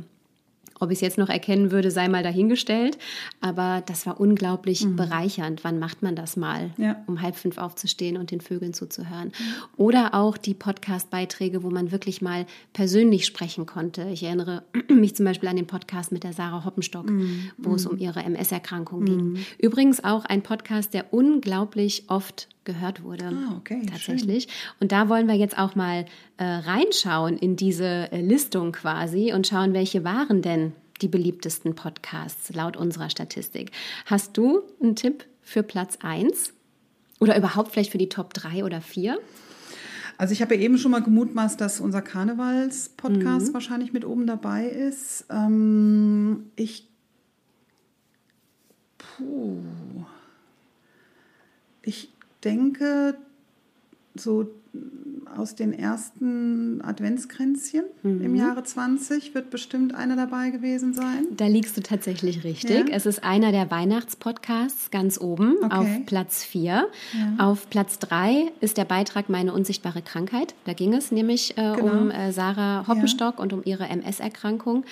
Ob 0.83 0.91
ich 0.91 0.97
es 0.97 1.01
jetzt 1.01 1.17
noch 1.17 1.29
erkennen 1.29 1.71
würde, 1.71 1.91
sei 1.91 2.09
mal 2.09 2.23
dahingestellt. 2.23 2.97
Aber 3.39 3.81
das 3.85 4.05
war 4.05 4.19
unglaublich 4.19 4.83
Mhm. 4.83 4.97
bereichernd. 4.97 5.63
Wann 5.63 5.79
macht 5.79 6.01
man 6.03 6.13
das 6.13 6.35
mal, 6.35 6.71
Ja. 6.77 7.01
um 7.07 7.21
halb 7.21 7.37
fünf 7.37 7.57
aufzustehen 7.57 8.17
und 8.17 8.31
den 8.31 8.41
Vögeln 8.41 8.73
zuzuhören? 8.73 9.31
Oder 9.77 10.13
auch 10.13 10.35
die 10.37 10.53
Podcast-Beiträge, 10.53 11.63
wo 11.63 11.69
man 11.69 11.91
wirklich 11.93 12.21
mal 12.21 12.45
persönlich 12.73 13.25
sprechen 13.25 13.65
konnte. 13.65 14.09
Ich 14.11 14.23
erinnere 14.23 14.63
mich 14.89 15.15
zum 15.15 15.25
Beispiel 15.25 15.47
an 15.47 15.55
den 15.55 15.67
Podcast 15.67 16.11
mit 16.11 16.25
der 16.25 16.33
Sarah 16.33 16.65
Hoppenstock, 16.65 17.09
Mhm. 17.09 17.51
wo 17.57 17.75
es 17.75 17.85
um 17.85 17.97
ihre 17.97 18.21
MS-Erkrankung 18.23 19.05
ging. 19.05 19.37
Übrigens 19.59 20.03
auch 20.03 20.25
ein 20.25 20.41
Podcast, 20.43 20.93
der 20.93 21.13
unglaublich 21.13 22.03
oft 22.07 22.49
gehört 22.65 23.03
wurde. 23.03 23.25
Ah, 23.25 23.55
okay, 23.57 23.81
Tatsächlich. 23.89 24.47
Und 24.79 24.91
da 24.91 25.09
wollen 25.09 25.27
wir 25.27 25.35
jetzt 25.35 25.57
auch 25.57 25.75
mal 25.75 26.05
äh, 26.37 26.43
reinschauen 26.43 27.37
in 27.37 27.55
diese 27.55 28.11
äh, 28.11 28.21
Listung 28.21 28.71
quasi 28.71 29.33
und 29.33 29.47
schauen, 29.47 29.73
welche 29.73 30.03
waren 30.03 30.41
denn 30.41 30.73
die 31.01 31.07
beliebtesten 31.07 31.75
Podcasts 31.75 32.53
laut 32.53 32.77
unserer 32.77 33.09
Statistik. 33.09 33.71
Hast 34.05 34.37
du 34.37 34.61
einen 34.81 34.95
Tipp 34.95 35.25
für 35.41 35.63
Platz 35.63 35.97
1? 36.01 36.53
Oder 37.19 37.37
überhaupt 37.37 37.71
vielleicht 37.71 37.91
für 37.91 37.97
die 37.97 38.09
Top 38.09 38.33
3 38.33 38.63
oder 38.63 38.81
4? 38.81 39.17
Also 40.17 40.33
ich 40.33 40.41
habe 40.41 40.55
ja 40.55 40.61
eben 40.61 40.77
schon 40.77 40.91
mal 40.91 41.01
gemutmaßt, 41.01 41.59
dass 41.59 41.79
unser 41.79 42.01
Karnevals-Podcast 42.01 43.53
wahrscheinlich 43.53 43.93
mit 43.93 44.05
oben 44.05 44.27
dabei 44.27 44.67
ist. 44.67 45.25
Ähm, 45.29 46.51
ich. 46.55 46.87
Puh. 48.97 49.57
Ich 51.81 52.12
denke, 52.43 53.15
so 54.15 54.47
aus 55.37 55.55
den 55.55 55.71
ersten 55.73 56.81
Adventskränzchen 56.83 57.83
im 58.03 58.35
Jahre 58.35 58.63
20 58.63 59.33
wird 59.35 59.49
bestimmt 59.51 59.93
einer 59.93 60.15
dabei 60.15 60.49
gewesen 60.49 60.93
sein. 60.93 61.25
Da 61.37 61.45
liegst 61.47 61.77
du 61.77 61.81
tatsächlich 61.81 62.43
richtig. 62.43 62.89
Ja? 62.89 62.95
Es 62.95 63.05
ist 63.05 63.23
einer 63.23 63.51
der 63.51 63.69
Weihnachtspodcasts 63.69 64.89
ganz 64.91 65.19
oben 65.19 65.55
Okay. 65.63 65.75
auf 65.75 66.05
Platz 66.05 66.43
4. 66.43 66.87
Auf 67.37 67.69
Platz 67.69 67.99
3 67.99 68.51
ist 68.61 68.77
der 68.77 68.85
Beitrag 68.85 69.29
Meine 69.29 69.53
unsichtbare 69.53 70.01
Krankheit. 70.01 70.53
Da 70.65 70.73
ging 70.73 70.93
es 70.93 71.11
nämlich 71.11 71.51
äh, 71.57 71.73
Genau. 71.75 71.91
um 72.01 72.11
äh, 72.11 72.31
Sarah 72.31 72.87
Hoppenstock 72.87 73.39
und 73.39 73.53
um 73.53 73.61
ihre 73.65 73.85
MS-Erkrankung. 73.87 74.85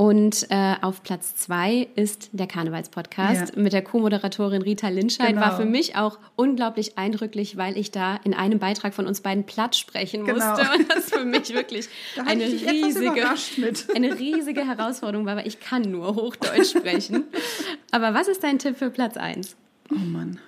Und 0.00 0.46
äh, 0.48 0.76
auf 0.80 1.02
Platz 1.02 1.36
2 1.36 1.86
ist 1.94 2.30
der 2.32 2.46
Karnevalspodcast 2.46 3.54
Ja. 3.54 3.62
mit 3.62 3.74
der 3.74 3.82
Co-Moderatorin 3.82 4.62
Rita 4.62 4.88
Lindscheid. 4.88 5.28
Genau. 5.34 5.42
War 5.42 5.56
für 5.58 5.66
mich 5.66 5.94
auch 5.94 6.18
unglaublich 6.36 6.96
eindrücklich, 6.96 7.58
weil 7.58 7.76
ich 7.76 7.90
da 7.90 8.16
in 8.24 8.32
einem 8.32 8.58
Beitrag 8.58 8.94
von 8.94 9.06
uns 9.06 9.20
beiden 9.20 9.44
platt 9.44 9.76
sprechen 9.76 10.22
musste. 10.22 10.38
Genau. 10.38 10.74
Und 10.74 10.90
das 10.90 11.10
für 11.10 11.26
mich 11.26 11.52
wirklich 11.52 11.90
eine 12.26 12.44
riesige, 12.44 13.26
eine 13.94 14.18
riesige 14.18 14.66
Herausforderung 14.66 15.26
war, 15.26 15.36
weil 15.36 15.46
ich 15.46 15.60
kann 15.60 15.82
nur 15.82 16.14
Hochdeutsch 16.14 16.70
sprechen. 16.70 17.24
Aber 17.90 18.14
was 18.14 18.26
ist 18.26 18.42
dein 18.42 18.58
Tipp 18.58 18.78
für 18.78 18.88
Platz 18.88 19.18
1? 19.18 19.54
Oh 19.92 19.96
Mann. 19.96 20.40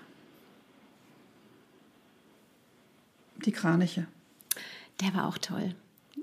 Die 3.45 3.53
Kraniche. 3.53 4.07
Der 5.03 5.13
war 5.13 5.29
auch 5.29 5.37
toll. 5.37 5.75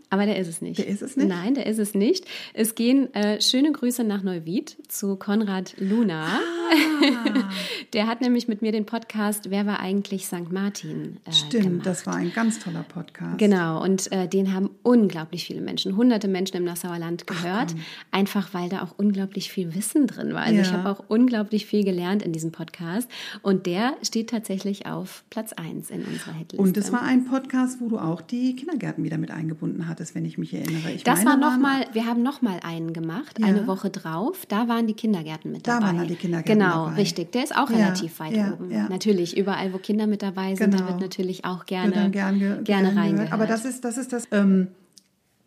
Aber 0.09 0.25
der 0.25 0.37
ist 0.37 0.47
es 0.47 0.61
nicht. 0.61 0.79
Der 0.79 0.87
ist 0.87 1.01
es 1.01 1.15
nicht? 1.15 1.27
Nein, 1.27 1.53
der 1.53 1.67
ist 1.67 1.77
es 1.77 1.93
nicht. 1.93 2.25
Es 2.53 2.75
gehen 2.75 3.13
äh, 3.13 3.41
schöne 3.41 3.71
Grüße 3.71 4.03
nach 4.03 4.23
Neuwied 4.23 4.77
zu 4.87 5.15
Konrad 5.17 5.75
Luna. 5.77 6.39
Ah. 6.39 6.58
der 7.93 8.07
hat 8.07 8.21
nämlich 8.21 8.47
mit 8.47 8.61
mir 8.61 8.71
den 8.71 8.85
Podcast 8.85 9.49
Wer 9.49 9.65
war 9.65 9.79
eigentlich 9.79 10.25
St. 10.25 10.51
Martin 10.51 11.17
äh, 11.25 11.31
Stimmt, 11.31 11.63
gemacht. 11.63 11.85
das 11.85 12.05
war 12.05 12.15
ein 12.15 12.31
ganz 12.33 12.59
toller 12.59 12.83
Podcast. 12.83 13.37
Genau, 13.37 13.81
und 13.83 14.11
äh, 14.11 14.27
den 14.27 14.53
haben 14.53 14.69
unglaublich 14.83 15.45
viele 15.45 15.61
Menschen, 15.61 15.95
hunderte 15.95 16.27
Menschen 16.27 16.57
im 16.57 16.63
Nassauer 16.63 16.99
Land 16.99 17.27
gehört, 17.27 17.75
einfach 18.11 18.53
weil 18.53 18.69
da 18.69 18.83
auch 18.83 18.93
unglaublich 18.97 19.51
viel 19.51 19.73
Wissen 19.75 20.07
drin 20.07 20.33
war. 20.33 20.41
Also 20.41 20.61
ich 20.61 20.67
Ja. 20.71 20.73
habe 20.83 20.89
auch 20.89 21.03
unglaublich 21.07 21.65
viel 21.65 21.83
gelernt 21.83 22.21
in 22.23 22.31
diesem 22.33 22.51
Podcast 22.51 23.09
und 23.41 23.65
der 23.65 23.93
steht 24.03 24.29
tatsächlich 24.29 24.85
auf 24.85 25.23
Platz 25.29 25.53
1 25.53 25.89
in 25.89 26.03
unserer 26.05 26.33
Hitliste. 26.33 26.61
Und 26.61 26.77
es 26.77 26.91
war 26.91 27.01
ein 27.01 27.25
Podcast, 27.25 27.79
wo 27.81 27.87
du 27.89 27.97
auch 27.99 28.21
die 28.21 28.55
Kindergärten 28.55 29.03
wieder 29.03 29.17
mit 29.17 29.31
eingebunden 29.31 29.87
hattest, 29.87 30.15
wenn 30.15 30.25
ich 30.25 30.37
mich 30.37 30.53
erinnere. 30.53 30.91
Ich 30.91 31.03
das 31.03 31.23
meine, 31.23 31.29
war 31.31 31.37
noch 31.37 31.47
waren- 31.51 31.61
mal, 31.61 31.85
wir 31.93 32.05
haben 32.05 32.23
noch 32.23 32.41
mal 32.41 32.59
einen 32.63 32.93
gemacht, 32.93 33.39
Ja. 33.39 33.47
eine 33.47 33.67
Woche 33.67 33.89
drauf. 33.89 34.45
Da 34.47 34.67
waren 34.67 34.87
die 34.87 34.93
Kindergärten 34.93 35.51
mit 35.51 35.67
Da 35.67 35.75
dabei. 35.79 35.87
waren 35.87 35.97
da 35.99 36.05
die 36.05 36.15
Kindergärten 36.15 36.58
Genau, 36.59 36.85
dabei. 36.85 36.95
richtig. 37.01 37.31
Der 37.31 37.43
ist 37.43 37.55
auch 37.55 37.69
Ja, 37.69 37.77
relativ 37.77 38.19
weit 38.19 38.33
ja, 38.35 38.53
oben. 38.53 38.71
ja. 38.71 38.87
Natürlich, 38.89 39.37
überall, 39.37 39.73
wo 39.73 39.77
Kinder 39.77 40.07
mit 40.07 40.21
dabei 40.21 40.55
sind, 40.55 40.73
da 40.73 40.77
Genau. 40.77 40.89
wird 40.91 41.01
natürlich 41.01 41.45
auch 41.45 41.65
gerne, 41.65 42.09
gern 42.09 42.11
ge 42.11 42.47
gerne 42.49 42.63
gern 42.63 42.81
gehört. 42.83 42.97
reingehört. 42.97 43.33
Aber 43.33 43.45
das 43.47 43.65
ist 43.65 43.83
das, 43.85 43.97
ist 43.97 44.13
das 44.13 44.27
ähm, 44.31 44.67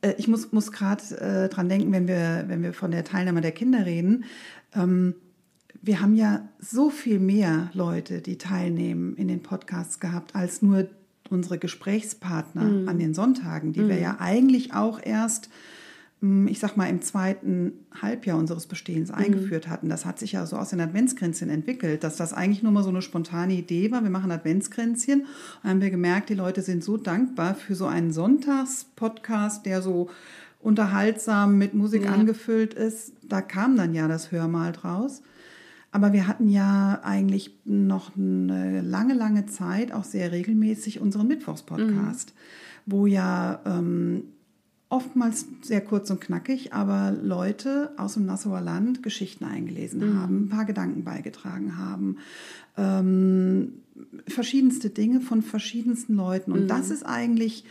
äh, 0.03 0.15
ich 0.19 0.29
muss, 0.29 0.53
muss 0.53 0.73
gerade 0.73 1.03
äh, 1.19 1.49
dran 1.49 1.69
denken, 1.69 1.93
wenn 1.93 2.09
wir, 2.09 2.45
wenn 2.49 2.63
wir 2.63 2.73
von 2.73 2.91
der 2.91 3.05
Teilnahme 3.05 3.41
der 3.41 3.53
Kinder 3.53 3.87
reden. 3.87 4.25
Ähm, 4.75 5.15
wir 5.85 6.01
haben 6.01 6.15
ja 6.15 6.49
so 6.61 6.91
viel 6.91 7.19
mehr 7.19 7.71
Leute, 7.73 8.21
die 8.21 8.39
teilnehmen 8.39 9.17
in 9.17 9.27
den 9.29 9.43
Podcasts 9.43 9.99
gehabt, 9.99 10.37
als 10.37 10.63
nur 10.63 10.87
unsere 11.31 11.59
Gesprächspartner 11.59 12.63
Mhm. 12.63 12.89
an 12.89 12.99
den 12.99 13.15
Sonntagen, 13.15 13.73
die 13.73 13.89
wir 13.89 13.99
ja 13.99 14.17
eigentlich 14.21 14.75
auch 14.75 15.01
erst 15.03 15.49
ich 16.47 16.61
sag 16.61 16.77
mal, 16.77 16.87
im 16.89 17.03
zweiten 17.03 17.73
Halbjahr 18.01 18.39
unseres 18.39 18.67
Bestehens 18.67 19.09
Mhm. 19.11 19.17
eingeführt 19.17 19.69
hatten. 19.69 19.89
Das 19.89 20.05
hat 20.05 20.21
sich 20.21 20.33
ja 20.33 20.47
so 20.47 20.57
aus 20.57 20.71
den 20.71 20.81
Adventskränzchen 20.81 21.51
entwickelt, 21.51 22.05
dass 22.05 22.17
das 22.17 22.33
eigentlich 22.33 22.63
nur 22.63 22.71
mal 22.71 22.85
so 22.85 22.91
eine 22.91 23.03
spontane 23.03 23.55
Idee 23.55 23.91
war. 23.91 24.05
Wir 24.05 24.11
machen 24.11 24.31
Adventskränzchen. 24.31 25.23
Und 25.63 25.69
haben 25.69 25.81
wir 25.81 25.91
gemerkt, 25.91 26.29
die 26.29 26.35
Leute 26.35 26.63
sind 26.63 26.85
so 26.85 26.97
dankbar 26.97 27.57
für 27.57 27.75
so 27.75 27.87
einen 27.87 28.13
Sonntagspodcast, 28.13 29.67
der 29.67 29.83
so 29.83 30.11
unterhaltsam 30.61 31.59
mit 31.59 31.75
Musik 31.75 32.05
Ja. 32.05 32.13
angefüllt 32.13 32.73
ist. 32.75 33.13
Da 33.29 33.41
kam 33.43 33.77
dann 33.77 33.93
ja 33.95 34.07
das 34.07 34.31
Hörmal 34.31 34.71
draus. 34.73 35.23
Aber 35.91 36.13
wir 36.13 36.29
hatten 36.29 36.49
ja 36.49 37.01
eigentlich 37.03 37.59
noch 37.65 38.17
eine 38.17 38.81
lange, 38.81 39.15
lange 39.15 39.47
Zeit 39.47 39.93
auch 39.93 40.05
sehr 40.05 40.31
regelmäßig 40.33 41.01
unseren 41.01 41.27
Mittwochspodcast, 41.27 42.33
wo 42.87 43.07
ja 43.07 43.61
ähm, 43.67 44.23
oftmals 44.93 45.47
sehr 45.63 45.81
kurz 45.81 46.11
und 46.11 46.21
knackig, 46.21 46.75
aber 46.75 47.13
Leute 47.13 47.93
aus 47.97 48.15
dem 48.15 48.27
Nassauer 48.27 48.61
Land 48.61 49.03
Geschichten 49.03 49.45
eingelesen 49.45 50.21
haben, 50.21 50.45
ein 50.45 50.49
paar 50.51 50.67
Gedanken 50.67 51.03
beigetragen 51.03 51.79
haben, 51.79 52.19
ähm, 52.77 53.73
verschiedenste 54.29 54.91
Dinge 54.91 55.21
von 55.21 55.43
verschiedensten 55.43 56.15
Leuten. 56.15 56.53
Und 56.53 56.69
das 56.69 56.91
ist 56.91 57.05
eigentlich 57.05 57.65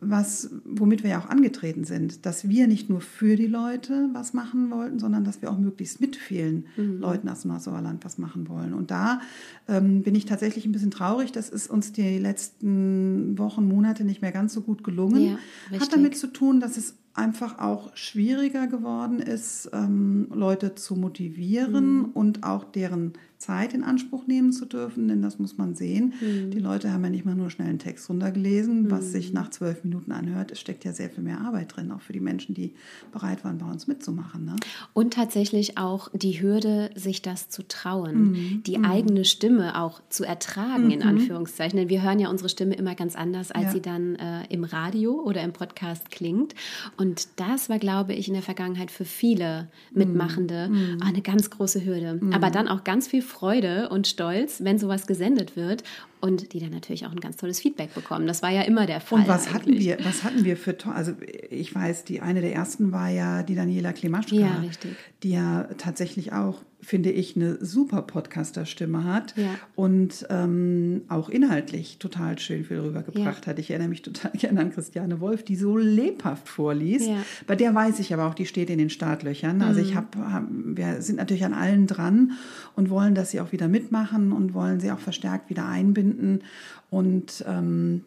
was, 0.00 0.50
womit 0.64 1.02
wir 1.02 1.10
ja 1.10 1.20
auch 1.20 1.28
angetreten 1.28 1.84
sind, 1.84 2.24
dass 2.24 2.48
wir 2.48 2.68
nicht 2.68 2.88
nur 2.88 3.00
für 3.00 3.34
die 3.34 3.46
Leute 3.46 4.08
was 4.12 4.32
machen 4.32 4.70
wollten, 4.70 4.98
sondern 4.98 5.24
dass 5.24 5.42
wir 5.42 5.50
auch 5.50 5.58
möglichst 5.58 6.00
mit 6.00 6.16
vielen 6.16 6.66
Leuten 6.76 7.28
aus 7.28 7.42
dem 7.42 7.50
Nassauer 7.50 7.80
Land 7.80 8.04
was 8.04 8.18
machen 8.18 8.48
wollen. 8.48 8.74
Und 8.74 8.90
da 8.90 9.20
ähm, 9.66 10.02
bin 10.02 10.14
ich 10.14 10.24
tatsächlich 10.24 10.66
ein 10.66 10.72
bisschen 10.72 10.92
traurig. 10.92 11.32
Das 11.32 11.48
ist 11.48 11.68
uns 11.68 11.92
die 11.92 12.18
letzten 12.18 13.36
Wochen, 13.38 13.66
Monate 13.66 14.04
nicht 14.04 14.22
mehr 14.22 14.32
ganz 14.32 14.54
so 14.54 14.60
gut 14.60 14.84
gelungen. 14.84 15.38
Ja. 15.72 15.80
Hat 15.80 15.92
damit 15.92 16.16
zu 16.16 16.28
tun, 16.28 16.60
dass 16.60 16.76
es 16.76 16.94
einfach 17.14 17.58
auch 17.58 17.94
schwieriger 17.96 18.68
geworden 18.68 19.18
ist, 19.18 19.68
ähm, 19.72 20.28
Leute 20.32 20.76
zu 20.76 20.94
motivieren 20.94 22.04
und 22.04 22.44
auch 22.44 22.64
deren 22.64 23.14
Zeit 23.38 23.72
in 23.72 23.84
Anspruch 23.84 24.26
nehmen 24.26 24.52
zu 24.52 24.66
dürfen, 24.66 25.08
denn 25.08 25.22
das 25.22 25.38
muss 25.38 25.56
man 25.56 25.74
sehen. 25.74 26.14
Die 26.52 26.58
Leute 26.58 26.92
haben 26.92 27.04
ja 27.04 27.10
nicht 27.10 27.24
mal 27.24 27.34
nur 27.34 27.50
schnell 27.50 27.68
einen 27.68 27.78
Text 27.78 28.08
runtergelesen, 28.10 28.90
was 28.90 29.12
sich 29.12 29.32
nach 29.32 29.50
zwölf 29.50 29.84
Minuten 29.84 30.12
anhört. 30.12 30.50
Es 30.52 30.60
steckt 30.60 30.84
ja 30.84 30.92
sehr 30.92 31.08
viel 31.10 31.22
mehr 31.22 31.40
Arbeit 31.40 31.76
drin, 31.76 31.92
auch 31.92 32.00
für 32.00 32.12
die 32.12 32.20
Menschen, 32.20 32.54
die 32.54 32.72
bereit 33.12 33.44
waren, 33.44 33.58
bei 33.58 33.66
uns 33.70 33.86
mitzumachen. 33.86 34.44
Ne? 34.44 34.56
Und 34.92 35.14
tatsächlich 35.14 35.78
auch 35.78 36.08
die 36.12 36.42
Hürde, 36.42 36.90
sich 36.96 37.22
das 37.22 37.48
zu 37.48 37.66
trauen, 37.66 38.62
die 38.66 38.78
eigene 38.78 39.24
Stimme 39.24 39.80
auch 39.80 40.00
zu 40.08 40.24
ertragen, 40.24 40.90
in 40.90 41.02
Anführungszeichen. 41.02 41.78
Denn 41.78 41.88
wir 41.88 42.02
hören 42.02 42.18
ja 42.18 42.28
unsere 42.30 42.48
Stimme 42.48 42.74
immer 42.74 42.94
ganz 42.94 43.14
anders, 43.16 43.50
als 43.52 43.66
Ja. 43.66 43.72
sie 43.72 43.80
dann 43.82 44.16
äh, 44.16 44.46
im 44.50 44.64
Radio 44.64 45.12
oder 45.22 45.42
im 45.42 45.52
Podcast 45.52 46.10
klingt. 46.10 46.54
Und 46.96 47.28
das 47.36 47.68
war, 47.68 47.78
glaube 47.78 48.14
ich, 48.14 48.26
in 48.28 48.34
der 48.34 48.42
Vergangenheit 48.42 48.90
für 48.90 49.04
viele 49.04 49.68
Mitmachende 49.92 50.70
auch 51.02 51.06
eine 51.06 51.22
ganz 51.22 51.50
große 51.50 51.84
Hürde. 51.84 52.20
Aber 52.32 52.50
dann 52.50 52.68
auch 52.68 52.84
ganz 52.84 53.08
viel 53.08 53.22
Freude 53.28 53.88
und 53.90 54.06
Stolz, 54.08 54.64
wenn 54.64 54.78
sowas 54.78 55.06
gesendet 55.06 55.54
wird 55.56 55.84
und 56.20 56.52
die 56.52 56.58
dann 56.58 56.70
natürlich 56.70 57.06
auch 57.06 57.12
ein 57.12 57.20
ganz 57.20 57.36
tolles 57.36 57.60
Feedback 57.60 57.94
bekommen. 57.94 58.26
Das 58.26 58.42
war 58.42 58.50
ja 58.50 58.62
immer 58.62 58.86
der 58.86 59.00
Fall. 59.00 59.20
Und 59.20 59.28
was 59.28 59.52
hatten 59.52 59.70
eigentlich. 59.70 59.86
wir, 59.86 59.98
was 60.04 60.24
hatten 60.24 60.44
wir 60.44 60.56
für 60.56 60.76
also 60.92 61.12
ich 61.50 61.72
weiß, 61.74 62.04
die 62.04 62.20
eine 62.20 62.40
der 62.40 62.52
ersten 62.54 62.90
war 62.90 63.08
ja 63.08 63.42
die 63.44 63.54
Daniela 63.54 63.92
Klimaschka, 63.92 64.34
Ja, 64.34 64.56
richtig. 64.62 64.96
die 65.22 65.30
ja 65.30 65.68
tatsächlich 65.78 66.32
auch, 66.32 66.62
finde 66.80 67.10
ich, 67.10 67.34
eine 67.34 67.62
super 67.64 68.02
Podcaster-Stimme 68.02 69.04
hat 69.04 69.34
Ja. 69.36 69.50
und 69.74 70.26
ähm, 70.30 71.02
auch 71.08 71.28
inhaltlich 71.28 71.98
total 71.98 72.38
schön 72.38 72.64
viel 72.64 72.78
rübergebracht 72.78 73.46
hat. 73.48 73.58
Ich 73.58 73.70
erinnere 73.70 73.88
mich 73.88 74.02
total 74.02 74.30
gerne 74.34 74.60
an 74.60 74.70
Christiane 74.72 75.20
Wolf, 75.20 75.42
die 75.42 75.56
so 75.56 75.76
lebhaft 75.76 76.48
vorliest. 76.48 77.08
Ja. 77.08 77.16
Mhm. 77.16 77.22
Bei 77.46 77.56
der 77.56 77.74
weiß 77.74 77.98
ich 77.98 78.14
aber 78.14 78.26
auch, 78.26 78.34
die 78.34 78.46
steht 78.46 78.70
in 78.70 78.78
den 78.78 78.90
Startlöchern. 78.90 79.60
Also 79.62 79.80
ich 79.80 79.94
habe, 79.96 80.18
hab, 80.32 80.44
wir 80.50 81.02
sind 81.02 81.16
natürlich 81.16 81.44
an 81.44 81.54
allen 81.54 81.86
dran 81.86 82.32
und 82.76 82.90
wollen, 82.90 83.14
dass 83.14 83.32
sie 83.32 83.40
auch 83.40 83.50
wieder 83.52 83.68
mitmachen 83.68 84.32
und 84.32 84.54
wollen 84.54 84.78
sie 84.78 84.92
auch 84.92 85.00
verstärkt 85.00 85.50
wieder 85.50 85.66
einbinden 85.66 86.42
und 86.90 87.44
ähm, 87.46 88.04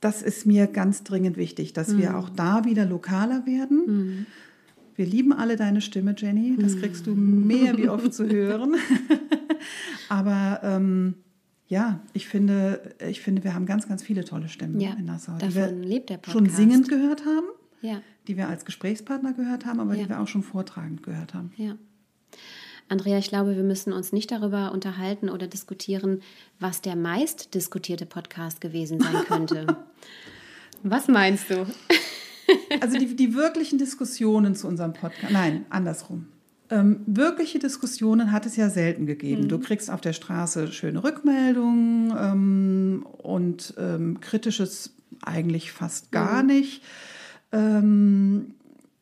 das 0.00 0.20
ist 0.20 0.46
mir 0.46 0.66
ganz 0.66 1.04
dringend 1.04 1.36
wichtig, 1.36 1.74
dass 1.74 1.96
wir 1.96 2.16
auch 2.16 2.28
da 2.28 2.64
wieder 2.64 2.84
lokaler 2.84 3.46
werden. 3.46 4.26
Wir 4.94 5.06
lieben 5.06 5.32
alle 5.32 5.56
deine 5.56 5.80
Stimme, 5.80 6.14
Jenny. 6.16 6.56
Das 6.60 6.76
kriegst 6.78 7.06
du 7.06 7.14
mehr 7.14 7.76
wie 7.78 7.88
oft 7.88 8.12
zu 8.14 8.28
hören. 8.28 8.76
Aber 10.08 10.60
ähm, 10.62 11.14
ja, 11.68 12.00
ich 12.12 12.28
finde, 12.28 12.94
ich 13.08 13.20
finde, 13.20 13.44
wir 13.44 13.54
haben 13.54 13.66
ganz, 13.66 13.88
ganz 13.88 14.02
viele 14.02 14.24
tolle 14.24 14.48
Stimmen 14.48 14.80
Ja, 14.80 14.92
in 14.94 15.06
Nassau, 15.06 15.32
die 15.38 15.54
wir 15.54 15.70
lebt 15.70 16.10
der 16.10 16.20
schon 16.24 16.44
Podcast. 16.44 16.56
singend 16.56 16.88
gehört 16.88 17.24
haben, 17.24 17.46
Ja, 17.80 18.02
die 18.28 18.36
wir 18.36 18.48
als 18.48 18.64
Gesprächspartner 18.64 19.32
gehört 19.32 19.64
haben, 19.64 19.80
aber 19.80 19.94
Ja. 19.94 20.02
die 20.04 20.08
wir 20.10 20.20
auch 20.20 20.28
schon 20.28 20.42
vortragend 20.42 21.02
gehört 21.02 21.34
haben. 21.34 21.52
ja. 21.56 21.76
Andrea, 22.88 23.16
ich 23.16 23.28
glaube, 23.28 23.56
wir 23.56 23.62
müssen 23.62 23.92
uns 23.94 24.12
nicht 24.12 24.30
darüber 24.32 24.72
unterhalten 24.72 25.30
oder 25.30 25.46
diskutieren, 25.46 26.20
was 26.60 26.82
der 26.82 26.94
meist 26.94 27.54
diskutierte 27.54 28.04
Podcast 28.04 28.60
gewesen 28.60 29.00
sein 29.00 29.14
könnte. 29.26 29.78
was 30.82 31.08
meinst 31.08 31.48
du? 31.48 31.64
Also 32.80 32.98
die, 32.98 33.14
die 33.14 33.34
wirklichen 33.34 33.78
Diskussionen 33.78 34.54
zu 34.54 34.66
unserem 34.66 34.92
Podcast, 34.92 35.32
nein, 35.32 35.66
andersrum. 35.70 36.26
Ähm, 36.70 37.00
wirkliche 37.06 37.58
Diskussionen 37.58 38.32
hat 38.32 38.46
es 38.46 38.56
ja 38.56 38.70
selten 38.70 39.04
gegeben. 39.04 39.48
Du 39.48 39.58
kriegst 39.58 39.90
auf 39.90 40.00
der 40.00 40.14
Straße 40.14 40.72
schöne 40.72 41.04
Rückmeldungen 41.04 42.14
ähm, 42.18 43.06
und 43.18 43.74
ähm, 43.78 44.20
kritisches 44.20 44.94
eigentlich 45.22 45.70
fast 45.70 46.12
gar 46.12 46.42
nicht. 46.42 46.82
Ähm, 47.52 48.54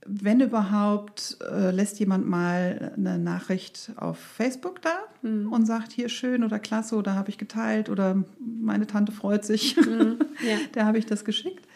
wenn 0.04 0.40
überhaupt, 0.40 1.38
äh, 1.48 1.70
lässt 1.70 2.00
jemand 2.00 2.26
mal 2.26 2.92
eine 2.96 3.18
Nachricht 3.18 3.92
auf 3.94 4.18
Facebook 4.18 4.82
da 4.82 4.96
und 5.22 5.66
sagt, 5.66 5.92
hier 5.92 6.08
schön 6.08 6.42
oder 6.42 6.58
klasse 6.58 6.96
oder 6.96 7.14
habe 7.14 7.30
ich 7.30 7.38
geteilt 7.38 7.88
oder 7.88 8.24
meine 8.40 8.88
Tante 8.88 9.12
freut 9.12 9.44
sich, 9.44 9.76
Ja. 9.76 10.56
der 10.74 10.86
habe 10.86 10.98
ich 10.98 11.06
das 11.06 11.24
geschickt. 11.24 11.68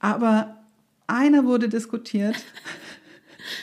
Aber 0.00 0.61
einer 1.06 1.44
wurde 1.44 1.68
diskutiert. 1.68 2.36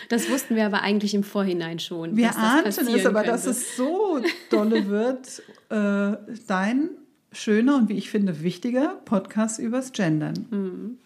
Das 0.10 0.30
wussten 0.30 0.58
wir 0.58 0.66
aber 0.66 0.82
eigentlich 0.82 1.14
im 1.14 1.24
Vorhinein 1.24 1.80
schon. 1.80 2.18
Wir 2.18 2.28
dass 2.28 2.36
das 2.36 2.44
ahnten 2.80 2.96
es, 2.96 3.06
aber 3.06 3.24
dass 3.24 3.44
könnte. 3.46 3.58
es 3.60 3.78
so 3.78 4.20
dolle 4.50 4.88
wird, 4.90 5.42
äh, 5.70 6.18
dein 6.48 6.90
schöner 7.32 7.78
und 7.78 7.88
wie 7.88 7.98
ich 7.98 8.10
finde 8.10 8.44
wichtiger 8.44 9.00
Podcast 9.06 9.58
übers 9.58 9.94
Gendern. 9.94 10.98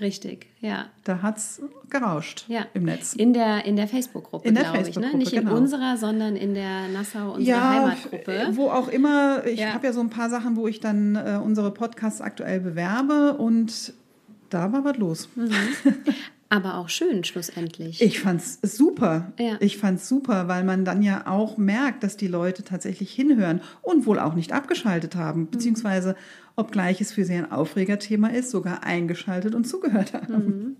Richtig, 0.00 0.48
ja. 0.60 0.86
Da 1.04 1.22
hat 1.22 1.38
es 1.38 1.62
gerauscht 1.88 2.44
Ja. 2.48 2.66
im 2.74 2.82
Netz. 2.84 3.14
In 3.14 3.32
der, 3.32 3.64
in 3.64 3.76
der 3.76 3.88
Facebook-Gruppe, 3.88 4.48
In 4.48 4.54
der 4.54 4.64
glaube 4.64 4.78
ich. 4.80 4.84
Ne? 4.84 4.92
Facebook-Gruppe, 4.92 5.16
Nicht 5.18 5.32
in 5.32 5.44
genau. 5.44 5.56
unserer, 5.56 5.96
sondern 5.96 6.36
in 6.36 6.52
der 6.54 6.88
Nassau, 6.88 7.34
unserer 7.34 7.56
ja, 7.56 7.70
Heimatgruppe. 7.70 8.48
wo 8.52 8.68
auch 8.68 8.88
immer. 8.88 9.46
Ich 9.46 9.60
Ja. 9.60 9.72
habe 9.72 9.86
ja 9.86 9.92
so 9.94 10.00
ein 10.00 10.10
paar 10.10 10.28
Sachen, 10.28 10.56
wo 10.56 10.66
ich 10.68 10.80
dann 10.80 11.14
äh, 11.16 11.40
unsere 11.42 11.72
Podcasts 11.72 12.20
aktuell 12.20 12.60
bewerbe 12.60 13.34
und 13.38 13.94
da 14.54 14.72
war 14.72 14.84
was 14.84 14.96
los. 14.96 15.28
Aber 16.50 16.76
auch 16.76 16.88
schön 16.88 17.24
schlussendlich. 17.24 18.00
Ich 18.00 18.20
fand's 18.20 18.60
super. 18.62 19.32
Ja. 19.40 19.56
Ich 19.60 19.76
fand's 19.78 20.08
super, 20.08 20.46
weil 20.46 20.62
man 20.62 20.84
dann 20.84 21.02
ja 21.02 21.26
auch 21.26 21.56
merkt, 21.56 22.04
dass 22.04 22.16
die 22.16 22.28
Leute 22.28 22.62
tatsächlich 22.62 23.12
hinhören 23.12 23.60
und 23.82 24.06
wohl 24.06 24.20
auch 24.20 24.34
nicht 24.34 24.52
abgeschaltet 24.52 25.14
Mhm. 25.16 25.18
haben, 25.18 25.50
beziehungsweise 25.50 26.14
obgleich 26.56 27.00
es 27.00 27.10
für 27.12 27.24
sie 27.24 27.34
ein 27.34 27.50
Aufregerthema 27.50 28.28
ist, 28.28 28.50
sogar 28.50 28.84
eingeschaltet 28.84 29.56
und 29.56 29.66
zugehört 29.66 30.12
Mhm. 30.12 30.18
haben. 30.34 30.76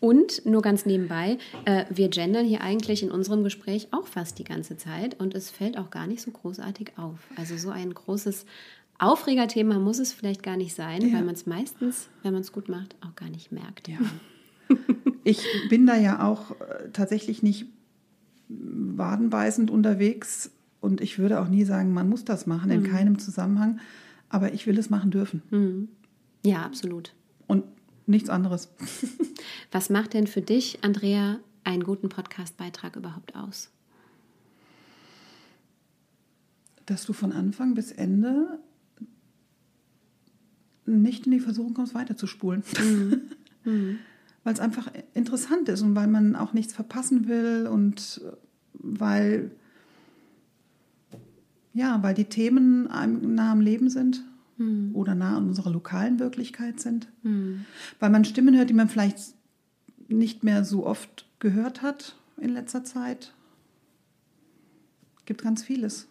Und 0.00 0.46
nur 0.46 0.62
ganz 0.62 0.86
nebenbei, 0.86 1.36
äh, 1.66 1.84
wir 1.90 2.08
gendern 2.08 2.46
hier 2.46 2.62
eigentlich 2.62 3.02
in 3.02 3.10
unserem 3.10 3.44
Gespräch 3.44 3.88
auch 3.90 4.06
fast 4.06 4.38
die 4.38 4.44
ganze 4.44 4.78
Zeit 4.78 5.20
und 5.20 5.34
es 5.34 5.50
fällt 5.50 5.76
auch 5.76 5.90
gar 5.90 6.06
nicht 6.06 6.22
so 6.22 6.30
großartig 6.30 6.92
auf. 6.96 7.18
Also 7.36 7.58
so 7.58 7.68
ein 7.68 7.92
großes 7.92 8.46
Aufregerthema 8.98 9.78
muss 9.78 9.98
es 10.00 10.12
vielleicht 10.12 10.42
gar 10.42 10.56
nicht 10.56 10.74
sein, 10.74 11.02
Ja. 11.02 11.14
weil 11.14 11.24
man 11.24 11.34
es 11.34 11.46
meistens, 11.46 12.08
wenn 12.22 12.32
man 12.32 12.40
es 12.42 12.52
gut 12.52 12.68
macht, 12.68 12.96
auch 13.00 13.14
gar 13.14 13.28
nicht 13.30 13.52
merkt. 13.52 13.88
Ja. 13.88 13.98
Ich 15.24 15.44
bin 15.70 15.86
da 15.86 15.96
ja 15.96 16.26
auch 16.26 16.50
äh, 16.60 16.90
tatsächlich 16.92 17.42
nicht 17.42 17.66
wadenbeißend 18.48 19.70
unterwegs 19.70 20.50
und 20.80 21.00
ich 21.00 21.18
würde 21.18 21.40
auch 21.40 21.48
nie 21.48 21.64
sagen, 21.64 21.92
man 21.92 22.08
muss 22.08 22.24
das 22.24 22.46
machen, 22.46 22.70
Mhm. 22.70 22.84
in 22.84 22.90
keinem 22.90 23.18
Zusammenhang, 23.18 23.78
aber 24.28 24.52
ich 24.52 24.66
will 24.66 24.78
es 24.78 24.90
machen 24.90 25.10
dürfen 25.10 25.88
Ja, 26.44 26.62
absolut. 26.64 27.14
und 27.46 27.64
nichts 28.06 28.30
anderes. 28.30 28.70
Was 29.70 29.90
macht 29.90 30.14
denn 30.14 30.26
für 30.26 30.40
dich, 30.42 30.78
Andrea, 30.82 31.38
einen 31.64 31.84
guten 31.84 32.08
Podcast-Beitrag 32.08 32.96
überhaupt 32.96 33.36
aus? 33.36 33.70
dass 36.86 37.04
du 37.04 37.12
von 37.12 37.32
Anfang 37.32 37.74
bis 37.74 37.92
Ende 37.92 38.58
nicht 40.88 41.26
in 41.26 41.32
die 41.32 41.40
Versuchung 41.40 41.74
kommst, 41.74 41.94
weiterzuspulen. 41.94 42.62
weil 44.44 44.54
es 44.54 44.60
einfach 44.60 44.90
interessant 45.14 45.68
ist 45.68 45.82
und 45.82 45.94
weil 45.94 46.06
man 46.06 46.34
auch 46.34 46.52
nichts 46.54 46.72
verpassen 46.72 47.28
will 47.28 47.68
und 47.70 48.20
weil, 48.72 49.50
ja, 51.74 52.02
weil 52.02 52.14
die 52.14 52.24
Themen 52.24 52.86
einem 52.88 53.34
nah 53.34 53.52
am 53.52 53.60
Leben 53.60 53.90
sind 53.90 54.24
oder 54.94 55.14
nah 55.14 55.36
an 55.36 55.48
unserer 55.48 55.70
lokalen 55.70 56.18
Wirklichkeit 56.18 56.80
sind. 56.80 57.08
Weil 58.00 58.10
man 58.10 58.24
Stimmen 58.24 58.56
hört, 58.56 58.70
die 58.70 58.74
man 58.74 58.88
vielleicht 58.88 59.18
nicht 60.08 60.42
mehr 60.42 60.64
so 60.64 60.86
oft 60.86 61.26
gehört 61.38 61.82
hat 61.82 62.16
in 62.38 62.50
letzter 62.50 62.82
Zeit. 62.82 63.34
Gibt 65.26 65.42
ganz 65.42 65.62
vieles. 65.62 66.07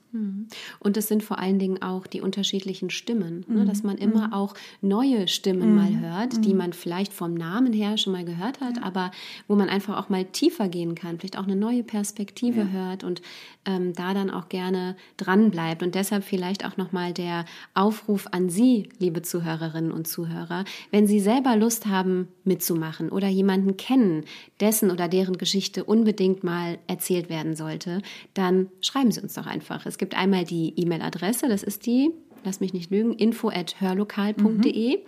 Und 0.80 0.98
es 0.98 1.08
sind 1.08 1.24
vor 1.24 1.40
allen 1.40 1.60
Dingen 1.60 1.82
auch 1.82 2.08
die 2.08 2.22
unterschiedlichen 2.22 2.90
Stimmen, 2.90 3.46
ne? 3.48 3.64
Mhm. 3.64 3.68
dass 3.68 3.84
man 3.84 3.98
immer 3.98 4.34
auch 4.34 4.54
neue 4.82 5.28
Stimmen 5.28 5.76
mal 5.76 6.00
hört, 6.00 6.46
die 6.46 6.54
man 6.54 6.74
vielleicht 6.74 7.14
vom 7.14 7.34
Namen 7.34 7.74
her 7.74 7.98
schon 7.98 8.14
mal 8.14 8.26
gehört 8.26 8.62
hat, 8.62 8.82
aber 8.82 9.12
wo 9.48 9.56
man 9.56 9.70
einfach 9.70 9.98
auch 9.98 10.10
mal 10.10 10.26
tiefer 10.26 10.70
gehen 10.70 10.96
kann, 10.96 11.20
vielleicht 11.20 11.38
auch 11.38 11.44
eine 11.44 11.56
neue 11.56 11.84
Perspektive 11.84 12.72
hört 12.72 13.04
und 13.04 13.22
ähm, 13.66 13.94
da 13.94 14.14
dann 14.14 14.30
auch 14.30 14.50
gerne 14.50 14.96
dran 15.18 15.52
bleibt. 15.52 15.84
Und 15.84 15.94
deshalb 15.96 16.24
vielleicht 16.24 16.66
auch 16.66 16.78
nochmal 16.78 17.14
der 17.14 17.46
Aufruf 17.74 18.28
an 18.32 18.50
Sie, 18.50 18.90
liebe 19.00 19.22
Zuhörerinnen 19.22 19.92
und 19.92 20.08
Zuhörer, 20.08 20.64
wenn 20.92 21.06
Sie 21.06 21.20
selber 21.20 21.56
Lust 21.56 21.86
haben 21.86 22.28
mitzumachen 22.46 23.10
oder 23.10 23.28
jemanden 23.28 23.78
kennen, 23.78 24.24
dessen 24.60 24.90
oder 24.90 25.08
deren 25.08 25.38
Geschichte 25.38 25.84
unbedingt 25.84 26.44
mal 26.44 26.80
erzählt 26.88 27.30
werden 27.30 27.56
sollte, 27.56 28.02
dann 28.34 28.70
schreiben 28.82 29.12
Sie 29.12 29.22
uns 29.22 29.34
doch 29.34 29.46
einfach. 29.46 29.86
Es 29.86 29.97
gibt 29.98 30.16
einmal 30.16 30.44
die 30.44 30.74
E-Mail-Adresse, 30.76 31.48
das 31.48 31.64
ist 31.64 31.86
die, 31.86 32.12
lass 32.44 32.60
mich 32.60 32.74
nicht 32.74 32.92
lügen, 32.92 33.14
info 33.14 33.50
at 33.50 33.80
hörlokal.de 33.80 35.00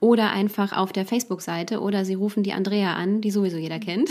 oder 0.00 0.30
einfach 0.30 0.76
auf 0.76 0.92
der 0.92 1.06
Facebook-Seite 1.06 1.80
oder 1.80 2.04
Sie 2.04 2.14
rufen 2.14 2.42
die 2.42 2.52
Andrea 2.52 2.94
an, 2.94 3.20
die 3.20 3.30
sowieso 3.30 3.56
jeder 3.56 3.78
kennt. 3.78 4.10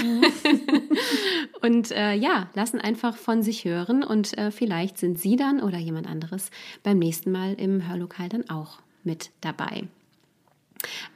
und 1.61 1.91
äh, 1.91 2.13
ja, 2.13 2.49
lassen 2.53 2.79
einfach 2.79 3.15
von 3.15 3.41
sich 3.41 3.65
hören 3.65 4.03
und 4.03 4.37
äh, 4.37 4.51
vielleicht 4.51 4.97
sind 4.97 5.19
Sie 5.19 5.35
dann 5.35 5.61
oder 5.61 5.77
jemand 5.77 6.07
anderes 6.07 6.51
beim 6.83 6.99
nächsten 6.99 7.31
Mal 7.31 7.53
im 7.53 7.87
Hörlokal 7.87 8.29
dann 8.29 8.49
auch 8.49 8.79
mit 9.03 9.31
dabei. 9.41 9.87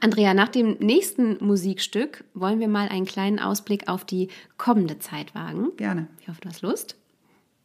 Andrea, 0.00 0.34
nach 0.34 0.48
dem 0.48 0.76
nächsten 0.80 1.44
Musikstück 1.44 2.24
wollen 2.34 2.60
wir 2.60 2.68
mal 2.68 2.88
einen 2.88 3.04
kleinen 3.04 3.38
Ausblick 3.38 3.88
auf 3.88 4.04
die 4.04 4.28
kommende 4.56 4.98
Zeit 4.98 5.34
wagen. 5.34 5.76
Gerne. 5.76 6.08
Ich 6.20 6.28
hoffe, 6.28 6.40
du 6.40 6.48
hast 6.48 6.62
Lust. 6.62 6.96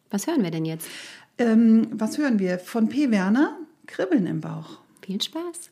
Was 0.09 0.27
hören 0.27 0.43
wir 0.43 0.51
denn 0.51 0.65
jetzt? 0.65 0.89
Ähm, 1.39 1.87
was 1.91 2.17
hören 2.17 2.37
wir? 2.37 2.59
Von 2.59 2.89
P. 2.89 3.09
Werner? 3.09 3.57
Kribbeln 3.87 4.27
im 4.27 4.39
Bauch. 4.39 4.79
Viel 5.01 5.21
Spaß. 5.21 5.71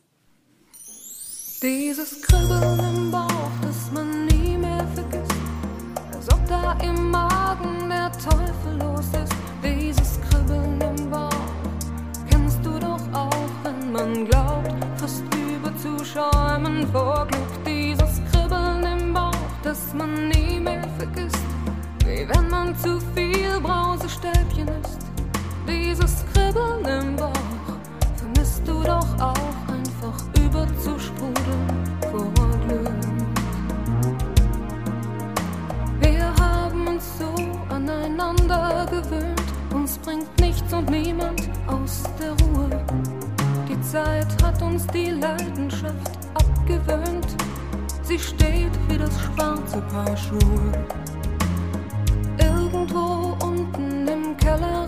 Dieses 1.62 2.20
Kribbeln 2.22 2.80
im 2.80 3.10
Bauch, 3.12 3.50
das 3.62 3.92
man 3.92 4.26
nie 4.26 4.58
mehr 4.58 4.84
vergisst. 4.94 5.32
Als 6.12 6.32
ob 6.32 6.44
da 6.48 6.72
im 6.82 7.10
Magen 7.10 7.88
der 7.88 8.10
Teufel 8.10 8.78
los 8.80 9.06
ist. 9.22 9.32
Dieses 9.62 10.20
Kribbeln 10.28 10.80
im 10.80 11.10
Bauch, 11.10 11.30
kennst 12.28 12.58
du 12.64 12.80
doch 12.80 13.00
auch, 13.12 13.48
wenn 13.62 13.92
man 13.92 14.24
glaubt, 14.26 14.72
fast 14.96 15.22
überzuschäumen 15.36 16.88
vor 16.88 17.28
Glück. 17.28 17.64
Dieses 17.64 18.20
Kribbeln 18.32 18.82
im 18.82 19.12
Bauch, 19.12 19.36
das 19.62 19.94
man 19.94 20.28
nie 20.28 20.58
mehr 20.58 20.88
vergisst. 20.98 21.46
Wie 22.04 22.28
wenn 22.28 22.50
man 22.50 22.76
zu 22.76 22.98
viel 23.14 23.60
Brausestäbchen 23.60 24.66
isst. 24.66 24.91
Dieses 25.68 26.24
Kribbeln 26.32 26.84
im 26.84 27.16
Bauch, 27.16 27.32
vermisst 28.16 28.62
du 28.66 28.82
doch 28.82 29.06
auch 29.20 29.68
einfach 29.68 30.24
überzusprudeln 30.36 31.84
vor 32.10 32.32
Glück. 32.66 32.90
Wir 36.00 36.34
haben 36.40 36.88
uns 36.88 37.04
so 37.18 37.32
aneinander 37.68 38.86
gewöhnt, 38.90 39.42
uns 39.72 39.98
bringt 39.98 40.40
nichts 40.40 40.72
und 40.72 40.90
niemand 40.90 41.48
aus 41.68 42.02
der 42.20 42.32
Ruhe. 42.46 42.84
Die 43.68 43.80
Zeit 43.82 44.42
hat 44.42 44.60
uns 44.62 44.86
die 44.88 45.10
Leidenschaft 45.10 46.18
abgewöhnt, 46.34 47.36
sie 48.02 48.18
steht 48.18 48.72
wie 48.88 48.98
das 48.98 49.12
schwarze 49.20 49.80
Paar 49.92 50.16
Schuhe. 50.16 50.72
Irgendwo 52.38 53.36
unten 53.44 54.08
im 54.08 54.36
Kellerregal 54.36 54.81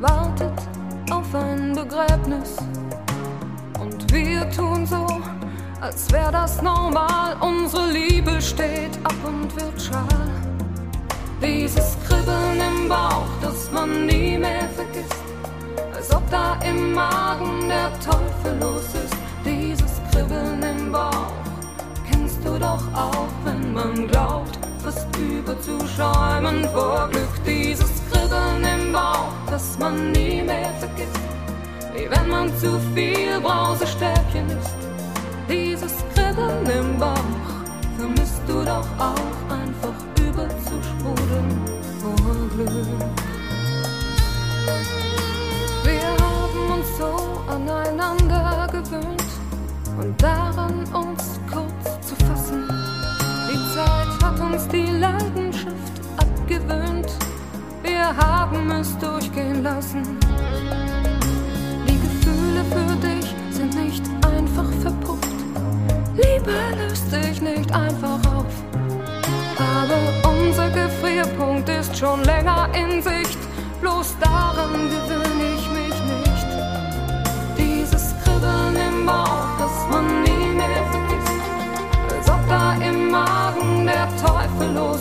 wartet 0.00 0.52
auf 1.10 1.34
ein 1.34 1.74
Begräbnis. 1.74 2.56
Und 3.80 4.12
wir 4.12 4.48
tun 4.50 4.86
so, 4.86 5.06
als 5.80 6.10
wär 6.12 6.30
das 6.30 6.62
normal. 6.62 7.36
Unsere 7.40 7.90
Liebe 7.90 8.40
steht 8.40 8.96
ab 9.04 9.14
und 9.24 9.54
wird 9.56 9.80
schal. 9.80 10.28
Dieses 11.42 11.96
Kribbeln 12.06 12.60
im 12.60 12.88
Bauch, 12.88 13.28
das 13.40 13.70
man 13.72 14.06
nie 14.06 14.38
mehr 14.38 14.68
vergisst. 14.74 15.22
Als 15.94 16.14
ob 16.14 16.28
da 16.30 16.58
im 16.64 16.92
Magen 16.92 17.68
der 17.68 17.92
Teufel 18.00 18.58
los 18.60 18.86
ist. 19.04 19.16
Dieses 19.44 20.00
Kribbeln 20.10 20.62
im 20.62 20.92
Bauch 20.92 21.32
kennst 22.10 22.44
du 22.44 22.58
doch 22.58 22.82
auch, 22.94 23.28
wenn 23.44 23.72
man 23.72 24.06
glaubt, 24.08 24.58
fast 24.88 25.08
überzuschäumen 25.18 26.66
vor 26.72 27.08
Glück. 27.10 27.34
Dieses 27.46 27.90
Kribbeln 28.10 28.64
im 28.64 28.92
Bauch, 28.92 29.32
das 29.50 29.78
man 29.78 30.12
nie 30.12 30.42
mehr 30.42 30.72
vergisst. 30.80 31.20
Wie 31.94 32.08
wenn 32.10 32.28
man 32.28 32.48
zu 32.58 32.80
viel 32.94 33.38
Brausestäbchen 33.42 34.46
isst. 34.46 34.78
Dieses 35.48 35.94
Kribbeln 36.14 36.66
im 36.66 36.98
Bauch 36.98 37.46
vermisst 37.98 38.42
du 38.46 38.64
doch 38.64 38.88
auch 38.98 39.38
einfach 39.60 39.98
überzusprudeln 40.26 41.50
vor 42.00 42.34
Glück. 42.54 42.70
Wir 45.84 46.06
haben 46.22 46.72
uns 46.76 46.88
so 46.98 47.12
aneinander 47.52 48.68
gewöhnt 48.72 49.30
und 49.98 50.22
daran 50.22 50.84
uns 50.92 51.40
kurz 51.50 51.87
uns 54.52 54.68
die 54.68 54.86
Leidenschaft 54.86 55.94
abgewöhnt. 56.16 57.10
Wir 57.82 58.16
haben 58.16 58.70
es 58.70 58.96
durchgehen 58.98 59.62
lassen. 59.62 60.02
Die 61.86 61.98
Gefühle 61.98 62.64
für 62.70 63.06
dich 63.06 63.34
sind 63.50 63.74
nicht 63.74 64.04
einfach 64.24 64.70
verpufft. 64.80 65.28
Liebe 66.14 66.54
löst 66.76 67.10
sich 67.10 67.40
nicht 67.40 67.72
einfach 67.72 68.20
auf. 68.36 68.54
Aber 69.58 70.30
unser 70.30 70.70
Gefrierpunkt 70.70 71.68
ist 71.68 71.96
schon 71.96 72.22
länger 72.24 72.68
in 72.74 73.02
Sicht. 73.02 73.38
Bloß 73.80 74.16
daran 74.20 74.88
gewöhne 74.88 75.37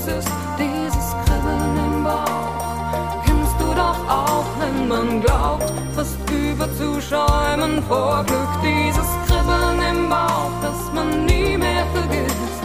ist. 0.07 0.29
Dieses 0.57 1.15
Kribbeln 1.25 1.77
im 1.77 2.03
Bauch 2.03 3.23
kennst 3.25 3.55
du 3.59 3.67
doch 3.75 3.99
auch, 4.09 4.45
wenn 4.59 4.87
man 4.87 5.21
glaubt, 5.21 5.71
fast 5.95 6.17
überzuschäumen 6.29 7.83
vor 7.83 8.23
Glück. 8.25 8.53
Dieses 8.63 9.09
Kribbeln 9.27 9.79
im 9.91 10.09
Bauch, 10.09 10.51
das 10.61 10.93
man 10.93 11.25
nie 11.25 11.57
mehr 11.57 11.85
vergisst. 11.93 12.61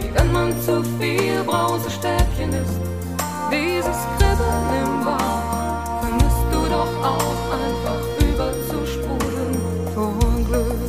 Wie 0.00 0.14
wenn 0.14 0.32
man 0.32 0.60
zu 0.62 0.82
viel 0.98 1.42
Brausestäbchen 1.44 2.52
isst. 2.52 2.80
Dieses 3.50 3.98
Kribbeln 4.18 4.68
im 4.82 5.04
Bauch 5.04 6.00
vermisst 6.00 6.46
du 6.52 6.60
doch 6.68 6.92
auch 7.12 7.42
einfach 7.62 8.02
überzusprudeln 8.28 9.54
vor 9.94 10.14
Glück. 10.48 10.80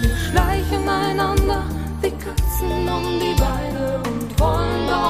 Wir 0.00 0.16
schleichen 0.16 0.88
einander 0.88 1.62
wie 2.00 2.10
Katzen 2.10 2.88
um 2.88 3.20
die 3.20 3.31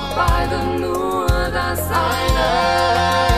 doch 0.03 0.17
beide 0.17 0.81
nur 0.81 1.27
das 1.53 1.81
eine. 1.91 3.32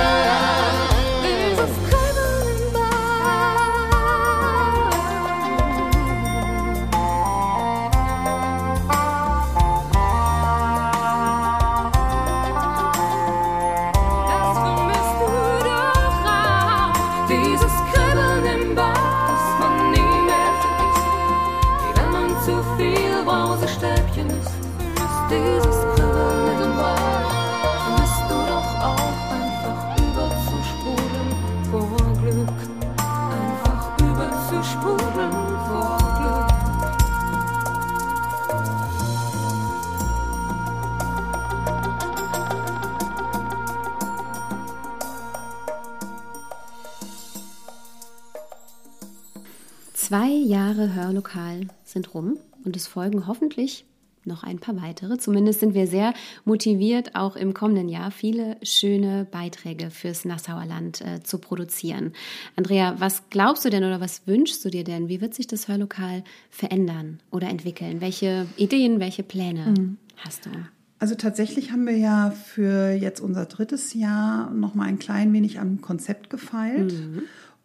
Jahre 50.85 50.95
Hörlokal 50.95 51.69
sind 51.83 52.15
rum 52.15 52.37
und 52.65 52.77
es 52.77 52.87
folgen 52.87 53.27
hoffentlich 53.27 53.87
noch 54.27 54.43
ein 54.43 54.59
paar 54.59 54.81
weitere. 54.81 55.17
Zumindest 55.19 55.61
sind 55.61 55.75
wir 55.75 55.87
sehr 55.87 56.13
motiviert, 56.45 57.15
auch 57.15 57.37
im 57.37 57.55
kommenden 57.55 57.89
Jahr 57.89 58.11
viele 58.11 58.57
schöne 58.63 59.27
Beiträge 59.31 59.91
fürs 59.91 60.25
Nassauer 60.27 60.67
Land 60.67 61.01
äh, 61.01 61.23
zu 61.23 61.39
produzieren. 61.39 62.13
Andrea, 62.57 62.97
was 62.99 63.31
glaubst 63.31 63.65
du 63.65 63.71
denn 63.71 63.85
oder 63.85 64.01
was 64.01 64.27
wünschst 64.27 64.63
du 64.65 64.71
dir 64.71 64.85
denn? 64.85 65.09
Wie 65.09 65.21
wird 65.23 65.35
sich 65.35 65.47
das 65.47 65.69
Hörlokal 65.69 66.23
verändern 66.51 67.21
oder 67.31 67.49
entwickeln? 67.49 68.03
Welche 68.03 68.47
Ideen, 68.57 69.01
welche 69.01 69.23
Pläne 69.23 69.97
hast 70.17 70.45
du? 70.47 70.51
Also 70.99 71.15
tatsächlich 71.15 71.71
haben 71.71 71.87
wir 71.87 71.97
ja 71.97 72.31
für 72.31 72.91
jetzt 72.91 73.21
unser 73.21 73.47
drittes 73.47 73.95
Jahr 73.95 74.51
noch 74.51 74.75
mal 74.75 74.85
ein 74.85 74.99
klein 74.99 75.33
wenig 75.33 75.61
am 75.61 75.81
Konzept 75.81 76.31
gefeilt. 76.31 76.93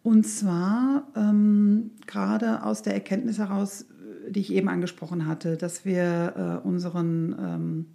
Und 0.02 0.26
zwar 0.26 1.08
ähm, 1.14 1.90
gerade 2.06 2.62
aus 2.64 2.82
der 2.82 2.94
Erkenntnis 2.94 3.38
heraus, 3.38 3.82
äh, 3.82 4.30
die 4.30 4.40
ich 4.40 4.52
eben 4.52 4.68
angesprochen 4.68 5.26
hatte, 5.26 5.56
dass 5.56 5.84
wir 5.84 6.60
äh, 6.64 6.66
unseren, 6.66 7.36
ähm, 7.38 7.86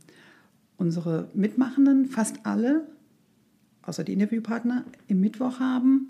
unsere 0.78 1.30
Mitmachenden, 1.34 2.06
fast 2.06 2.46
alle, 2.46 2.88
außer 3.82 4.04
die 4.04 4.14
Interviewpartner, 4.14 4.84
im 5.08 5.20
Mittwoch 5.20 5.60
haben. 5.60 6.10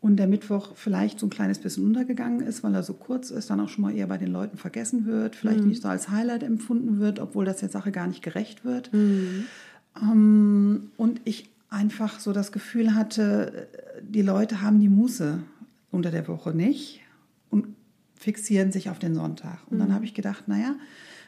Und 0.00 0.16
der 0.16 0.28
Mittwoch 0.28 0.72
vielleicht 0.74 1.18
so 1.18 1.26
ein 1.26 1.30
kleines 1.30 1.58
bisschen 1.58 1.84
untergegangen 1.84 2.40
ist, 2.40 2.62
weil 2.62 2.74
er 2.74 2.82
so 2.82 2.92
kurz 2.92 3.30
ist, 3.30 3.48
dann 3.48 3.60
auch 3.60 3.68
schon 3.70 3.82
mal 3.82 3.94
eher 3.94 4.06
bei 4.06 4.18
den 4.18 4.30
Leuten 4.30 4.58
vergessen 4.58 5.06
wird, 5.06 5.34
vielleicht 5.34 5.64
nicht 5.64 5.80
so 5.80 5.88
als 5.88 6.10
Highlight 6.10 6.42
empfunden 6.42 7.00
wird, 7.00 7.18
obwohl 7.18 7.46
das 7.46 7.58
der 7.58 7.70
Sache 7.70 7.92
gar 7.92 8.06
nicht 8.06 8.22
gerecht 8.22 8.64
wird. 8.66 8.90
Ähm, 10.02 10.90
und 10.98 11.20
ich 11.24 11.48
einfach 11.70 12.20
so 12.20 12.32
das 12.32 12.52
Gefühl 12.52 12.94
hatte, 12.94 13.68
die 14.02 14.22
Leute 14.22 14.62
haben 14.62 14.80
die 14.80 14.88
Muße 14.88 15.40
unter 15.90 16.10
der 16.10 16.28
Woche 16.28 16.50
nicht 16.50 17.00
und 17.50 17.74
fixieren 18.14 18.72
sich 18.72 18.90
auf 18.90 18.98
den 18.98 19.14
Sonntag. 19.14 19.58
Und 19.70 19.78
dann 19.78 19.94
habe 19.94 20.04
ich 20.04 20.14
gedacht, 20.14 20.48
naja, 20.48 20.74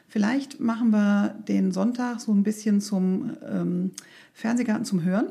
vielleicht 0.07 0.59
machen 0.59 0.91
wir 0.91 1.35
den 1.47 1.71
Sonntag 1.71 2.19
so 2.19 2.31
ein 2.33 2.43
bisschen 2.43 2.81
zum 2.81 3.31
ähm, 3.47 3.91
Fernsehgarten 4.33 4.85
zum 4.85 5.03
Hören. 5.03 5.27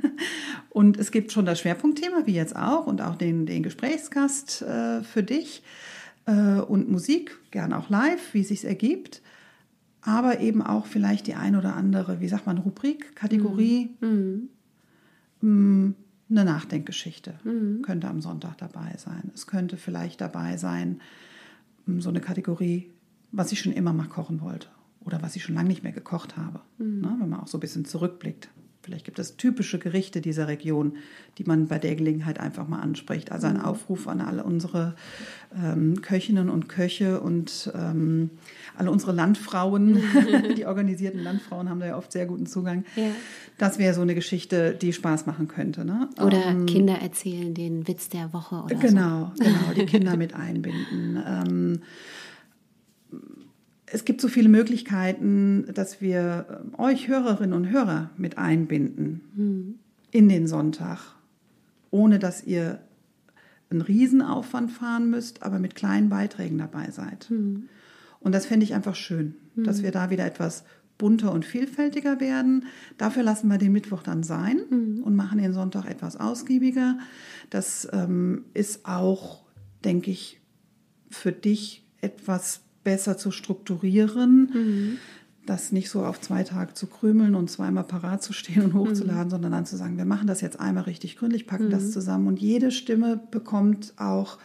und 0.70 0.96
es 0.96 1.10
gibt 1.10 1.32
schon 1.32 1.46
das 1.46 1.60
Schwerpunktthema, 1.60 2.26
wie 2.26 2.34
jetzt 2.34 2.56
auch, 2.56 2.86
und 2.86 3.02
auch 3.02 3.16
den, 3.16 3.46
den 3.46 3.62
Gesprächsgast 3.62 4.62
äh, 4.62 5.02
für 5.02 5.22
dich 5.22 5.62
äh, 6.26 6.60
und 6.60 6.90
Musik, 6.90 7.36
gern 7.50 7.72
auch 7.72 7.90
live, 7.90 8.32
wie 8.32 8.40
es 8.40 8.48
sich 8.48 8.64
ergibt 8.64 9.22
aber 10.06 10.40
eben 10.40 10.62
auch 10.62 10.86
vielleicht 10.86 11.26
die 11.26 11.34
ein 11.34 11.56
oder 11.56 11.74
andere, 11.76 12.20
wie 12.20 12.28
sagt 12.28 12.46
man, 12.46 12.58
Rubrik, 12.58 13.14
Kategorie, 13.16 13.90
Mm, 15.42 15.90
eine 16.30 16.44
Nachdenkgeschichte 16.44 17.34
könnte 17.82 18.08
am 18.08 18.20
Sonntag 18.22 18.56
dabei 18.58 18.94
sein. 18.96 19.30
Es 19.34 19.46
könnte 19.46 19.76
vielleicht 19.76 20.20
dabei 20.20 20.56
sein, 20.56 21.00
mm, 21.86 22.00
so 22.00 22.08
eine 22.08 22.20
Kategorie, 22.20 22.90
was 23.32 23.52
ich 23.52 23.60
schon 23.60 23.72
immer 23.72 23.92
mal 23.92 24.08
kochen 24.08 24.40
wollte 24.40 24.68
oder 25.04 25.20
was 25.22 25.36
ich 25.36 25.42
schon 25.44 25.54
lange 25.54 25.68
nicht 25.68 25.82
mehr 25.82 25.92
gekocht 25.92 26.36
habe. 26.36 26.60
Ne, 27.02 27.16
wenn 27.20 27.28
man 27.28 27.40
auch 27.40 27.48
so 27.48 27.58
ein 27.58 27.60
bisschen 27.60 27.84
zurückblickt. 27.84 28.48
Vielleicht 28.86 29.04
gibt 29.04 29.18
es 29.18 29.36
typische 29.36 29.80
Gerichte 29.80 30.20
dieser 30.20 30.46
Region, 30.46 30.92
die 31.38 31.44
man 31.44 31.66
bei 31.66 31.80
der 31.80 31.96
Gelegenheit 31.96 32.38
einfach 32.38 32.68
mal 32.68 32.78
anspricht. 32.78 33.32
Also 33.32 33.48
ein 33.48 33.60
Aufruf 33.60 34.06
an 34.06 34.20
alle 34.20 34.44
unsere 34.44 34.94
ähm, 35.60 36.02
Köchinnen 36.02 36.48
und 36.48 36.68
Köche 36.68 37.20
und 37.20 37.72
ähm, 37.74 38.30
alle 38.78 38.92
unsere 38.92 39.10
Landfrauen. 39.10 40.00
die 40.56 40.66
organisierten 40.66 41.20
Landfrauen 41.20 41.68
haben 41.68 41.80
da 41.80 41.86
ja 41.86 41.98
oft 41.98 42.12
sehr 42.12 42.26
guten 42.26 42.46
Zugang. 42.46 42.84
Ja. 42.94 43.10
Das 43.58 43.80
wäre 43.80 43.92
so 43.92 44.02
eine 44.02 44.14
Geschichte, 44.14 44.72
die 44.80 44.92
Spaß 44.92 45.26
machen 45.26 45.48
könnte. 45.48 45.84
Ne? 45.84 46.08
Oder 46.20 46.46
Ähm, 46.46 46.66
Kinder 46.66 46.94
erzählen 46.94 47.54
den 47.54 47.88
Witz 47.88 48.08
der 48.08 48.32
Woche 48.32 48.54
oder 48.54 48.76
so. 48.76 48.86
Genau, 48.86 49.32
genau, 49.36 49.72
die 49.74 49.86
Kinder 49.86 50.16
mit 50.16 50.32
einbinden. 50.32 51.82
Es 53.86 54.04
gibt 54.04 54.20
so 54.20 54.28
viele 54.28 54.48
Möglichkeiten, 54.48 55.66
dass 55.72 56.00
wir 56.00 56.46
ähm, 56.50 56.74
euch 56.78 57.08
Hörerinnen 57.08 57.52
und 57.52 57.70
Hörer 57.70 58.10
mit 58.16 58.36
einbinden 58.36 59.78
in 60.10 60.28
den 60.28 60.46
Sonntag, 60.46 60.98
ohne 61.90 62.18
dass 62.18 62.44
ihr 62.44 62.80
einen 63.70 63.82
Riesenaufwand 63.82 64.70
fahren 64.70 65.10
müsst, 65.10 65.42
aber 65.42 65.58
mit 65.58 65.74
kleinen 65.74 66.08
Beiträgen 66.08 66.58
dabei 66.58 66.90
seid. 66.90 67.30
Und 68.20 68.32
das 68.32 68.46
fände 68.46 68.64
ich 68.64 68.74
einfach 68.74 68.94
schön, 68.94 69.34
dass 69.56 69.82
wir 69.82 69.90
da 69.90 70.10
wieder 70.10 70.24
etwas 70.24 70.64
bunter 70.98 71.32
und 71.32 71.44
vielfältiger 71.44 72.20
werden. 72.20 72.66
Dafür 72.96 73.22
lassen 73.22 73.48
wir 73.48 73.58
den 73.58 73.72
Mittwoch 73.72 74.02
dann 74.02 74.22
sein 74.22 74.60
und 75.02 75.16
machen 75.16 75.38
den 75.38 75.52
Sonntag 75.52 75.86
etwas 75.86 76.16
ausgiebiger. 76.16 76.98
Das 77.50 77.88
ähm, 77.92 78.44
ist 78.54 78.86
auch, 78.86 79.44
denke 79.84 80.10
ich, 80.10 80.40
für 81.10 81.32
dich 81.32 81.86
etwas 82.00 82.62
besser 82.86 83.18
zu 83.18 83.32
strukturieren, 83.32 84.98
das 85.44 85.72
nicht 85.72 85.90
so 85.90 86.04
auf 86.04 86.20
zwei 86.20 86.44
Tage 86.44 86.72
zu 86.72 86.86
krümeln 86.86 87.34
und 87.34 87.50
zweimal 87.50 87.82
parat 87.82 88.22
zu 88.22 88.32
stehen 88.32 88.62
und 88.62 88.74
hochzuladen, 88.74 89.28
sondern 89.28 89.50
dann 89.50 89.66
zu 89.66 89.76
sagen, 89.76 89.98
wir 89.98 90.04
machen 90.04 90.28
das 90.28 90.40
jetzt 90.40 90.60
einmal 90.60 90.84
richtig 90.84 91.16
gründlich, 91.16 91.48
packen 91.48 91.68
das 91.68 91.90
zusammen 91.90 92.28
und 92.28 92.40
jede 92.40 92.70
Stimme 92.70 93.20
bekommt 93.32 93.92
auch 93.96 94.38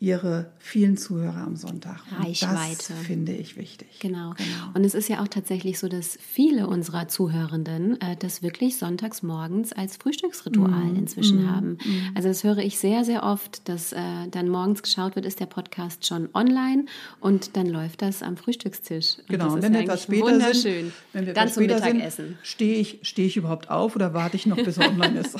ihre 0.00 0.50
vielen 0.58 0.96
Zuhörer 0.96 1.36
am 1.36 1.56
Sonntag. 1.56 2.00
Reichweite. 2.18 2.94
Das 2.94 3.06
finde 3.06 3.32
ich 3.32 3.58
wichtig. 3.58 4.00
Genau. 4.00 4.32
Und 4.72 4.84
es 4.84 4.94
ist 4.94 5.10
ja 5.10 5.22
auch 5.22 5.28
tatsächlich 5.28 5.78
so, 5.78 5.88
dass 5.88 6.18
viele 6.20 6.66
unserer 6.66 7.06
Zuhörenden 7.06 8.00
äh, 8.00 8.16
das 8.18 8.42
wirklich 8.42 8.78
sonntags 8.78 9.22
morgens 9.22 9.74
als 9.74 9.98
Frühstücksritual 9.98 10.96
inzwischen 10.96 11.50
haben. 11.54 11.76
Also 12.14 12.28
das 12.28 12.44
höre 12.44 12.58
ich 12.58 12.78
sehr, 12.78 13.04
sehr 13.04 13.22
oft, 13.24 13.68
dass 13.68 13.92
äh, 13.92 13.98
dann 14.30 14.48
morgens 14.48 14.82
geschaut 14.82 15.16
wird, 15.16 15.26
ist 15.26 15.38
der 15.38 15.46
Podcast 15.46 16.06
schon 16.06 16.30
online 16.32 16.86
und 17.20 17.56
dann 17.58 17.66
läuft 17.66 18.00
das 18.00 18.22
am 18.22 18.38
Frühstückstisch. 18.38 19.18
Und 19.18 19.28
Genau, 19.28 19.52
und 19.52 19.62
wenn 19.62 19.74
wir 19.74 19.80
etwas 19.80 20.04
später 20.04 20.24
wunderschön. 20.24 20.52
sind, 20.62 20.92
wenn 21.12 21.26
wir 21.26 21.34
dann 21.34 21.48
zum 21.50 21.66
Mittagessen. 21.66 22.38
stehe 22.42 22.78
ich, 22.78 23.00
stehe 23.02 23.28
ich 23.28 23.36
überhaupt 23.36 23.68
auf 23.68 23.96
oder 23.96 24.14
warte 24.14 24.36
ich 24.36 24.46
noch, 24.46 24.56
bis 24.56 24.78
er 24.78 24.88
online 24.90 25.20
ist? 25.20 25.36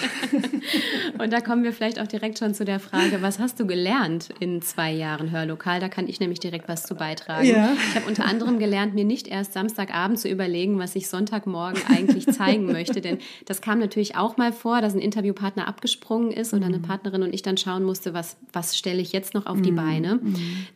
Und 1.18 1.32
da 1.32 1.40
kommen 1.40 1.64
wir 1.64 1.72
vielleicht 1.72 1.98
auch 1.98 2.06
direkt 2.06 2.38
schon 2.38 2.52
zu 2.54 2.66
der 2.66 2.78
Frage, 2.78 3.22
was 3.22 3.38
hast 3.38 3.58
du 3.58 3.66
gelernt 3.66 4.28
in 4.38 4.49
zwei 4.62 4.92
Jahren 4.92 5.30
Hörlokal? 5.30 5.80
Da 5.80 5.88
kann 5.88 6.08
ich 6.08 6.20
nämlich 6.20 6.40
direkt 6.40 6.68
was 6.68 6.84
zu 6.84 6.94
beitragen. 6.94 7.46
Ja. 7.46 7.72
Ich 7.88 7.96
habe 7.96 8.06
unter 8.06 8.24
anderem 8.24 8.58
gelernt, 8.58 8.94
mir 8.94 9.04
nicht 9.04 9.28
erst 9.28 9.52
Samstagabend 9.52 10.18
zu 10.18 10.28
überlegen, 10.28 10.78
was 10.78 10.96
ich 10.96 11.08
Sonntagmorgen 11.08 11.82
eigentlich 11.88 12.26
zeigen 12.26 12.66
möchte. 12.66 13.00
Denn 13.00 13.18
das 13.46 13.60
kam 13.60 13.78
natürlich 13.78 14.16
auch 14.16 14.36
mal 14.36 14.52
vor, 14.52 14.80
dass 14.80 14.94
ein 14.94 15.00
Interviewpartner 15.00 15.68
abgesprungen 15.68 16.30
ist 16.32 16.52
oder 16.52 16.66
eine 16.66 16.78
Partnerin 16.78 17.22
und 17.22 17.34
ich 17.34 17.42
dann 17.42 17.56
schauen 17.56 17.84
musste, 17.84 18.14
was, 18.14 18.36
was 18.52 18.76
stelle 18.76 19.00
ich 19.00 19.12
jetzt 19.12 19.34
noch 19.34 19.46
auf 19.46 19.60
die 19.60 19.72
Beine. 19.72 20.20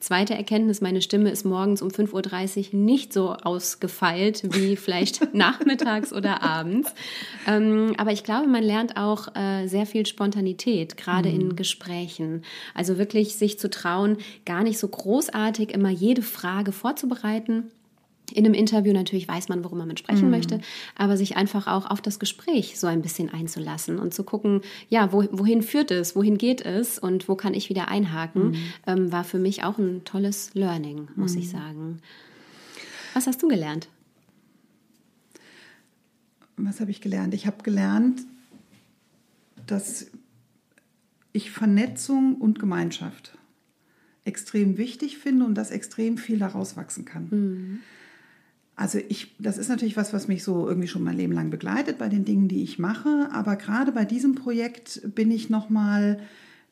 Zweite 0.00 0.34
Erkenntnis, 0.34 0.80
meine 0.80 1.02
Stimme 1.02 1.30
ist 1.30 1.44
morgens 1.44 1.82
um 1.82 1.88
5.30 1.88 2.72
Uhr 2.72 2.78
nicht 2.78 3.12
so 3.12 3.32
ausgefeilt 3.32 4.42
wie 4.54 4.76
vielleicht 4.76 5.34
nachmittags 5.34 6.12
oder 6.12 6.42
abends. 6.42 6.92
Ähm, 7.46 7.94
aber 7.98 8.12
ich 8.12 8.24
glaube, 8.24 8.48
man 8.48 8.62
lernt 8.62 8.96
auch 8.96 9.34
äh, 9.34 9.66
sehr 9.66 9.86
viel 9.86 10.06
Spontanität, 10.06 10.96
gerade 10.96 11.28
in 11.28 11.56
Gesprächen. 11.56 12.42
Also 12.74 12.98
wirklich 12.98 13.36
sich 13.36 13.58
zu 13.58 13.63
trauen, 13.70 14.18
gar 14.44 14.62
nicht 14.62 14.78
so 14.78 14.88
großartig 14.88 15.70
immer 15.70 15.90
jede 15.90 16.22
Frage 16.22 16.72
vorzubereiten. 16.72 17.70
In 18.32 18.46
einem 18.46 18.54
Interview 18.54 18.92
natürlich 18.92 19.28
weiß 19.28 19.48
man, 19.48 19.62
worüber 19.64 19.84
man 19.84 19.98
sprechen 19.98 20.30
möchte, 20.30 20.60
aber 20.96 21.18
sich 21.18 21.36
einfach 21.36 21.66
auch 21.66 21.90
auf 21.90 22.00
das 22.00 22.18
Gespräch 22.18 22.80
so 22.80 22.86
ein 22.86 23.02
bisschen 23.02 23.28
einzulassen 23.28 23.98
und 23.98 24.14
zu 24.14 24.24
gucken, 24.24 24.62
ja, 24.88 25.12
wo, 25.12 25.24
wohin 25.30 25.62
führt 25.62 25.90
es, 25.90 26.16
wohin 26.16 26.38
geht 26.38 26.62
es 26.62 26.98
und 26.98 27.28
wo 27.28 27.34
kann 27.34 27.52
ich 27.52 27.68
wieder 27.68 27.88
einhaken, 27.88 28.56
ähm, 28.86 29.12
war 29.12 29.24
für 29.24 29.38
mich 29.38 29.62
auch 29.62 29.76
ein 29.76 30.04
tolles 30.04 30.54
Learning, 30.54 31.08
muss 31.16 31.36
ich 31.36 31.50
sagen. 31.50 32.00
Was 33.12 33.26
hast 33.26 33.42
du 33.42 33.48
gelernt? 33.48 33.88
Was 36.56 36.80
habe 36.80 36.90
ich 36.90 37.00
gelernt? 37.00 37.34
Ich 37.34 37.46
habe 37.46 37.62
gelernt, 37.62 38.22
dass 39.66 40.10
ich 41.32 41.50
Vernetzung 41.50 42.36
und 42.36 42.58
Gemeinschaft 42.58 43.36
extrem 44.24 44.78
wichtig 44.78 45.18
finde 45.18 45.44
und 45.44 45.54
dass 45.54 45.70
extrem 45.70 46.18
viel 46.18 46.38
daraus 46.38 46.76
wachsen 46.76 47.04
kann. 47.04 47.80
Also 48.76 48.98
ich, 49.08 49.34
das 49.38 49.58
ist 49.58 49.68
natürlich 49.68 49.96
was, 49.96 50.12
was 50.12 50.26
mich 50.26 50.42
so 50.42 50.66
irgendwie 50.68 50.88
schon 50.88 51.04
mein 51.04 51.16
Leben 51.16 51.32
lang 51.32 51.50
begleitet 51.50 51.98
bei 51.98 52.08
den 52.08 52.24
Dingen, 52.24 52.48
die 52.48 52.62
ich 52.62 52.78
mache. 52.78 53.28
Aber 53.32 53.56
gerade 53.56 53.92
bei 53.92 54.04
diesem 54.04 54.34
Projekt 54.34 55.02
bin 55.14 55.30
ich 55.30 55.50
noch 55.50 55.70
mal 55.70 56.18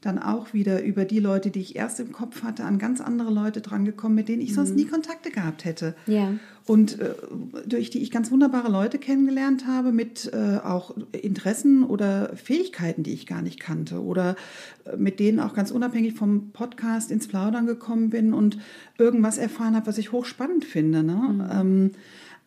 dann 0.03 0.19
auch 0.19 0.53
wieder 0.53 0.83
über 0.83 1.05
die 1.05 1.21
Leute, 1.21 1.51
die 1.51 1.61
ich 1.61 1.77
erst 1.77 2.01
im 2.01 2.13
Kopf 2.13 2.43
hatte, 2.43 2.65
an 2.65 2.79
ganz 2.79 3.01
andere 3.01 3.33
Leute 3.33 3.61
drangekommen, 3.61 4.17
mit 4.17 4.29
denen 4.29 4.43
ich 4.43 4.53
sonst 4.53 4.75
nie 4.75 4.85
Kontakte 4.85 5.31
gehabt 5.31 5.65
hätte. 5.65 5.95
Ja. 6.07 6.35
Und 6.67 7.01
äh, 7.01 7.15
durch 7.67 7.91
die 7.91 8.03
ich 8.03 8.11
ganz 8.11 8.31
wunderbare 8.31 8.71
Leute 8.71 8.99
kennengelernt 8.99 9.67
habe 9.67 9.93
mit 9.93 10.31
äh, 10.33 10.59
auch 10.59 10.95
Interessen 11.13 11.85
oder 11.85 12.37
Fähigkeiten, 12.37 13.05
die 13.05 13.13
ich 13.13 13.27
gar 13.27 13.43
nicht 13.43 13.61
kannte 13.61 14.03
oder 14.03 14.37
äh, 14.85 14.97
mit 14.97 15.21
denen 15.21 15.39
auch 15.39 15.55
ganz 15.55 15.71
unabhängig 15.71 16.15
vom 16.15 16.51
Podcast 16.51 17.11
ins 17.11 17.29
Plaudern 17.29 17.67
gekommen 17.67 18.11
bin 18.11 18.35
und 18.35 18.59
irgendwas 18.99 19.39
erfahren 19.39 19.77
habe, 19.77 19.87
was 19.87 19.99
ich 19.99 20.13
hochspannend 20.13 20.65
finde. 20.65 21.05
Ne? 21.05 21.49
Ähm, 21.53 21.91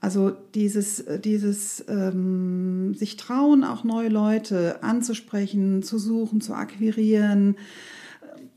also 0.06 0.32
dieses, 0.54 1.04
dieses 1.24 1.84
ähm, 1.88 2.94
sich 2.94 3.18
trauen, 3.18 3.64
auch 3.64 3.84
neue 3.84 4.10
Leute 4.10 4.84
anzusprechen, 4.84 5.82
zu 5.82 5.98
suchen, 5.98 6.42
zu 6.42 6.54
akquirieren, 6.54 7.56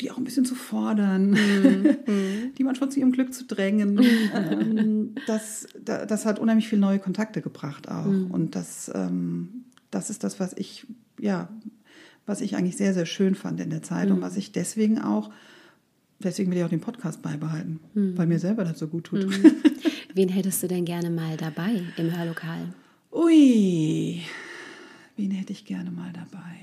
die 0.03 0.11
auch 0.11 0.19
ein 0.19 0.25
bisschen 0.25 0.45
zu 0.45 0.55
fordern, 0.55 1.35
die 2.59 2.65
manchmal 2.65 2.91
zu 2.91 3.01
ihrem 3.01 3.13
Glück 3.13 3.33
zu 3.33 3.45
drängen. 3.47 3.99
ähm, 4.35 5.15
das, 5.27 5.67
da- 5.83 6.05
das 6.05 6.27
hat 6.27 6.39
unheimlich 6.39 6.69
viele 6.69 6.83
neue 6.83 6.99
Kontakte 6.99 7.41
gebracht 7.41 7.89
auch. 7.89 8.05
Und 8.31 8.55
das, 8.55 8.91
ähm, 8.95 9.65
das 9.91 10.11
ist 10.11 10.25
das, 10.25 10.39
was 10.39 10.53
ich, 10.57 10.87
ja, 11.19 11.49
was 12.27 12.43
ich 12.43 12.57
eigentlich 12.57 12.77
sehr, 12.77 12.93
sehr 12.93 13.07
schön 13.07 13.35
fand 13.35 13.59
in 13.59 13.71
der 13.71 13.83
Zeit 13.83 14.11
und 14.11 14.21
was 14.21 14.37
ich 14.37 14.53
deswegen 14.53 15.01
auch, 15.01 15.31
deswegen 16.23 16.51
will 16.51 16.59
ich 16.59 16.65
auch 16.65 16.69
den 16.69 16.81
Podcast 16.81 17.23
beibehalten, 17.23 17.81
weil 17.95 18.27
mir 18.27 18.39
selber 18.39 18.65
das 18.65 18.79
so 18.79 18.89
gut 18.89 19.05
tut. 19.05 19.27
Wen 20.15 20.29
hättest 20.29 20.63
du 20.63 20.69
denn 20.69 20.85
gerne 20.85 21.11
mal 21.11 21.37
dabei 21.37 21.83
im 21.97 22.17
Hörlokal? 22.17 22.73
Ui, 23.13 24.21
wen 25.17 25.31
hätte 25.31 25.53
ich 25.53 25.65
gerne 25.65 25.91
mal 25.91 26.13
dabei? 26.13 26.57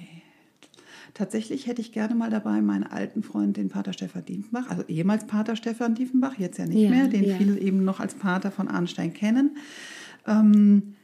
Tatsächlich 1.14 1.66
hätte 1.68 1.80
ich 1.82 1.92
gerne 1.94 2.14
mal 2.16 2.30
dabei 2.30 2.62
meinen 2.62 2.84
alten 2.84 3.24
Freund, 3.24 3.56
den 3.58 3.70
Pater 3.70 3.94
Stefan 3.94 4.26
Diefenbach, 4.26 4.70
also 4.70 4.84
ehemals 4.88 5.26
Pater 5.28 5.56
Stefan 5.56 5.96
Diefenbach, 5.96 6.38
jetzt 6.38 6.58
ja 6.58 6.66
nicht 6.66 6.82
Ja, 6.84 6.90
mehr, 6.90 7.08
den 7.08 7.24
ja. 7.24 7.36
viele 7.38 7.58
eben 7.60 7.86
noch 7.86 8.00
als 8.00 8.16
Pater 8.16 8.52
von 8.52 8.68
Arnstein 8.68 9.14
kennen, 9.14 9.56
ähm, 10.28 10.96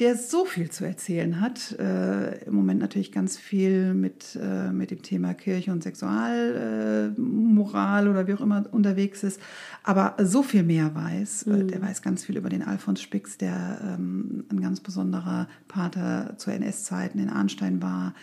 der 0.00 0.16
so 0.16 0.44
viel 0.46 0.70
zu 0.70 0.84
erzählen 0.84 1.40
hat. 1.40 1.78
Äh, 1.78 2.46
Im 2.46 2.54
Moment 2.54 2.80
natürlich 2.80 3.12
ganz 3.12 3.36
viel 3.36 3.92
mit, 3.92 4.38
äh, 4.40 4.72
mit 4.72 4.90
dem 4.90 5.02
Thema 5.02 5.34
Kirche 5.34 5.72
und 5.72 5.82
Sexualmoral 5.82 8.06
äh, 8.06 8.08
oder 8.08 8.26
wie 8.26 8.32
auch 8.34 8.40
immer 8.40 8.64
unterwegs 8.72 9.22
ist, 9.22 9.38
aber 9.84 10.16
so 10.22 10.42
viel 10.42 10.62
mehr 10.62 10.94
weiß. 10.94 11.48
Äh, 11.48 11.66
Der 11.66 11.82
weiß 11.82 12.00
ganz 12.00 12.24
viel 12.24 12.38
über 12.38 12.48
den 12.48 12.62
Alfons 12.62 13.02
Spix, 13.02 13.36
der 13.36 13.78
ähm, 13.84 14.44
ein 14.50 14.60
ganz 14.60 14.80
besonderer 14.80 15.48
Pater 15.68 16.34
zu 16.38 16.50
NS-Zeiten 16.50 17.18
in 17.18 17.28
Arnstein 17.28 17.82
war. 17.82 18.14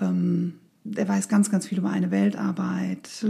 Ähm, 0.00 0.54
der 0.84 1.06
weiß 1.08 1.28
ganz, 1.28 1.50
ganz 1.50 1.66
viel 1.66 1.78
über 1.78 1.90
eine 1.90 2.10
Weltarbeit. 2.10 3.22
Äh, 3.22 3.28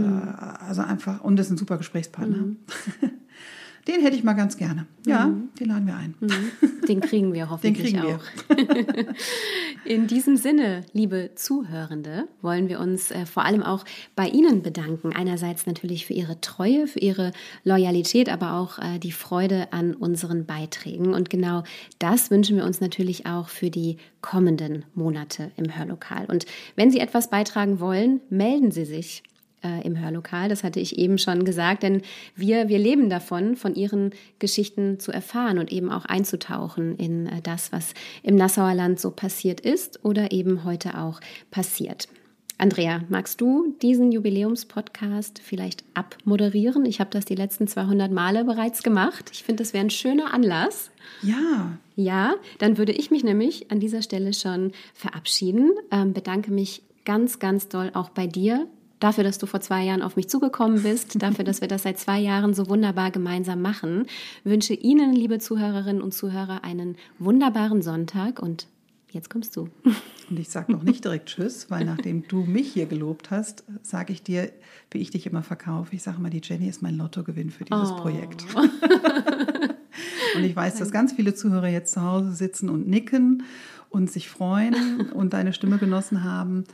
also 0.65 0.83
einfach, 0.83 1.21
und 1.21 1.37
ist 1.39 1.49
ein 1.49 1.57
super 1.57 1.77
Gesprächspartner. 1.77 2.55
Den 3.87 4.01
hätte 4.01 4.17
ich 4.17 4.23
mal 4.23 4.33
ganz 4.33 4.57
gerne. 4.57 4.85
Ja, 5.05 5.33
den 5.59 5.67
laden 5.69 5.87
wir 5.87 5.95
ein. 5.95 6.15
Den 6.87 6.99
kriegen 6.99 7.33
wir 7.33 7.49
hoffentlich 7.49 7.93
kriegen 7.93 8.03
wir. 8.03 8.15
auch. 8.17 8.23
In 9.85 10.07
diesem 10.07 10.35
Sinne, 10.35 10.83
liebe 10.91 11.31
Zuhörende, 11.35 12.27
wollen 12.41 12.67
wir 12.67 12.81
uns 12.81 13.11
äh, 13.11 13.25
vor 13.25 13.45
allem 13.45 13.63
auch 13.63 13.85
bei 14.15 14.27
Ihnen 14.27 14.61
bedanken. 14.61 15.13
Einerseits 15.15 15.65
natürlich 15.65 16.05
für 16.05 16.13
Ihre 16.13 16.41
Treue, 16.41 16.87
für 16.87 16.99
Ihre 16.99 17.31
Loyalität, 17.63 18.27
aber 18.27 18.53
auch 18.53 18.79
äh, 18.79 18.99
die 18.99 19.13
Freude 19.13 19.71
an 19.71 19.93
unseren 19.93 20.45
Beiträgen. 20.45 21.13
Und 21.13 21.29
genau 21.29 21.63
das 21.99 22.29
wünschen 22.29 22.57
wir 22.57 22.65
uns 22.65 22.81
natürlich 22.81 23.25
auch 23.25 23.47
für 23.47 23.69
die 23.69 23.97
kommenden 24.19 24.83
Monate 24.93 25.51
im 25.55 25.77
Hörlokal. 25.77 26.25
Und 26.25 26.45
wenn 26.75 26.91
Sie 26.91 26.99
etwas 26.99 27.29
beitragen 27.29 27.79
wollen, 27.79 28.19
melden 28.29 28.71
Sie 28.71 28.83
sich 28.83 29.23
äh, 29.67 29.85
im 29.85 29.99
Hörlokal. 29.99 30.49
Das 30.49 30.63
hatte 30.63 30.79
ich 30.79 30.97
eben 30.97 31.17
schon 31.17 31.43
gesagt, 31.45 31.83
denn 31.83 32.01
wir, 32.35 32.69
wir 32.69 32.79
leben 32.79 33.09
davon, 33.09 33.55
von 33.55 33.75
ihren 33.75 34.11
Geschichten 34.39 34.99
zu 34.99 35.11
erfahren 35.11 35.59
und 35.59 35.71
eben 35.71 35.91
auch 35.91 36.05
einzutauchen 36.05 36.95
in 36.97 37.27
äh, 37.27 37.41
das, 37.41 37.71
was 37.71 37.93
im 38.23 38.35
Nassauer 38.35 38.73
Land 38.73 38.99
so 38.99 39.11
passiert 39.11 39.59
ist 39.59 40.03
oder 40.03 40.31
eben 40.31 40.63
heute 40.63 40.97
auch 40.97 41.19
passiert. 41.51 42.07
Andrea, 42.59 43.03
magst 43.09 43.39
du 43.39 43.75
diesen 43.83 44.11
Jubiläumspodcast 44.11 45.39
vielleicht 45.43 45.83
abmoderieren? 45.93 46.85
Ich 46.85 46.99
habe 46.99 47.11
das 47.11 47.25
die 47.25 47.35
letzten 47.35 47.67
200 47.67 48.11
Male 48.11 48.45
bereits 48.45 48.81
gemacht. 48.81 49.29
Ich 49.31 49.43
finde, 49.43 49.61
das 49.61 49.73
wäre 49.73 49.85
ein 49.85 49.91
schöner 49.91 50.33
Anlass. 50.33 50.89
Ja, 51.21 51.77
Ja, 51.95 52.35
dann 52.57 52.77
würde 52.77 52.93
ich 52.93 53.11
mich 53.11 53.23
nämlich 53.23 53.69
an 53.71 53.79
dieser 53.79 54.01
Stelle 54.01 54.33
schon 54.33 54.71
verabschieden. 54.95 55.71
Ähm, 55.91 56.13
bedanke 56.13 56.51
mich 56.51 56.81
ganz, 57.05 57.39
ganz 57.39 57.69
doll 57.69 57.91
auch 57.93 58.09
bei 58.09 58.27
dir. 58.27 58.67
Dafür, 58.99 59.23
dass 59.23 59.37
du 59.37 59.45
vor 59.45 59.61
zwei 59.61 59.83
Jahren 59.83 60.01
auf 60.01 60.15
mich 60.15 60.29
zugekommen 60.29 60.83
bist, 60.83 61.21
dafür, 61.21 61.45
dass 61.45 61.61
wir 61.61 61.67
das 61.67 61.83
seit 61.83 61.99
zwei 61.99 62.19
Jahren 62.19 62.53
so 62.53 62.69
wunderbar 62.69 63.11
gemeinsam 63.11 63.61
machen, 63.61 64.05
wünsche 64.43 64.73
Ihnen, 64.73 65.13
liebe 65.13 65.39
Zuhörerinnen 65.39 66.01
und 66.01 66.13
Zuhörer, 66.13 66.63
einen 66.63 66.95
wunderbaren 67.19 67.81
Sonntag 67.81 68.41
und 68.41 68.67
jetzt 69.11 69.29
kommst 69.29 69.55
du. 69.55 69.69
und 70.29 70.39
ich 70.39 70.49
sage 70.49 70.71
noch 70.71 70.83
nicht 70.83 71.03
direkt 71.05 71.29
Tschüss, 71.29 71.69
weil 71.69 71.85
nachdem 71.85 72.27
du 72.27 72.43
mich 72.43 72.73
hier 72.73 72.85
gelobt 72.85 73.31
hast, 73.31 73.63
sage 73.83 74.13
ich 74.13 74.23
dir, 74.23 74.51
wie 74.91 74.99
ich 74.99 75.11
dich 75.11 75.25
immer 75.27 75.43
verkaufe. 75.43 75.95
Ich 75.95 76.03
sage 76.03 76.19
mal, 76.19 76.29
die 76.29 76.41
Jenny 76.43 76.67
ist 76.67 76.81
mein 76.81 76.97
Lottogewinn 76.97 77.51
für 77.51 77.65
dieses 77.65 77.95
Projekt. 77.95 78.45
Und 80.35 80.43
ich 80.43 80.55
weiß, 80.55 80.75
dass 80.75 80.91
ganz 80.91 81.13
viele 81.13 81.33
Zuhörer 81.33 81.67
jetzt 81.67 81.93
zu 81.93 82.01
Hause 82.01 82.31
sitzen 82.31 82.69
und 82.69 82.87
nicken 82.87 83.43
und 83.89 84.11
sich 84.11 84.29
freuen 84.29 85.09
und 85.11 85.33
deine 85.33 85.53
Stimme 85.53 85.77
genossen 85.77 86.23
haben. 86.23 86.65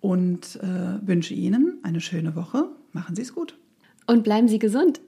Und 0.00 0.56
äh, 0.62 1.06
wünsche 1.06 1.34
Ihnen 1.34 1.78
eine 1.82 2.00
schöne 2.00 2.36
Woche. 2.36 2.68
Machen 2.92 3.16
Sie 3.16 3.22
es 3.22 3.34
gut. 3.34 3.58
Und 4.06 4.24
bleiben 4.24 4.48
Sie 4.48 4.58
gesund. 4.58 5.00